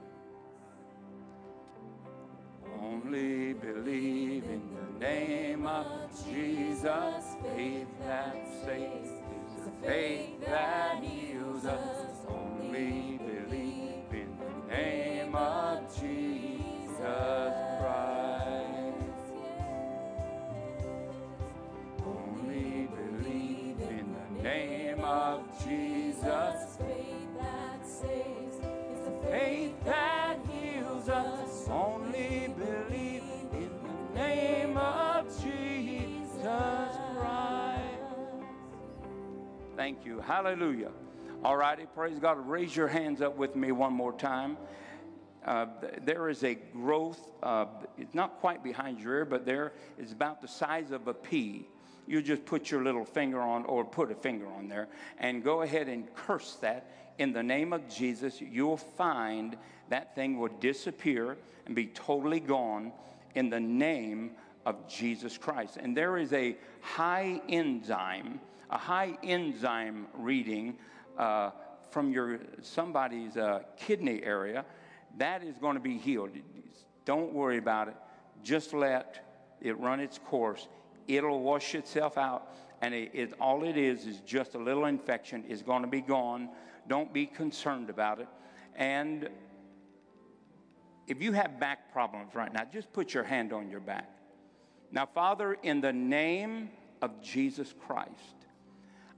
Only 2.83 3.53
believe 3.53 4.43
in 4.43 4.61
the 4.75 4.99
name 5.05 5.65
of 5.65 5.85
Jesus. 6.25 7.35
Faith 7.55 7.87
that 8.05 8.35
saves 8.65 9.09
is 9.09 9.65
the 9.65 9.87
faith 9.87 10.45
that 10.45 11.01
heals 11.01 11.65
us. 11.65 12.17
Only 12.27 13.12
you. 40.13 40.21
Hallelujah. 40.21 40.91
All 41.43 41.57
righty, 41.57 41.85
praise 41.95 42.19
God. 42.19 42.37
Raise 42.47 42.75
your 42.75 42.87
hands 42.87 43.21
up 43.21 43.35
with 43.35 43.55
me 43.55 43.71
one 43.71 43.93
more 43.93 44.13
time. 44.13 44.57
Uh, 45.45 45.65
there 46.03 46.29
is 46.29 46.43
a 46.43 46.53
growth, 46.53 47.31
uh, 47.41 47.65
it's 47.97 48.13
not 48.13 48.39
quite 48.39 48.63
behind 48.63 48.99
your 48.99 49.15
ear, 49.15 49.25
but 49.25 49.45
there 49.45 49.73
is 49.97 50.11
about 50.11 50.41
the 50.41 50.47
size 50.47 50.91
of 50.91 51.07
a 51.07 51.13
pea. 51.13 51.67
You 52.07 52.21
just 52.21 52.45
put 52.45 52.71
your 52.71 52.83
little 52.83 53.03
finger 53.03 53.41
on, 53.41 53.65
or 53.65 53.83
put 53.83 54.11
a 54.11 54.15
finger 54.15 54.47
on 54.47 54.69
there, 54.69 54.87
and 55.17 55.43
go 55.43 55.63
ahead 55.63 55.89
and 55.89 56.13
curse 56.15 56.57
that 56.61 56.89
in 57.17 57.33
the 57.33 57.43
name 57.43 57.73
of 57.73 57.89
Jesus. 57.89 58.39
You'll 58.39 58.77
find 58.77 59.57
that 59.89 60.15
thing 60.15 60.37
will 60.37 60.51
disappear 60.59 61.37
and 61.65 61.75
be 61.75 61.87
totally 61.87 62.39
gone 62.39 62.93
in 63.35 63.49
the 63.49 63.59
name 63.59 64.31
of 64.65 64.87
Jesus 64.87 65.37
Christ. 65.37 65.77
And 65.77 65.97
there 65.97 66.17
is 66.17 66.31
a 66.31 66.55
high 66.81 67.41
enzyme, 67.49 68.39
a 68.73 68.77
high 68.77 69.15
enzyme 69.21 70.07
reading 70.15 70.75
uh, 71.19 71.51
from 71.91 72.11
your 72.11 72.39
somebody's 72.63 73.37
uh, 73.37 73.59
kidney 73.77 74.23
area 74.23 74.65
that 75.19 75.43
is 75.43 75.59
going 75.59 75.75
to 75.75 75.79
be 75.79 75.95
healed. 75.95 76.31
Don't 77.05 77.31
worry 77.33 77.59
about 77.59 77.87
it. 77.87 77.95
Just 78.43 78.73
let 78.73 79.55
it 79.61 79.77
run 79.79 79.99
its 79.99 80.17
course. 80.17 80.67
It'll 81.07 81.41
wash 81.41 81.75
itself 81.75 82.17
out, 82.17 82.51
and 82.81 82.95
it, 82.95 83.11
it, 83.13 83.33
all 83.39 83.63
it 83.63 83.77
is 83.77 84.07
is 84.07 84.21
just 84.21 84.55
a 84.55 84.57
little 84.57 84.85
infection. 84.85 85.43
is 85.47 85.61
going 85.61 85.83
to 85.83 85.87
be 85.87 86.01
gone. 86.01 86.49
Don't 86.87 87.13
be 87.13 87.27
concerned 87.27 87.91
about 87.91 88.19
it. 88.19 88.27
And 88.75 89.29
if 91.07 91.21
you 91.21 91.31
have 91.33 91.59
back 91.59 91.93
problems 91.93 92.33
right 92.33 92.51
now, 92.51 92.63
just 92.73 92.91
put 92.91 93.13
your 93.13 93.23
hand 93.23 93.53
on 93.53 93.69
your 93.69 93.81
back. 93.81 94.09
Now, 94.91 95.05
Father, 95.05 95.57
in 95.61 95.79
the 95.79 95.93
name 95.93 96.71
of 97.03 97.21
Jesus 97.21 97.71
Christ, 97.85 98.42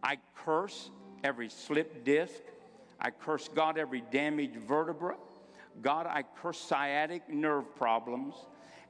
I 0.06 0.20
curse 0.36 0.92
every 1.24 1.50
slip 1.50 2.06
disc. 2.06 2.40
I 3.02 3.10
curse, 3.10 3.50
God, 3.54 3.80
every 3.80 4.04
damaged 4.12 4.56
vertebra. 4.68 5.16
God, 5.82 6.06
I 6.06 6.24
curse 6.42 6.60
sciatic 6.60 7.28
nerve 7.28 7.76
problems. 7.76 8.36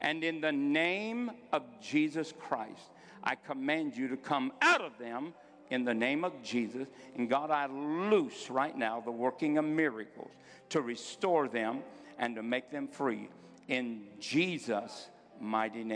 And 0.02 0.26
in 0.26 0.42
the 0.42 0.52
name 0.52 1.32
of 1.54 1.64
Jesus 1.82 2.34
Christ, 2.38 2.92
I 3.24 3.36
command 3.36 3.96
you 3.96 4.10
to 4.10 4.18
come 4.18 4.52
out 4.62 4.82
of 4.82 4.98
them 5.00 5.34
in 5.70 5.86
the 5.86 5.94
name 5.94 6.26
of 6.26 6.44
Jesus. 6.44 6.90
And 7.16 7.30
God, 7.30 7.50
I 7.50 7.68
loose 7.68 8.50
right 8.50 8.78
now 8.78 9.00
the 9.00 9.10
working 9.12 9.58
of 9.58 9.64
miracles 9.64 10.32
to 10.70 10.82
restore 10.82 11.48
them 11.48 11.80
and 12.20 12.36
to 12.36 12.44
make 12.44 12.72
them 12.72 12.90
free 12.90 13.30
in 13.70 14.04
Jesus' 14.20 15.08
mighty 15.40 15.86
name. 15.86 15.94